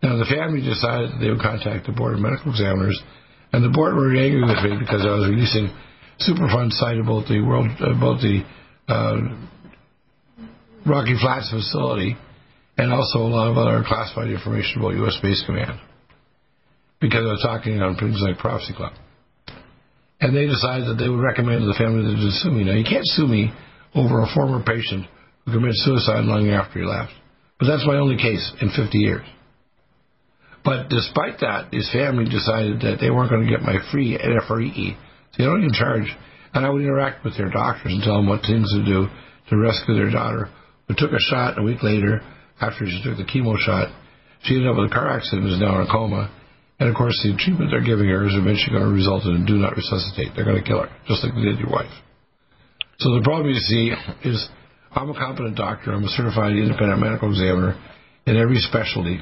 Now, 0.00 0.22
the 0.22 0.30
family 0.30 0.62
decided 0.62 1.18
they 1.18 1.34
would 1.34 1.42
contact 1.42 1.86
the 1.86 1.92
Board 1.92 2.14
of 2.14 2.20
Medical 2.20 2.54
Examiners, 2.54 3.02
and 3.52 3.64
the 3.64 3.74
board 3.74 3.96
were 3.96 4.14
angry 4.14 4.46
with 4.46 4.62
me 4.62 4.78
because 4.78 5.02
I 5.02 5.10
was 5.18 5.26
releasing 5.26 5.66
Superfund 6.22 6.70
site 6.78 6.98
about 6.98 7.26
the 7.26 7.42
world 7.42 7.66
about 7.82 8.22
the 8.22 8.46
uh, 8.86 9.34
Rocky 10.86 11.18
Flats 11.18 11.50
facility, 11.50 12.16
and 12.76 12.92
also 12.92 13.18
a 13.18 13.26
lot 13.26 13.50
of 13.50 13.58
other 13.58 13.82
classified 13.82 14.30
information 14.30 14.78
about 14.78 14.94
U.S. 14.94 15.18
Space 15.18 15.42
Command 15.44 15.80
because 17.00 17.24
I 17.24 17.32
was 17.32 17.42
talking 17.42 17.80
on 17.80 17.96
things 17.96 18.20
like 18.20 18.38
Prophecy 18.38 18.74
Club. 18.74 18.92
And 20.20 20.34
they 20.34 20.46
decided 20.46 20.88
that 20.88 20.98
they 20.98 21.08
would 21.08 21.22
recommend 21.22 21.60
to 21.62 21.66
the 21.66 21.78
family 21.78 22.02
that 22.02 22.18
to 22.18 22.30
sue 22.42 22.50
me. 22.50 22.64
Now, 22.64 22.74
you 22.74 22.84
can't 22.84 23.06
sue 23.14 23.26
me 23.26 23.52
over 23.94 24.22
a 24.22 24.34
former 24.34 24.62
patient 24.62 25.06
who 25.44 25.52
committed 25.52 25.78
suicide 25.78 26.24
long 26.24 26.50
after 26.50 26.80
he 26.80 26.84
left. 26.84 27.12
But 27.58 27.66
that's 27.66 27.86
my 27.86 27.96
only 27.96 28.16
case 28.16 28.42
in 28.60 28.70
50 28.70 28.98
years. 28.98 29.26
But 30.64 30.90
despite 30.90 31.40
that, 31.40 31.72
his 31.72 31.90
family 31.92 32.24
decided 32.26 32.82
that 32.82 32.98
they 33.00 33.10
weren't 33.10 33.30
going 33.30 33.46
to 33.46 33.50
get 33.50 33.62
my 33.62 33.78
free 33.90 34.18
NFRE. 34.18 34.96
So 35.32 35.36
they 35.38 35.44
don't 35.44 35.62
even 35.62 35.72
charge. 35.72 36.10
And 36.52 36.66
I 36.66 36.70
would 36.70 36.82
interact 36.82 37.24
with 37.24 37.36
their 37.36 37.50
doctors 37.50 37.92
and 37.92 38.02
tell 38.02 38.16
them 38.16 38.28
what 38.28 38.42
things 38.42 38.68
to 38.74 38.84
do 38.84 39.06
to 39.50 39.56
rescue 39.56 39.94
their 39.94 40.10
daughter, 40.10 40.50
who 40.88 40.94
took 40.94 41.12
a 41.12 41.20
shot 41.30 41.58
a 41.58 41.62
week 41.62 41.82
later 41.82 42.20
after 42.60 42.84
she 42.86 43.00
took 43.04 43.16
the 43.16 43.24
chemo 43.24 43.56
shot. 43.56 43.88
She 44.42 44.54
ended 44.54 44.70
up 44.70 44.76
with 44.76 44.90
a 44.90 44.94
car 44.94 45.08
accident 45.08 45.44
and 45.44 45.54
is 45.54 45.60
now 45.60 45.80
in 45.80 45.86
a 45.86 45.90
coma. 45.90 46.30
And 46.78 46.88
of 46.88 46.94
course, 46.94 47.18
the 47.22 47.34
treatment 47.34 47.70
they're 47.70 47.82
giving 47.82 48.06
her 48.06 48.26
is 48.26 48.34
eventually 48.38 48.70
going 48.70 48.86
to 48.86 48.94
result 48.94 49.26
in 49.26 49.46
do 49.46 49.58
not 49.58 49.74
resuscitate. 49.74 50.34
They're 50.34 50.46
going 50.46 50.62
to 50.62 50.66
kill 50.66 50.82
her, 50.82 50.90
just 51.06 51.24
like 51.24 51.34
they 51.34 51.42
did 51.42 51.58
your 51.58 51.70
wife. 51.70 51.90
So 52.98 53.14
the 53.14 53.22
problem 53.22 53.50
you 53.50 53.58
see 53.58 53.94
is 54.22 54.48
I'm 54.92 55.10
a 55.10 55.14
competent 55.14 55.56
doctor. 55.56 55.92
I'm 55.92 56.04
a 56.04 56.14
certified 56.14 56.54
independent 56.54 57.00
medical 57.00 57.30
examiner 57.30 57.78
in 58.26 58.36
every 58.36 58.58
specialty 58.58 59.20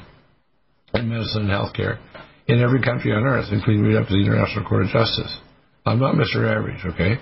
in 0.94 1.08
medicine 1.08 1.48
and 1.48 1.50
healthcare 1.50 1.98
in 2.46 2.62
every 2.62 2.80
country 2.80 3.12
on 3.12 3.24
earth, 3.24 3.46
including 3.50 3.82
right 3.82 3.96
up 4.02 4.08
to 4.08 4.14
the 4.14 4.20
International 4.20 4.64
Court 4.64 4.84
of 4.84 4.90
Justice. 4.90 5.40
I'm 5.84 5.98
not 5.98 6.14
Mr. 6.14 6.46
Average, 6.46 6.84
okay? 6.94 7.20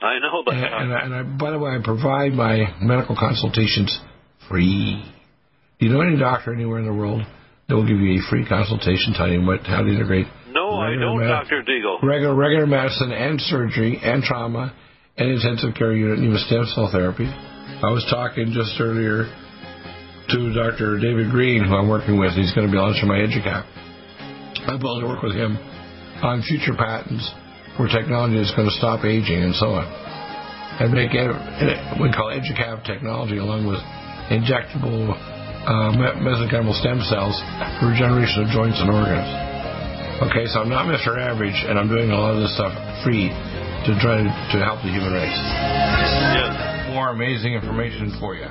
I 0.00 0.18
know 0.18 0.42
that. 0.46 0.54
And, 0.54 0.92
and, 0.92 0.94
I, 0.94 1.04
and 1.04 1.14
I, 1.14 1.22
by 1.38 1.50
the 1.50 1.58
way, 1.58 1.72
I 1.72 1.78
provide 1.82 2.32
my 2.32 2.74
medical 2.80 3.16
consultations 3.16 3.98
free. 4.48 5.04
Do 5.78 5.86
you 5.86 5.92
know 5.92 6.00
any 6.00 6.18
doctor 6.18 6.54
anywhere 6.54 6.78
in 6.78 6.86
the 6.86 6.94
world 6.94 7.22
that 7.70 7.76
will 7.78 7.86
give 7.86 8.02
you 8.02 8.18
a 8.18 8.22
free 8.28 8.42
consultation 8.42 9.14
telling 9.14 9.40
you 9.40 9.46
what, 9.46 9.62
how 9.62 9.80
to 9.82 9.88
integrate. 9.88 10.26
No, 10.50 10.74
I 10.74 10.98
don't, 10.98 11.22
med- 11.22 11.30
Dr. 11.30 11.62
Deagle. 11.62 12.02
Regular, 12.02 12.34
regular 12.34 12.66
medicine 12.66 13.12
and 13.12 13.40
surgery 13.40 14.00
and 14.02 14.22
trauma 14.22 14.74
and 15.16 15.30
intensive 15.30 15.74
care 15.78 15.94
unit 15.94 16.18
and 16.18 16.26
even 16.26 16.38
stem 16.38 16.66
cell 16.74 16.90
therapy. 16.90 17.30
I 17.30 17.94
was 17.94 18.04
talking 18.10 18.50
just 18.50 18.74
earlier 18.80 19.30
to 20.34 20.38
Dr. 20.52 20.98
David 20.98 21.30
Green, 21.30 21.62
who 21.62 21.74
I'm 21.74 21.88
working 21.88 22.18
with. 22.18 22.34
He's 22.34 22.52
going 22.52 22.66
to 22.66 22.72
be 22.72 22.78
launching 22.78 23.06
my 23.06 23.22
EduCap. 23.22 23.62
I'm 24.66 24.76
able 24.76 25.00
to 25.00 25.06
work 25.06 25.22
with 25.22 25.34
him 25.38 25.56
on 26.22 26.42
future 26.42 26.74
patents 26.74 27.30
for 27.76 27.86
technology 27.86 28.36
that's 28.36 28.54
going 28.54 28.68
to 28.68 28.76
stop 28.76 29.06
aging 29.06 29.46
and 29.46 29.54
so 29.54 29.78
on. 29.78 29.86
And 30.82 30.92
make 30.92 31.14
it, 31.14 31.30
we 32.02 32.10
call 32.10 32.34
EduCap 32.34 32.84
technology 32.84 33.38
along 33.38 33.66
with 33.66 33.78
injectable 34.28 35.14
uh, 35.66 35.92
mesenchymal 36.20 36.74
stem 36.80 37.00
cells 37.04 37.36
for 37.80 37.92
regeneration 37.92 38.44
of 38.44 38.48
joints 38.48 38.80
and 38.80 38.88
organs. 38.88 39.28
Okay, 40.28 40.46
so 40.46 40.60
I'm 40.60 40.68
not 40.68 40.86
Mr. 40.86 41.16
Average, 41.16 41.64
and 41.68 41.78
I'm 41.78 41.88
doing 41.88 42.10
a 42.10 42.16
lot 42.16 42.34
of 42.34 42.40
this 42.40 42.54
stuff 42.54 42.72
free 43.04 43.28
to 43.28 43.96
try 44.00 44.20
to, 44.20 44.28
to 44.52 44.64
help 44.64 44.82
the 44.84 44.92
human 44.92 45.12
race. 45.12 45.40
Yes. 46.36 46.92
More 46.92 47.10
amazing 47.10 47.54
information 47.54 48.16
for 48.20 48.34
you. 48.34 48.48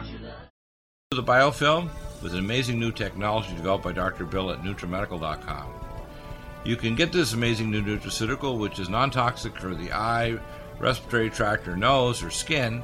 The 1.11 1.23
biofilm 1.23 1.89
with 2.21 2.33
an 2.33 2.39
amazing 2.39 2.79
new 2.79 2.91
technology 2.91 3.55
developed 3.55 3.83
by 3.83 3.93
Dr. 3.93 4.25
Bill 4.25 4.51
at 4.51 4.59
NutriMedical.com. 4.61 5.73
You 6.65 6.75
can 6.75 6.95
get 6.95 7.11
this 7.11 7.33
amazing 7.33 7.71
new 7.71 7.81
nutraceutical, 7.81 8.59
which 8.59 8.79
is 8.79 8.89
non 8.89 9.11
toxic 9.11 9.57
for 9.57 9.73
the 9.73 9.91
eye, 9.91 10.39
respiratory 10.79 11.29
tract, 11.29 11.67
or 11.67 11.75
nose, 11.75 12.21
or 12.21 12.31
skin 12.31 12.83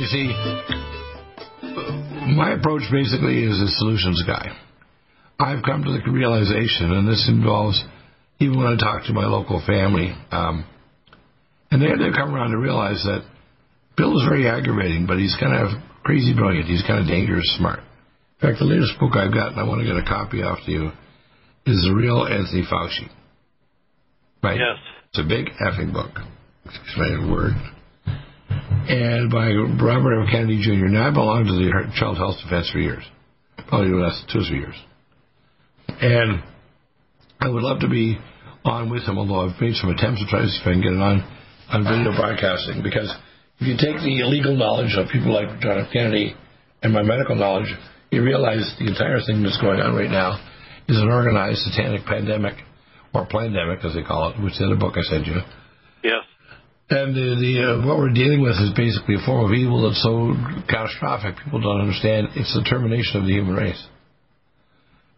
you 0.00 0.06
see, 0.06 0.32
my 2.34 2.52
approach 2.52 2.82
basically 2.90 3.44
is 3.44 3.60
a 3.60 3.68
solutions 3.78 4.22
guy. 4.26 4.56
I've 5.38 5.62
come 5.64 5.84
to 5.84 5.92
the 5.92 6.10
realization, 6.10 6.92
and 6.92 7.08
this 7.08 7.28
involves 7.28 7.82
even 8.38 8.58
when 8.58 8.66
I 8.66 8.76
talk 8.76 9.06
to 9.06 9.12
my 9.12 9.26
local 9.26 9.62
family, 9.66 10.14
um, 10.30 10.64
and 11.70 11.82
they 11.82 11.88
they 11.88 12.14
come 12.14 12.34
around 12.34 12.52
to 12.52 12.58
realize 12.58 13.02
that 13.04 13.24
Bill 13.96 14.16
is 14.18 14.26
very 14.28 14.48
aggravating, 14.48 15.06
but 15.06 15.18
he's 15.18 15.36
kind 15.38 15.54
of 15.54 15.82
crazy 16.04 16.34
brilliant. 16.34 16.66
He's 16.66 16.84
kind 16.86 17.00
of 17.00 17.06
dangerous 17.06 17.56
smart. 17.58 17.80
In 17.80 18.48
fact, 18.48 18.58
the 18.58 18.64
latest 18.64 18.98
book 18.98 19.16
I've 19.16 19.32
got, 19.32 19.52
and 19.52 19.60
I 19.60 19.64
want 19.64 19.80
to 19.80 19.86
get 19.86 19.96
a 19.96 20.04
copy 20.04 20.42
off 20.42 20.58
to 20.66 20.70
you, 20.70 20.90
is 21.66 21.82
The 21.84 21.94
Real 21.94 22.24
Anthony 22.24 22.64
Fauci. 22.70 23.08
Right? 24.42 24.58
Yes. 24.58 24.78
It's 25.10 25.20
a 25.20 25.28
big 25.28 25.46
effing 25.60 25.92
book. 25.92 26.10
Excuse 26.64 26.96
my 26.96 27.30
word 27.30 27.52
and 28.88 29.30
by 29.30 29.52
Robert 29.82 30.22
F. 30.22 30.28
Kennedy 30.30 30.60
Jr. 30.62 30.90
Now, 30.90 31.08
I 31.08 31.10
belonged 31.12 31.46
to 31.46 31.54
the 31.54 31.70
Child 31.98 32.18
Health 32.18 32.36
Defense 32.42 32.70
for 32.70 32.78
years, 32.78 33.04
probably 33.68 33.90
the 33.90 33.96
last 33.96 34.28
two 34.32 34.40
or 34.40 34.44
three 34.44 34.58
years. 34.58 34.76
And 35.88 36.42
I 37.40 37.48
would 37.48 37.62
love 37.62 37.80
to 37.80 37.88
be 37.88 38.18
on 38.64 38.90
with 38.90 39.02
him, 39.02 39.18
although 39.18 39.48
I've 39.48 39.60
made 39.60 39.74
some 39.74 39.90
attempts 39.90 40.22
to 40.22 40.26
try 40.26 40.42
to 40.42 40.48
see 40.48 40.60
if 40.60 40.66
I 40.66 40.72
can 40.72 40.82
get 40.82 40.92
it 40.92 41.02
on, 41.02 41.22
on 41.70 41.84
video 41.84 42.14
broadcasting. 42.14 42.82
Because 42.82 43.10
if 43.58 43.66
you 43.66 43.74
take 43.78 44.02
the 44.02 44.18
illegal 44.20 44.56
knowledge 44.56 44.94
of 44.98 45.10
people 45.10 45.32
like 45.32 45.60
John 45.60 45.78
F. 45.78 45.92
Kennedy 45.92 46.34
and 46.82 46.92
my 46.92 47.02
medical 47.02 47.34
knowledge, 47.34 47.70
you 48.10 48.22
realize 48.22 48.62
the 48.78 48.86
entire 48.86 49.18
thing 49.26 49.42
that's 49.42 49.60
going 49.60 49.80
on 49.80 49.94
right 49.94 50.10
now 50.10 50.38
is 50.88 50.98
an 50.98 51.08
organized 51.08 51.60
satanic 51.70 52.04
pandemic, 52.04 52.54
or 53.14 53.26
pandemic 53.26 53.84
as 53.84 53.94
they 53.94 54.02
call 54.02 54.30
it, 54.30 54.42
which 54.42 54.54
is 54.54 54.60
in 54.60 54.70
the 54.70 54.76
book 54.76 54.94
I 54.96 55.02
sent 55.02 55.26
you. 55.26 55.38
Yes. 56.02 56.26
And 56.90 57.14
the, 57.14 57.40
the 57.40 57.54
uh, 57.62 57.86
what 57.86 57.98
we're 57.98 58.12
dealing 58.12 58.42
with 58.42 58.52
is 58.60 58.72
basically 58.76 59.16
a 59.16 59.24
form 59.24 59.46
of 59.46 59.52
evil 59.52 59.88
that's 59.88 60.02
so 60.02 60.34
catastrophic 60.68 61.36
people 61.42 61.60
don't 61.60 61.80
understand. 61.80 62.28
It's 62.36 62.52
the 62.52 62.64
termination 62.68 63.20
of 63.20 63.26
the 63.26 63.32
human 63.32 63.54
race. 63.54 63.82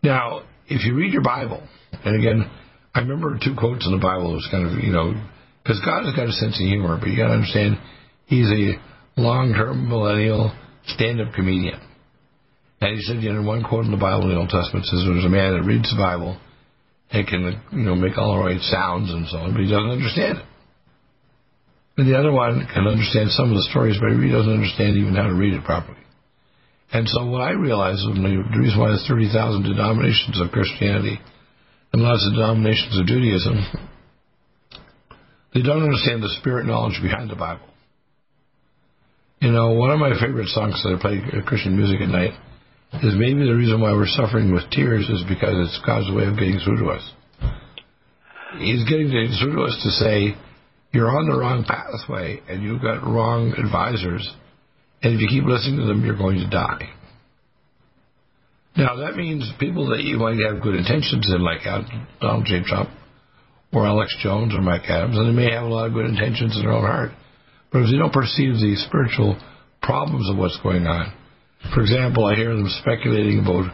Now, 0.02 0.42
if 0.68 0.84
you 0.84 0.94
read 0.94 1.12
your 1.12 1.22
Bible, 1.22 1.66
and 2.04 2.14
again, 2.14 2.48
I 2.94 3.00
remember 3.00 3.38
two 3.42 3.56
quotes 3.58 3.86
in 3.86 3.92
the 3.92 3.98
Bible. 3.98 4.32
It 4.32 4.44
was 4.44 4.48
kind 4.52 4.66
of 4.66 4.84
you 4.84 4.92
know 4.92 5.14
because 5.62 5.80
God 5.84 6.04
has 6.04 6.14
got 6.14 6.28
a 6.28 6.32
sense 6.32 6.60
of 6.60 6.66
humor, 6.68 6.96
but 7.00 7.08
you 7.08 7.16
got 7.16 7.28
to 7.28 7.34
understand 7.42 7.78
He's 8.26 8.48
a 8.48 9.20
long-term 9.20 9.88
millennial 9.88 10.54
stand-up 10.86 11.34
comedian. 11.34 11.80
And 12.80 12.96
he 12.96 13.02
said, 13.02 13.22
you 13.22 13.32
know, 13.32 13.42
one 13.42 13.62
quote 13.62 13.84
in 13.84 13.90
the 13.90 13.96
Bible 13.96 14.24
in 14.24 14.34
the 14.34 14.40
Old 14.40 14.50
Testament 14.50 14.86
says 14.86 15.04
there's 15.06 15.24
a 15.24 15.28
man 15.28 15.54
that 15.54 15.66
reads 15.66 15.90
the 15.90 15.96
Bible 15.96 16.38
and 17.10 17.26
can, 17.26 17.62
you 17.72 17.84
know, 17.84 17.94
make 17.94 18.18
all 18.18 18.36
the 18.36 18.44
right 18.44 18.60
sounds 18.60 19.10
and 19.10 19.26
so 19.28 19.38
on, 19.38 19.52
but 19.52 19.62
he 19.62 19.70
doesn't 19.70 19.90
understand 19.90 20.38
it. 20.38 20.44
And 21.96 22.08
the 22.10 22.18
other 22.18 22.32
one 22.32 22.66
can 22.72 22.86
understand 22.86 23.30
some 23.30 23.50
of 23.50 23.56
the 23.56 23.68
stories, 23.70 23.96
but 24.00 24.10
he 24.10 24.30
doesn't 24.30 24.52
understand 24.52 24.96
even 24.96 25.14
how 25.14 25.30
to 25.30 25.34
read 25.34 25.54
it 25.54 25.62
properly. 25.62 26.02
And 26.92 27.08
so 27.08 27.26
what 27.26 27.40
I 27.40 27.50
realized 27.50 28.06
was 28.06 28.18
the 28.18 28.58
reason 28.58 28.78
why 28.78 28.88
there's 28.88 29.06
30,000 29.06 29.62
denominations 29.62 30.40
of 30.40 30.50
Christianity 30.50 31.18
and 31.92 32.02
lots 32.02 32.26
of 32.26 32.34
denominations 32.34 32.98
of 32.98 33.06
Judaism, 33.06 33.62
they 35.54 35.62
don't 35.62 35.82
understand 35.82 36.22
the 36.22 36.34
spirit 36.40 36.66
knowledge 36.66 36.98
behind 37.00 37.30
the 37.30 37.38
Bible. 37.38 37.66
You 39.40 39.52
know, 39.52 39.72
one 39.72 39.90
of 39.90 40.00
my 40.00 40.18
favorite 40.18 40.48
songs 40.48 40.82
that 40.82 40.94
I 40.94 41.00
play 41.00 41.22
uh, 41.22 41.42
Christian 41.46 41.76
music 41.76 42.00
at 42.00 42.08
night 42.08 42.34
is 43.02 43.14
maybe 43.14 43.46
the 43.46 43.54
reason 43.54 43.80
why 43.80 43.92
we're 43.92 44.10
suffering 44.10 44.52
with 44.52 44.70
tears 44.70 45.08
is 45.08 45.22
because 45.28 45.54
it's 45.54 45.78
God's 45.86 46.10
way 46.10 46.26
of 46.26 46.38
getting 46.38 46.58
through 46.58 46.78
to 46.82 46.90
us. 46.90 47.04
He's 48.58 48.88
getting 48.88 49.10
through 49.10 49.54
to 49.54 49.62
us 49.62 49.78
to 49.82 49.90
say, 49.90 50.34
you're 50.94 51.10
on 51.10 51.26
the 51.28 51.36
wrong 51.36 51.64
pathway 51.66 52.40
and 52.48 52.62
you've 52.62 52.80
got 52.80 53.02
wrong 53.02 53.52
advisors. 53.58 54.22
And 55.02 55.14
if 55.14 55.20
you 55.20 55.28
keep 55.28 55.44
listening 55.44 55.80
to 55.80 55.86
them, 55.86 56.04
you're 56.04 56.16
going 56.16 56.38
to 56.38 56.48
die. 56.48 56.88
Now, 58.76 58.96
that 58.96 59.16
means 59.16 59.50
people 59.60 59.90
that 59.90 60.02
you 60.02 60.18
might 60.18 60.38
have 60.48 60.62
good 60.62 60.74
intentions 60.74 61.30
in, 61.30 61.42
like 61.42 61.62
Donald 62.20 62.46
J. 62.46 62.62
Trump 62.64 62.90
or 63.72 63.86
Alex 63.86 64.16
Jones 64.22 64.54
or 64.54 64.62
Mike 64.62 64.88
Adams, 64.88 65.18
and 65.18 65.28
they 65.28 65.34
may 65.34 65.52
have 65.52 65.64
a 65.64 65.68
lot 65.68 65.86
of 65.86 65.94
good 65.94 66.06
intentions 66.06 66.56
in 66.56 66.62
their 66.62 66.72
own 66.72 66.82
heart. 66.82 67.10
But 67.70 67.82
if 67.82 67.90
they 67.90 67.98
don't 67.98 68.12
perceive 68.12 68.54
the 68.54 68.74
spiritual 68.86 69.38
problems 69.82 70.30
of 70.30 70.38
what's 70.38 70.58
going 70.62 70.86
on, 70.86 71.12
for 71.74 71.82
example, 71.82 72.26
I 72.26 72.34
hear 72.34 72.54
them 72.54 72.70
speculating 72.82 73.40
about 73.40 73.70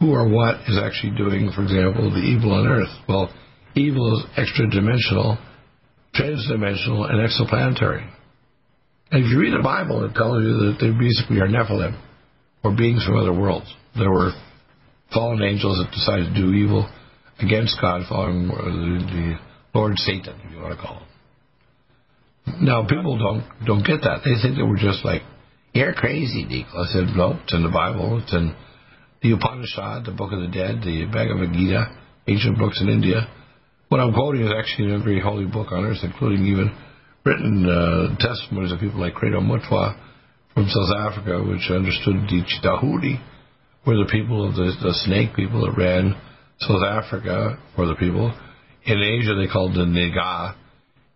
who 0.00 0.12
or 0.12 0.28
what 0.28 0.60
is 0.68 0.78
actually 0.80 1.16
doing, 1.16 1.50
for 1.54 1.62
example, 1.62 2.10
the 2.10 2.24
evil 2.24 2.52
on 2.52 2.66
earth. 2.66 2.92
Well, 3.08 3.32
evil 3.74 4.16
is 4.16 4.24
extra 4.36 4.68
dimensional 4.68 5.38
transdimensional 6.14 7.10
and 7.10 7.18
exoplanetary. 7.18 8.08
And 9.10 9.24
if 9.24 9.30
you 9.30 9.38
read 9.38 9.52
the 9.52 9.62
Bible, 9.62 10.04
it 10.04 10.14
tells 10.14 10.42
you 10.42 10.54
that 10.66 10.76
they 10.80 10.90
basically 10.90 11.40
are 11.40 11.48
Nephilim, 11.48 12.00
or 12.62 12.74
beings 12.74 13.04
from 13.04 13.16
other 13.16 13.32
worlds. 13.32 13.72
There 13.96 14.10
were 14.10 14.32
fallen 15.12 15.42
angels 15.42 15.78
that 15.78 15.92
decided 15.92 16.34
to 16.34 16.40
do 16.40 16.52
evil 16.52 16.90
against 17.38 17.78
God, 17.80 18.02
following 18.08 18.50
uh, 18.50 18.56
the, 18.56 19.38
the 19.74 19.78
Lord 19.78 19.98
Satan, 19.98 20.40
if 20.44 20.52
you 20.52 20.58
want 20.58 20.78
to 20.78 20.82
call 20.82 20.98
him. 20.98 22.64
Now, 22.64 22.86
people 22.86 23.18
don't 23.18 23.44
don't 23.64 23.86
get 23.86 24.02
that. 24.02 24.20
They 24.24 24.36
think 24.40 24.56
that 24.56 24.66
we're 24.66 24.76
just 24.76 25.04
like, 25.04 25.22
you're 25.72 25.94
crazy, 25.94 26.44
Deagle. 26.44 26.76
I 26.76 26.92
said, 26.92 27.16
no, 27.16 27.40
it's 27.42 27.52
in 27.52 27.62
the 27.62 27.70
Bible. 27.70 28.20
It's 28.22 28.32
in 28.32 28.54
the 29.22 29.32
Upanishad, 29.32 30.04
the 30.04 30.12
Book 30.12 30.32
of 30.32 30.40
the 30.40 30.48
Dead, 30.48 30.82
the 30.82 31.06
Bhagavad 31.10 31.52
Gita, 31.52 31.96
ancient 32.28 32.58
books 32.58 32.80
in 32.80 32.88
India 32.88 33.28
what 33.94 34.02
I'm 34.02 34.12
quoting 34.12 34.42
is 34.42 34.50
actually 34.50 34.90
in 34.90 35.00
every 35.00 35.20
holy 35.20 35.46
book 35.46 35.70
on 35.70 35.84
earth, 35.84 36.02
including 36.02 36.44
even 36.46 36.74
written 37.24 37.62
uh, 37.62 38.18
testimonies 38.18 38.72
of 38.72 38.80
people 38.80 38.98
like 38.98 39.14
Credo 39.14 39.38
Mutwa 39.38 39.94
from 40.52 40.66
South 40.66 40.90
Africa, 40.98 41.38
which 41.38 41.70
understood 41.70 42.26
the 42.26 42.42
Chitauri 42.42 43.22
were 43.86 43.94
the 43.94 44.10
people 44.10 44.48
of 44.48 44.56
the, 44.56 44.74
the 44.82 44.94
snake 45.06 45.36
people 45.36 45.62
that 45.62 45.78
ran 45.78 46.10
South 46.58 46.82
Africa 46.82 47.56
for 47.76 47.86
the 47.86 47.94
people. 47.94 48.34
In 48.84 48.98
Asia, 48.98 49.36
they 49.38 49.46
called 49.46 49.76
the 49.76 49.86
Naga. 49.86 50.58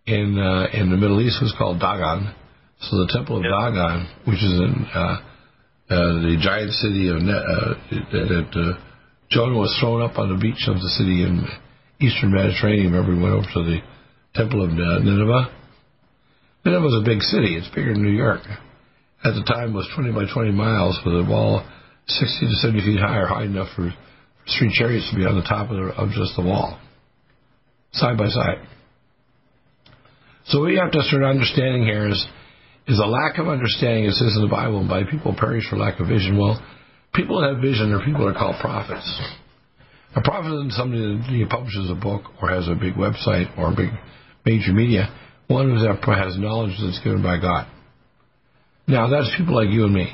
In 0.07 0.39
uh, 0.39 0.69
in 0.73 0.91
the 0.91 0.97
Middle 0.97 1.21
East, 1.21 1.39
it 1.43 1.51
was 1.51 1.55
called 1.59 1.81
Dagon. 1.81 2.33
So 2.83 2.95
the 2.99 3.11
Temple 3.13 3.39
of 3.39 3.43
Dagon, 3.43 4.07
which 4.25 4.39
is 4.39 4.55
in 4.55 4.87
uh, 4.95 4.99
uh, 5.91 6.13
the 6.23 6.39
giant 6.41 6.71
city 6.79 7.11
of 7.11 7.17
uh, 7.27 7.75
that 7.91 8.55
uh, 8.55 8.81
Jonah 9.33 9.59
was 9.59 9.77
thrown 9.81 10.01
up 10.01 10.17
on 10.17 10.31
the 10.31 10.39
beach 10.39 10.63
of 10.69 10.77
the 10.77 10.89
city 10.95 11.25
in 11.27 11.43
eastern 12.01 12.33
Mediterranean. 12.33 12.93
Remember, 12.93 13.15
we 13.15 13.23
went 13.23 13.35
over 13.35 13.47
to 13.55 13.63
the 13.65 13.79
Temple 14.35 14.65
of 14.65 14.71
Nineveh. 14.71 15.51
Nineveh 16.65 16.85
was 16.85 17.03
a 17.03 17.05
big 17.05 17.23
city. 17.23 17.57
It's 17.57 17.69
bigger 17.75 17.93
than 17.93 18.03
New 18.03 18.17
York. 18.17 18.43
At 19.25 19.35
the 19.35 19.45
time, 19.45 19.71
it 19.71 19.75
was 19.75 19.91
20 19.95 20.13
by 20.13 20.33
20 20.33 20.53
miles 20.53 20.99
with 21.05 21.15
a 21.15 21.25
wall 21.29 21.67
60 22.09 22.47
to 22.47 22.55
70 22.55 22.81
feet 22.81 23.01
high, 23.01 23.19
or 23.19 23.27
high 23.27 23.45
enough 23.45 23.69
for, 23.77 23.91
for 23.91 24.47
three 24.59 24.73
chariots 24.73 25.11
to 25.11 25.17
be 25.17 25.27
on 25.27 25.37
the 25.37 25.43
top 25.43 25.71
of, 25.71 25.77
the, 25.77 25.93
of 25.93 26.09
just 26.11 26.37
the 26.37 26.43
wall, 26.43 26.81
side 27.93 28.17
by 28.17 28.29
side. 28.29 28.65
So 30.47 30.61
what 30.61 30.73
you 30.73 30.81
have 30.81 30.93
to 30.93 31.03
start 31.03 31.23
understanding 31.23 31.85
here 31.85 32.09
is 32.09 32.27
is 32.87 32.99
a 32.99 33.05
lack 33.05 33.37
of 33.37 33.49
understanding. 33.49 34.05
It 34.05 34.15
says 34.15 34.35
in 34.35 34.41
the 34.41 34.49
Bible, 34.49 34.87
"By 34.89 35.05
people 35.05 35.37
perish 35.37 35.69
for 35.69 35.77
lack 35.77 36.01
of 36.01 36.09
vision." 36.09 36.39
Well, 36.39 36.57
people 37.13 37.43
that 37.43 37.53
have 37.53 37.61
vision 37.61 37.93
are 37.93 38.03
people 38.03 38.25
that 38.25 38.37
are 38.37 38.39
called 38.39 38.57
prophets. 38.59 39.05
A 40.17 40.23
prophet 40.23 40.53
isn't 40.55 40.73
somebody 40.73 41.19
that 41.19 41.51
publishes 41.51 41.91
a 41.91 41.95
book 41.95 42.23
or 42.41 42.49
has 42.49 42.67
a 42.69 42.75
big 42.75 42.95
website 42.95 43.57
or 43.59 43.75
big 43.77 43.91
major 44.45 44.73
media. 44.73 45.13
One 45.49 45.71
who 45.71 46.13
has 46.13 46.39
knowledge 46.39 46.77
that's 46.81 47.01
given 47.05 47.23
by 47.23 47.41
God. 47.41 47.67
Now, 48.87 49.09
that's 49.09 49.31
people 49.37 49.55
like 49.55 49.73
you 49.73 49.85
and 49.85 49.95
me. 49.95 50.13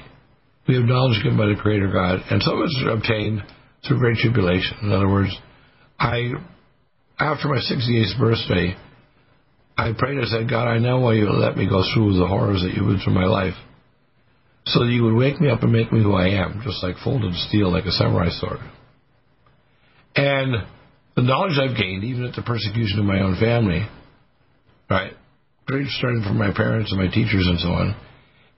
We 0.67 0.75
have 0.75 0.85
knowledge 0.85 1.23
given 1.23 1.39
by 1.39 1.47
the 1.47 1.61
Creator 1.61 1.93
God, 1.93 2.21
and 2.31 2.43
some 2.43 2.59
of 2.59 2.65
it's 2.65 2.85
obtained 2.89 3.43
through 3.87 3.99
great 3.99 4.17
tribulation. 4.17 4.79
In 4.83 4.93
other 4.93 5.09
words, 5.09 5.31
I, 5.99 6.33
after 7.19 7.49
my 7.49 7.59
68th 7.59 8.19
birthday, 8.19 8.77
I 9.77 9.93
prayed 9.97 10.19
and 10.19 10.29
said, 10.29 10.49
God, 10.49 10.67
I 10.67 10.79
know 10.79 11.01
why 11.01 11.15
you 11.15 11.29
let 11.29 11.57
me 11.57 11.69
go 11.69 11.83
through 11.95 12.19
the 12.19 12.27
horrors 12.27 12.63
that 12.63 12.75
you've 12.75 12.87
been 12.87 13.01
through 13.05 13.15
my 13.15 13.27
life. 13.27 13.55
So 14.67 14.81
that 14.81 14.91
you 14.91 15.05
would 15.05 15.15
wake 15.15 15.41
me 15.41 15.51
up 15.51 15.63
and 15.63 15.73
make 15.73 15.93
me 15.93 16.03
who 16.03 16.15
I 16.15 16.29
am, 16.29 16.63
just 16.65 16.83
like 16.83 16.97
folded 17.05 17.35
steel, 17.35 17.71
like 17.71 17.85
a 17.85 17.93
samurai 17.93 18.31
sword. 18.31 18.61
And 20.17 20.55
the 21.17 21.23
knowledge 21.23 21.59
I've 21.59 21.77
gained, 21.77 22.05
even 22.05 22.25
at 22.25 22.35
the 22.35 22.43
persecution 22.43 22.99
of 22.99 23.05
my 23.05 23.21
own 23.21 23.37
family, 23.41 23.87
right, 24.91 25.13
strength 25.67 26.27
from 26.27 26.39
my 26.39 26.53
parents 26.55 26.93
and 26.93 27.01
my 27.01 27.09
teachers 27.09 27.47
and 27.47 27.59
so 27.59 27.69
on, 27.69 27.97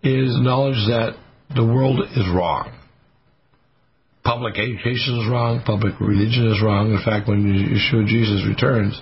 is 0.03 0.37
knowledge 0.41 0.81
that 0.89 1.17
the 1.55 1.65
world 1.65 2.01
is 2.01 2.27
wrong. 2.35 2.73
Public 4.25 4.59
education 4.59 5.21
is 5.23 5.31
wrong. 5.31 5.63
Public 5.65 6.01
religion 6.01 6.51
is 6.51 6.61
wrong. 6.61 6.91
In 6.91 7.01
fact, 7.05 7.29
when 7.29 7.47
Yeshua 7.47 8.07
Jesus 8.07 8.45
returns, 8.47 9.01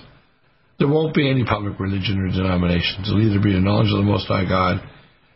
there 0.79 0.89
won't 0.89 1.15
be 1.15 1.31
any 1.31 1.45
public 1.45 1.81
religion 1.81 2.21
or 2.21 2.29
denominations. 2.29 3.09
It'll 3.09 3.23
either 3.23 3.43
be 3.43 3.57
a 3.57 3.61
knowledge 3.61 3.91
of 3.91 3.99
the 3.99 4.11
Most 4.11 4.27
High 4.27 4.45
God, 4.45 4.83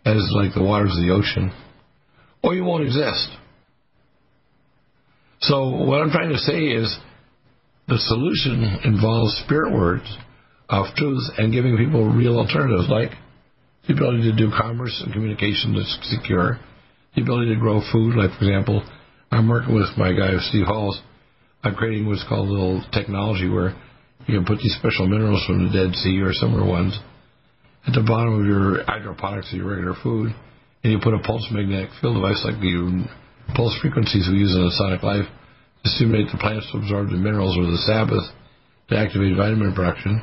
as 0.05 0.31
like 0.35 0.53
the 0.55 0.63
waters 0.63 0.93
of 0.93 1.03
the 1.03 1.13
ocean, 1.13 1.53
or 2.43 2.55
you 2.55 2.65
won't 2.65 2.85
exist. 2.85 3.29
So 5.41 5.69
what 5.69 6.03
I'm 6.03 6.11
trying 6.11 6.33
to 6.33 6.39
say 6.39 6.59
is 6.59 6.95
the 7.89 7.97
solution 7.97 8.85
involves 8.85 9.41
spirit 9.45 9.73
words 9.73 10.05
of 10.69 10.85
truth 10.95 11.25
and 11.39 11.53
giving 11.53 11.77
people 11.77 12.13
real 12.13 12.37
alternatives 12.37 12.87
like 12.89 13.11
the 13.89 13.95
ability 13.95 14.31
to 14.31 14.37
do 14.37 14.53
commerce 14.53 15.01
and 15.03 15.13
communication 15.13 15.73
that's 15.73 15.97
secure, 16.13 16.61
the 17.17 17.23
ability 17.23 17.55
to 17.55 17.61
grow 17.61 17.81
food, 17.91 18.15
like 18.15 18.37
for 18.37 18.45
example, 18.45 18.85
I'm 19.33 19.49
working 19.49 19.75
with 19.75 19.89
my 19.97 20.13
guy 20.13 20.37
Steve 20.53 20.67
Halls. 20.67 21.01
I'm 21.65 21.75
creating 21.75 22.07
what's 22.07 22.25
called 22.29 22.49
a 22.49 22.53
little 22.53 22.85
technology 22.93 23.49
where 23.49 23.73
you 24.27 24.37
can 24.37 24.45
put 24.45 24.59
these 24.59 24.77
special 24.79 25.09
minerals 25.09 25.43
from 25.47 25.67
the 25.67 25.73
Dead 25.73 25.97
Sea 25.97 26.21
or 26.21 26.33
similar 26.35 26.69
ones 26.69 26.99
at 27.87 27.95
the 27.95 28.05
bottom 28.07 28.39
of 28.39 28.47
your 28.47 28.85
hydroponics 28.85 29.51
of 29.51 29.59
your 29.59 29.69
regular 29.69 29.97
food, 30.03 30.37
and 30.85 30.93
you 30.93 31.01
put 31.03 31.15
a 31.15 31.25
pulse 31.25 31.49
magnetic 31.51 31.89
field 32.01 32.17
device 32.17 32.45
like 32.45 32.61
the 32.61 33.09
pulse 33.57 33.73
frequencies 33.81 34.29
we 34.31 34.45
use 34.45 34.55
in 34.55 34.61
the 34.61 34.77
sonic 34.77 35.03
life 35.03 35.25
to 35.85 35.91
stimulate 35.91 36.31
the 36.33 36.39
plants 36.39 36.71
to 36.73 36.79
absorb 36.79 37.11
the 37.11 37.17
minerals 37.17 37.57
or 37.57 37.67
the 37.67 37.83
Sabbath 37.87 38.25
to 38.89 38.97
activate 38.97 39.37
vitamin 39.37 39.75
production. 39.75 40.23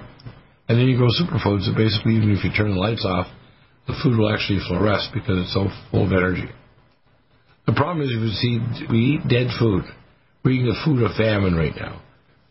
And 0.68 0.80
then 0.80 0.88
you 0.88 0.98
grow 0.98 1.14
superfoods 1.14 1.70
that 1.70 1.78
basically, 1.78 2.16
even 2.18 2.32
if 2.32 2.44
you 2.44 2.52
turn 2.52 2.74
the 2.74 2.80
lights 2.80 3.06
off, 3.06 3.28
the 3.88 3.94
food 4.02 4.18
will 4.18 4.34
actually 4.34 4.60
fluoresce 4.66 5.14
because 5.14 5.46
it's 5.46 5.54
so 5.54 5.70
full 5.92 6.06
of 6.06 6.12
energy. 6.12 6.50
The 7.68 7.74
problem 7.74 8.06
is, 8.06 8.12
you 8.12 8.30
see, 8.38 8.54
we 8.90 9.18
eat 9.18 9.28
dead 9.30 9.48
food. 9.58 9.84
We're 10.44 10.52
eating 10.52 10.68
the 10.68 10.82
food 10.86 11.02
of 11.02 11.16
famine 11.18 11.56
right 11.56 11.76
now. 11.76 12.02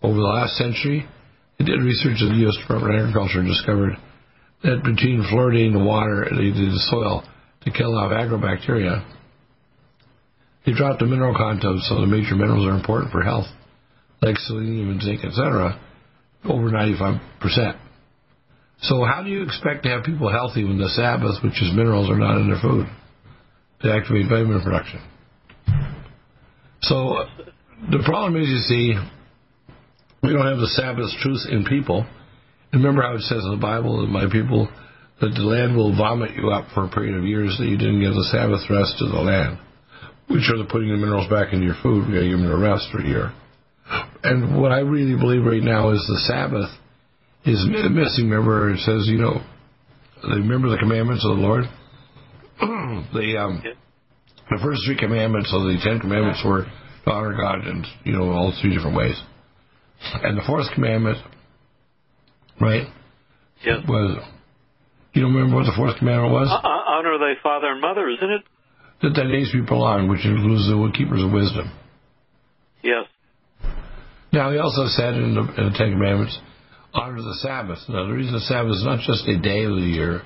Over 0.02 0.14
the 0.14 0.30
last 0.34 0.57
century, 0.57 1.07
they 1.59 1.64
did 1.64 1.82
research 1.82 2.22
at 2.22 2.30
the 2.30 2.42
U.S. 2.46 2.59
Department 2.62 2.94
of 2.94 3.00
Agriculture 3.00 3.40
and 3.40 3.48
discovered 3.48 3.94
that 4.62 4.82
between 4.82 5.22
fluoridating 5.30 5.72
the 5.72 5.84
water, 5.84 6.24
did 6.30 6.55
the 6.55 6.86
soil 6.90 7.22
to 7.62 7.70
kill 7.70 7.96
off 7.96 8.11
agrobacteria, 8.12 9.05
they 10.66 10.72
dropped 10.72 11.00
the 11.00 11.06
mineral 11.06 11.34
content, 11.36 11.80
so 11.82 12.00
the 12.00 12.06
major 12.06 12.34
minerals 12.34 12.66
are 12.66 12.74
important 12.74 13.12
for 13.12 13.22
health, 13.22 13.46
like 14.22 14.36
selenium 14.38 14.90
and 14.90 15.02
zinc, 15.02 15.24
etc., 15.24 15.80
over 16.44 16.70
95%. 16.70 17.20
So 18.82 19.04
how 19.04 19.22
do 19.22 19.30
you 19.30 19.42
expect 19.42 19.84
to 19.84 19.90
have 19.90 20.04
people 20.04 20.30
healthy 20.30 20.64
when 20.64 20.78
the 20.78 20.88
Sabbath, 20.88 21.42
which 21.42 21.60
is 21.62 21.72
minerals, 21.74 22.10
are 22.10 22.18
not 22.18 22.38
in 22.40 22.48
their 22.48 22.60
food 22.60 22.86
to 23.82 23.92
activate 23.92 24.28
vitamin 24.28 24.62
production? 24.62 25.00
So 26.82 27.24
the 27.90 28.02
problem 28.04 28.40
is, 28.40 28.48
you 28.48 28.58
see, 28.58 28.94
we 30.22 30.32
don't 30.32 30.46
have 30.46 30.58
the 30.58 30.72
Sabbath 30.76 31.10
truth 31.20 31.46
in 31.50 31.64
people. 31.64 32.06
Remember 32.72 33.02
how 33.02 33.14
it 33.14 33.22
says 33.22 33.44
in 33.44 33.52
the 33.52 33.60
Bible 33.60 34.00
that 34.00 34.08
my 34.08 34.26
people, 34.30 34.68
that 35.20 35.32
the 35.34 35.42
land 35.42 35.76
will 35.76 35.96
vomit 35.96 36.34
you 36.34 36.50
up 36.50 36.66
for 36.74 36.84
a 36.84 36.88
period 36.88 37.16
of 37.16 37.24
years 37.24 37.56
that 37.58 37.66
you 37.66 37.78
didn't 37.78 38.00
give 38.00 38.12
the 38.12 38.28
Sabbath 38.32 38.68
rest 38.68 38.98
to 38.98 39.06
the 39.06 39.20
land, 39.20 39.58
which 40.28 40.48
are 40.50 40.58
the 40.58 40.68
putting 40.70 40.88
the 40.88 40.96
minerals 40.96 41.28
back 41.28 41.52
into 41.52 41.66
your 41.66 41.76
food. 41.82 42.06
We 42.06 42.14
got 42.14 42.20
to 42.20 42.28
give 42.28 42.38
them 42.38 42.50
a 42.50 42.56
rest 42.56 42.88
for 42.90 43.00
a 43.00 43.06
year. 43.06 43.32
And 44.22 44.60
what 44.60 44.72
I 44.72 44.80
really 44.80 45.18
believe 45.18 45.44
right 45.44 45.62
now 45.62 45.90
is 45.90 46.00
the 46.08 46.20
Sabbath 46.26 46.70
is 47.44 47.60
missing. 47.68 48.30
Remember, 48.30 48.70
it 48.70 48.80
says, 48.80 49.06
you 49.06 49.18
know, 49.18 49.44
they 50.22 50.40
remember 50.40 50.70
the 50.70 50.78
commandments 50.78 51.24
of 51.24 51.36
the 51.36 51.42
Lord. 51.42 51.64
the 53.12 53.36
um, 53.36 53.62
the 54.50 54.58
first 54.62 54.80
three 54.86 54.96
commandments 54.96 55.52
of 55.52 55.62
the 55.62 55.76
Ten 55.84 56.00
Commandments 56.00 56.42
were 56.44 56.64
to 57.04 57.10
honor 57.10 57.36
God 57.36 57.66
in 57.66 57.84
you 58.04 58.16
know 58.16 58.30
all 58.30 58.56
three 58.62 58.74
different 58.74 58.96
ways. 58.96 59.20
And 60.22 60.38
the 60.38 60.42
fourth 60.46 60.66
commandment, 60.74 61.18
right? 62.60 62.86
Yes. 63.64 63.80
Was 63.88 64.24
you 65.12 65.22
don't 65.22 65.34
remember 65.34 65.56
what 65.56 65.66
the 65.66 65.76
fourth 65.76 65.98
commandment 65.98 66.32
was? 66.32 66.48
Uh, 66.48 66.66
honor 66.66 67.18
thy 67.18 67.40
father 67.42 67.68
and 67.68 67.80
mother, 67.80 68.08
isn't 68.08 68.30
it? 68.30 68.42
That 69.03 69.14
thy 69.14 69.24
days 69.24 69.53
be 69.53 69.66
prolonged, 69.66 70.09
which 70.09 70.24
includes 70.24 70.66
the 70.66 70.92
keepers 70.97 71.22
of 71.22 71.32
wisdom. 71.32 71.70
Yes. 72.82 73.07
Now 74.32 74.51
he 74.51 74.59
also 74.59 74.86
said 74.88 75.14
in 75.14 75.34
the, 75.34 75.40
in 75.40 75.72
the 75.72 75.74
Ten 75.76 75.92
Commandments, 75.92 76.38
honor 76.92 77.20
the 77.20 77.38
Sabbath. 77.40 77.78
Now 77.88 78.07
the 78.07 78.12
reason 78.12 78.32
the 78.32 78.40
Sabbath 78.40 78.72
is 78.72 78.84
not 78.84 79.01
just 79.01 79.26
a 79.28 79.38
day 79.38 79.64
of 79.64 79.76
the 79.76 79.86
year, 79.86 80.22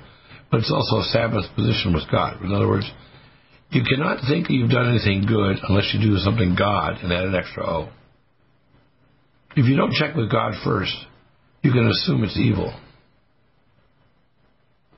but 0.50 0.60
it's 0.60 0.72
also 0.72 1.00
a 1.00 1.10
Sabbath 1.12 1.44
position 1.54 1.92
with 1.92 2.04
God. 2.10 2.42
In 2.42 2.52
other 2.52 2.68
words, 2.68 2.90
you 3.70 3.82
cannot 3.84 4.20
think 4.28 4.46
that 4.46 4.54
you've 4.54 4.70
done 4.70 4.88
anything 4.88 5.26
good 5.26 5.56
unless 5.68 5.92
you 5.92 6.00
do 6.00 6.16
something 6.18 6.56
God 6.58 7.02
and 7.02 7.12
add 7.12 7.24
an 7.24 7.34
extra 7.34 7.64
O. 7.64 7.88
If 9.56 9.66
you 9.66 9.76
don't 9.76 9.92
check 9.92 10.14
with 10.14 10.30
God 10.30 10.54
first, 10.64 10.94
you 11.62 11.72
can 11.72 11.88
assume 11.88 12.24
it's 12.24 12.38
evil 12.38 12.72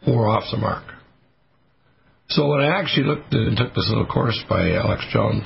or 0.07 0.29
off 0.29 0.45
the 0.51 0.59
mark. 0.59 0.85
So 2.31 2.49
when 2.49 2.61
I 2.61 2.79
actually 2.79 3.07
looked 3.07 3.33
and 3.33 3.57
took 3.57 3.75
this 3.75 3.89
little 3.89 4.07
course 4.07 4.39
by 4.49 4.73
Alex 4.73 5.05
Jones, 5.13 5.45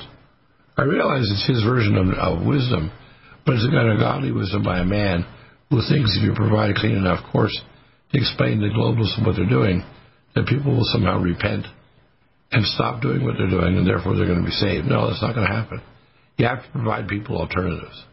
I 0.77 0.83
realized 0.83 1.27
it's 1.31 1.47
his 1.47 1.63
version 1.63 1.97
of, 1.97 2.09
of 2.13 2.45
wisdom, 2.45 2.91
but 3.45 3.55
it's 3.55 3.67
a 3.67 3.71
kind 3.71 3.89
of 3.89 3.99
godly 3.99 4.31
wisdom 4.31 4.63
by 4.63 4.79
a 4.79 4.85
man 4.85 5.25
who 5.69 5.81
thinks 5.81 6.15
if 6.17 6.23
you 6.23 6.33
provide 6.35 6.71
a 6.71 6.79
clean 6.79 6.95
enough 6.95 7.25
course 7.31 7.55
to 8.11 8.17
explain 8.17 8.59
to 8.59 8.69
globalists 8.69 9.17
what 9.25 9.35
they're 9.35 9.49
doing, 9.49 9.83
that 10.35 10.47
people 10.47 10.75
will 10.75 10.87
somehow 10.91 11.19
repent 11.19 11.65
and 12.51 12.65
stop 12.65 13.01
doing 13.01 13.23
what 13.23 13.35
they're 13.37 13.49
doing, 13.49 13.77
and 13.77 13.87
therefore 13.87 14.15
they're 14.15 14.27
going 14.29 14.41
to 14.41 14.45
be 14.45 14.51
saved. 14.51 14.85
No, 14.85 15.07
that's 15.07 15.21
not 15.21 15.33
going 15.33 15.47
to 15.47 15.53
happen. 15.53 15.81
You 16.37 16.45
have 16.45 16.63
to 16.63 16.71
provide 16.71 17.07
people 17.07 17.37
alternatives 17.37 18.05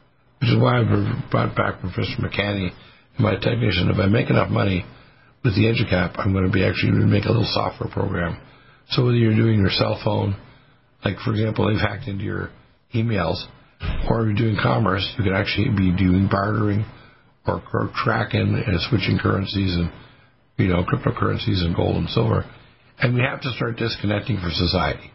which 0.42 0.50
is 0.50 0.58
why 0.58 0.80
I 0.80 0.82
brought 1.30 1.54
back 1.54 1.78
Professor 1.78 2.18
McCanny 2.18 2.74
and 3.14 3.20
my 3.20 3.36
technician. 3.36 3.90
If 3.94 3.98
I 3.98 4.06
make 4.06 4.28
enough 4.28 4.50
money 4.50 4.84
with 5.44 5.54
the 5.54 5.70
EduCap, 5.70 6.18
I'm 6.18 6.32
going 6.32 6.46
to 6.46 6.50
be 6.50 6.64
actually 6.66 6.90
going 6.90 7.02
to 7.02 7.06
make 7.06 7.26
a 7.26 7.28
little 7.28 7.46
software 7.46 7.88
program. 7.88 8.40
So 8.90 9.04
whether 9.04 9.16
you're 9.16 9.36
doing 9.36 9.60
your 9.60 9.70
cell 9.70 10.00
phone, 10.04 10.36
like 11.04 11.18
for 11.18 11.32
example, 11.32 11.68
they've 11.68 11.80
hacked 11.80 12.08
into 12.08 12.24
your 12.24 12.50
emails, 12.94 13.44
or 14.08 14.26
you're 14.26 14.34
doing 14.34 14.56
commerce, 14.62 15.06
you 15.18 15.24
could 15.24 15.34
actually 15.34 15.70
be 15.70 15.94
doing 15.96 16.28
bartering 16.30 16.84
or, 17.46 17.62
or 17.72 17.90
tracking 18.04 18.62
and 18.66 18.80
switching 18.88 19.18
currencies 19.18 19.74
and 19.74 19.90
you 20.58 20.68
know 20.68 20.84
cryptocurrencies 20.84 21.64
and 21.64 21.74
gold 21.74 21.96
and 21.96 22.08
silver. 22.10 22.44
And 22.98 23.14
we 23.14 23.20
have 23.20 23.40
to 23.40 23.50
start 23.52 23.76
disconnecting 23.76 24.38
for 24.38 24.50
society 24.50 25.12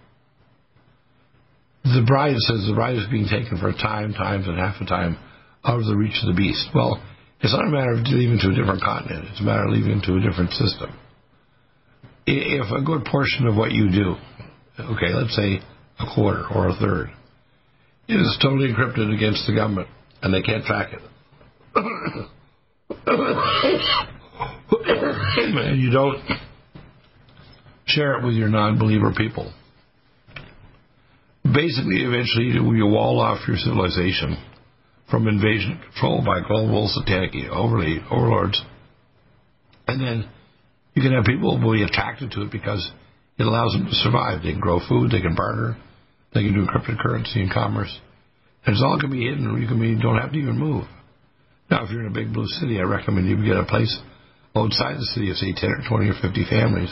the 1.96 2.04
bride 2.06 2.36
says 2.38 2.66
the 2.68 2.76
bride 2.76 2.96
is 2.96 3.08
being 3.08 3.28
taken 3.28 3.58
for 3.58 3.70
a 3.70 3.78
time, 3.78 4.14
times, 4.14 4.48
and 4.48 4.58
half 4.58 4.82
a 4.82 4.86
time 4.86 5.18
out 5.64 5.80
of 5.80 5.86
the 5.86 5.96
reach 5.96 6.20
of 6.24 6.28
the 6.28 6.36
beast. 6.36 6.68
Well, 6.74 7.02
it's 7.40 7.54
not 7.54 7.68
a 7.68 7.72
matter 7.72 7.92
of 7.92 8.04
leaving 8.08 8.40
to 8.40 8.50
a 8.50 8.56
different 8.56 8.82
continent. 8.82 9.28
It's 9.32 9.40
a 9.40 9.44
matter 9.44 9.64
of 9.64 9.72
leaving 9.72 10.02
to 10.04 10.18
a 10.18 10.22
different 10.22 10.52
system. 10.52 10.92
If 12.28 12.72
a 12.72 12.82
good 12.84 13.06
portion 13.06 13.48
of 13.48 13.56
what 13.56 13.72
you 13.72 13.90
do, 13.90 14.16
okay, 14.80 15.14
let's 15.14 15.36
say 15.36 15.60
a 16.00 16.06
quarter 16.14 16.44
or 16.54 16.68
a 16.70 16.76
third, 16.76 17.10
is 18.08 18.38
totally 18.42 18.72
encrypted 18.72 19.14
against 19.14 19.48
the 19.48 19.56
government 19.56 19.88
and 20.22 20.34
they 20.34 20.42
can't 20.42 20.66
track 20.66 20.94
it, 20.94 21.02
and 25.56 25.82
you 25.82 25.90
don't 25.92 26.20
share 27.86 28.20
it 28.20 28.26
with 28.26 28.36
your 28.36 28.50
non-believer 28.50 29.14
people 29.16 29.54
basically, 31.54 32.04
eventually, 32.04 32.46
you 32.46 32.86
wall 32.86 33.20
off 33.20 33.48
your 33.48 33.58
civilization 33.58 34.38
from 35.10 35.28
invasion 35.28 35.80
control 35.92 36.24
by 36.26 36.42
global 36.46 36.88
satanic 36.88 37.32
overlords. 37.52 38.62
And 39.88 40.02
then 40.02 40.30
you 40.98 41.04
can 41.04 41.14
have 41.14 41.26
people 41.30 41.54
who 41.54 41.78
be 41.78 41.84
attracted 41.84 42.32
to 42.32 42.42
it 42.42 42.52
because 42.52 42.82
it 43.38 43.46
allows 43.46 43.74
them 43.74 43.86
to 43.86 43.94
survive. 44.02 44.42
They 44.42 44.50
can 44.50 44.60
grow 44.60 44.82
food, 44.82 45.12
they 45.12 45.22
can 45.22 45.36
barter, 45.36 45.78
they 46.34 46.42
can 46.42 46.58
do 46.58 46.66
cryptocurrency 46.66 47.38
and 47.38 47.54
commerce. 47.54 47.94
And 48.66 48.74
it's 48.74 48.82
all 48.84 48.98
to 48.98 49.08
be 49.08 49.30
hidden. 49.30 49.46
You 49.62 49.68
can 49.68 49.80
be, 49.80 49.94
don't 50.02 50.18
have 50.18 50.32
to 50.32 50.40
even 50.40 50.58
move. 50.58 50.86
Now, 51.70 51.86
if 51.86 51.92
you're 51.92 52.02
in 52.02 52.12
a 52.12 52.18
big 52.18 52.34
blue 52.34 52.48
city, 52.48 52.80
I 52.80 52.90
recommend 52.90 53.30
you 53.30 53.38
get 53.46 53.62
a 53.62 53.66
place 53.70 53.94
outside 54.56 54.98
the 54.98 55.06
city 55.14 55.30
of, 55.30 55.38
say, 55.38 55.54
10 55.54 55.70
or 55.70 55.82
20 55.88 56.10
or 56.10 56.18
50 56.20 56.46
families. 56.50 56.90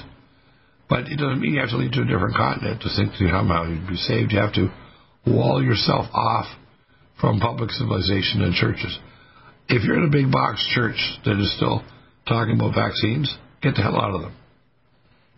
But 0.87 1.09
it 1.09 1.17
doesn't 1.17 1.41
mean 1.41 1.55
you 1.55 1.61
have 1.61 1.73
to 1.73 1.77
leave 1.77 1.93
to 1.93 2.05
a 2.05 2.05
different 2.05 2.37
continent 2.37 2.85
to 2.85 2.89
think 2.93 3.17
to 3.17 3.25
somehow 3.25 3.65
you'd 3.65 3.89
be 3.89 3.97
saved. 3.97 4.31
You 4.31 4.39
have 4.39 4.53
to 4.53 4.69
wall 5.25 5.63
yourself 5.63 6.05
off 6.13 6.45
from 7.19 7.39
public 7.39 7.71
civilization 7.71 8.45
and 8.45 8.53
churches. 8.53 8.93
If 9.67 9.81
you're 9.81 9.97
in 9.97 10.05
a 10.05 10.13
big 10.13 10.31
box 10.31 10.61
church 10.75 11.01
that 11.25 11.41
is 11.41 11.49
still 11.57 11.81
talking 12.29 12.53
about 12.53 12.77
vaccines, 12.77 13.33
get 13.65 13.75
the 13.75 13.81
hell 13.81 13.97
out 13.97 14.13
of 14.13 14.21
them. 14.21 14.35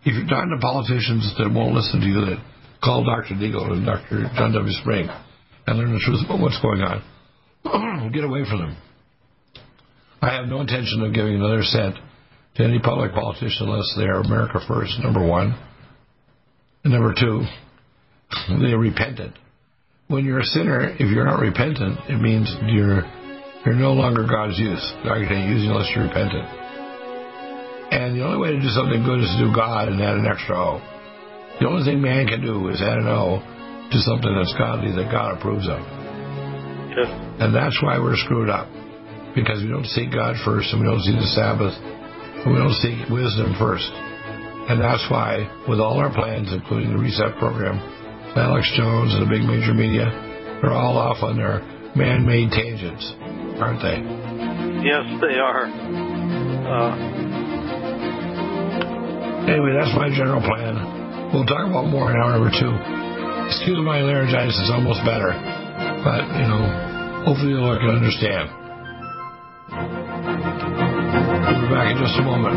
If 0.04 0.14
you're 0.14 0.28
talking 0.28 0.52
to 0.52 0.60
politicians 0.60 1.32
that 1.40 1.48
won't 1.48 1.74
listen 1.74 2.00
to 2.00 2.06
you, 2.06 2.20
that 2.28 2.38
call 2.84 3.04
Dr. 3.04 3.34
Deagle 3.34 3.72
and 3.72 3.84
Dr. 3.84 4.28
John 4.36 4.52
W. 4.52 4.72
Spring 4.84 5.08
and 5.66 5.78
learn 5.78 5.92
the 5.92 6.04
truth 6.04 6.20
about 6.24 6.40
what's 6.40 6.60
going 6.60 6.84
on, 6.84 7.00
get 8.12 8.24
away 8.24 8.44
from 8.44 8.60
them. 8.60 8.76
I 10.20 10.34
have 10.34 10.46
no 10.46 10.60
intention 10.60 11.02
of 11.02 11.14
giving 11.14 11.34
another 11.34 11.62
cent 11.62 11.96
to 12.56 12.64
any 12.64 12.78
public 12.78 13.12
politician 13.12 13.68
unless 13.68 13.92
they 13.96 14.04
are 14.04 14.20
America 14.20 14.60
first, 14.68 14.92
number 15.00 15.24
one. 15.26 15.56
And 16.84 16.92
number 16.92 17.14
two, 17.18 17.42
they 18.60 18.72
are 18.72 18.78
repentant. 18.78 19.34
When 20.08 20.24
you're 20.24 20.40
a 20.40 20.44
sinner, 20.44 20.88
if 20.94 21.10
you're 21.12 21.26
not 21.26 21.40
repentant, 21.40 21.98
it 22.08 22.20
means 22.20 22.48
you're 22.66 23.02
you're 23.66 23.74
no 23.74 23.92
longer 23.92 24.26
God's 24.26 24.58
use. 24.58 24.92
God 25.04 25.18
can't 25.28 25.50
use 25.50 25.62
you 25.62 25.70
unless 25.70 25.90
you're 25.94 26.06
repentant. 26.06 26.67
And 27.90 28.16
the 28.16 28.24
only 28.24 28.38
way 28.38 28.50
to 28.52 28.60
do 28.60 28.68
something 28.68 29.02
good 29.02 29.20
is 29.20 29.30
to 29.36 29.48
do 29.48 29.54
God 29.54 29.88
and 29.88 30.00
add 30.00 30.20
an 30.20 30.26
extra 30.26 30.56
O. 30.56 30.80
The 31.60 31.66
only 31.66 31.84
thing 31.84 32.00
man 32.00 32.28
can 32.28 32.40
do 32.40 32.68
is 32.68 32.80
add 32.80 32.98
an 32.98 33.08
O 33.08 33.40
to 33.90 33.98
something 34.04 34.30
that's 34.36 34.52
godly 34.60 34.92
that 34.92 35.10
God 35.10 35.38
approves 35.38 35.66
of. 35.66 35.80
Yes. 36.92 37.08
And 37.40 37.54
that's 37.54 37.80
why 37.82 37.98
we're 37.98 38.16
screwed 38.16 38.50
up. 38.50 38.68
Because 39.34 39.62
we 39.64 39.68
don't 39.68 39.88
seek 39.88 40.12
God 40.12 40.36
first 40.44 40.72
and 40.72 40.82
we 40.82 40.86
don't 40.86 41.00
see 41.00 41.16
the 41.16 41.30
Sabbath 41.32 41.72
and 41.72 42.52
we 42.52 42.58
don't 42.60 42.76
seek 42.78 43.08
wisdom 43.08 43.56
first. 43.58 43.88
And 44.68 44.80
that's 44.80 45.04
why, 45.08 45.48
with 45.66 45.80
all 45.80 45.96
our 45.96 46.12
plans, 46.12 46.52
including 46.52 46.92
the 46.92 46.98
Reset 46.98 47.40
program, 47.40 47.80
Alex 48.36 48.68
Jones 48.76 49.16
and 49.16 49.24
the 49.24 49.30
big 49.30 49.42
major 49.42 49.72
media, 49.72 50.12
they're 50.60 50.76
all 50.76 50.98
off 50.98 51.22
on 51.22 51.36
their 51.38 51.64
man 51.96 52.26
made 52.26 52.50
tangents, 52.52 53.02
aren't 53.58 53.80
they? 53.80 53.98
Yes, 54.84 55.08
they 55.24 55.40
are. 55.40 55.64
Uh, 56.68 57.17
anyway, 59.48 59.72
that's 59.72 59.94
my 59.96 60.08
general 60.12 60.40
plan. 60.40 60.76
We'll 61.32 61.46
talk 61.48 61.66
about 61.68 61.88
more 61.88 62.10
in 62.12 62.16
hour 62.20 62.32
number 62.36 62.52
two. 62.52 62.72
Excuse 63.48 63.80
my 63.80 64.00
laryngitis 64.00 64.60
it's 64.60 64.70
almost 64.70 65.00
better, 65.04 65.32
but, 66.04 66.24
you 66.36 66.46
know, 66.48 67.24
hopefully 67.24 67.52
you'll 67.56 67.78
can 67.80 67.96
understand. 67.96 68.52
We'll 71.48 71.60
be 71.64 71.68
back 71.72 71.88
in 71.92 71.98
just 71.98 72.18
a 72.18 72.22
moment. 72.22 72.56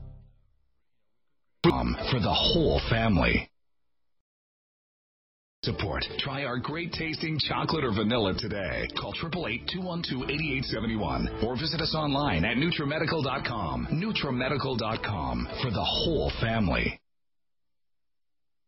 For 2.11 2.19
the 2.19 2.33
whole 2.33 2.81
family. 2.89 3.47
Support. 5.63 6.03
Try 6.17 6.45
our 6.45 6.57
great 6.57 6.91
tasting 6.91 7.37
chocolate 7.47 7.83
or 7.83 7.91
vanilla 7.91 8.33
today. 8.37 8.87
Call 8.99 9.13
888-212-8871 9.13 11.43
or 11.43 11.55
visit 11.55 11.81
us 11.81 11.93
online 11.95 12.43
at 12.45 12.57
NutriMedical.com. 12.57 13.87
NutriMedical.com 13.91 15.47
for 15.61 15.69
the 15.69 15.83
whole 15.83 16.31
family. 16.41 16.99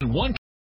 One 0.00 0.34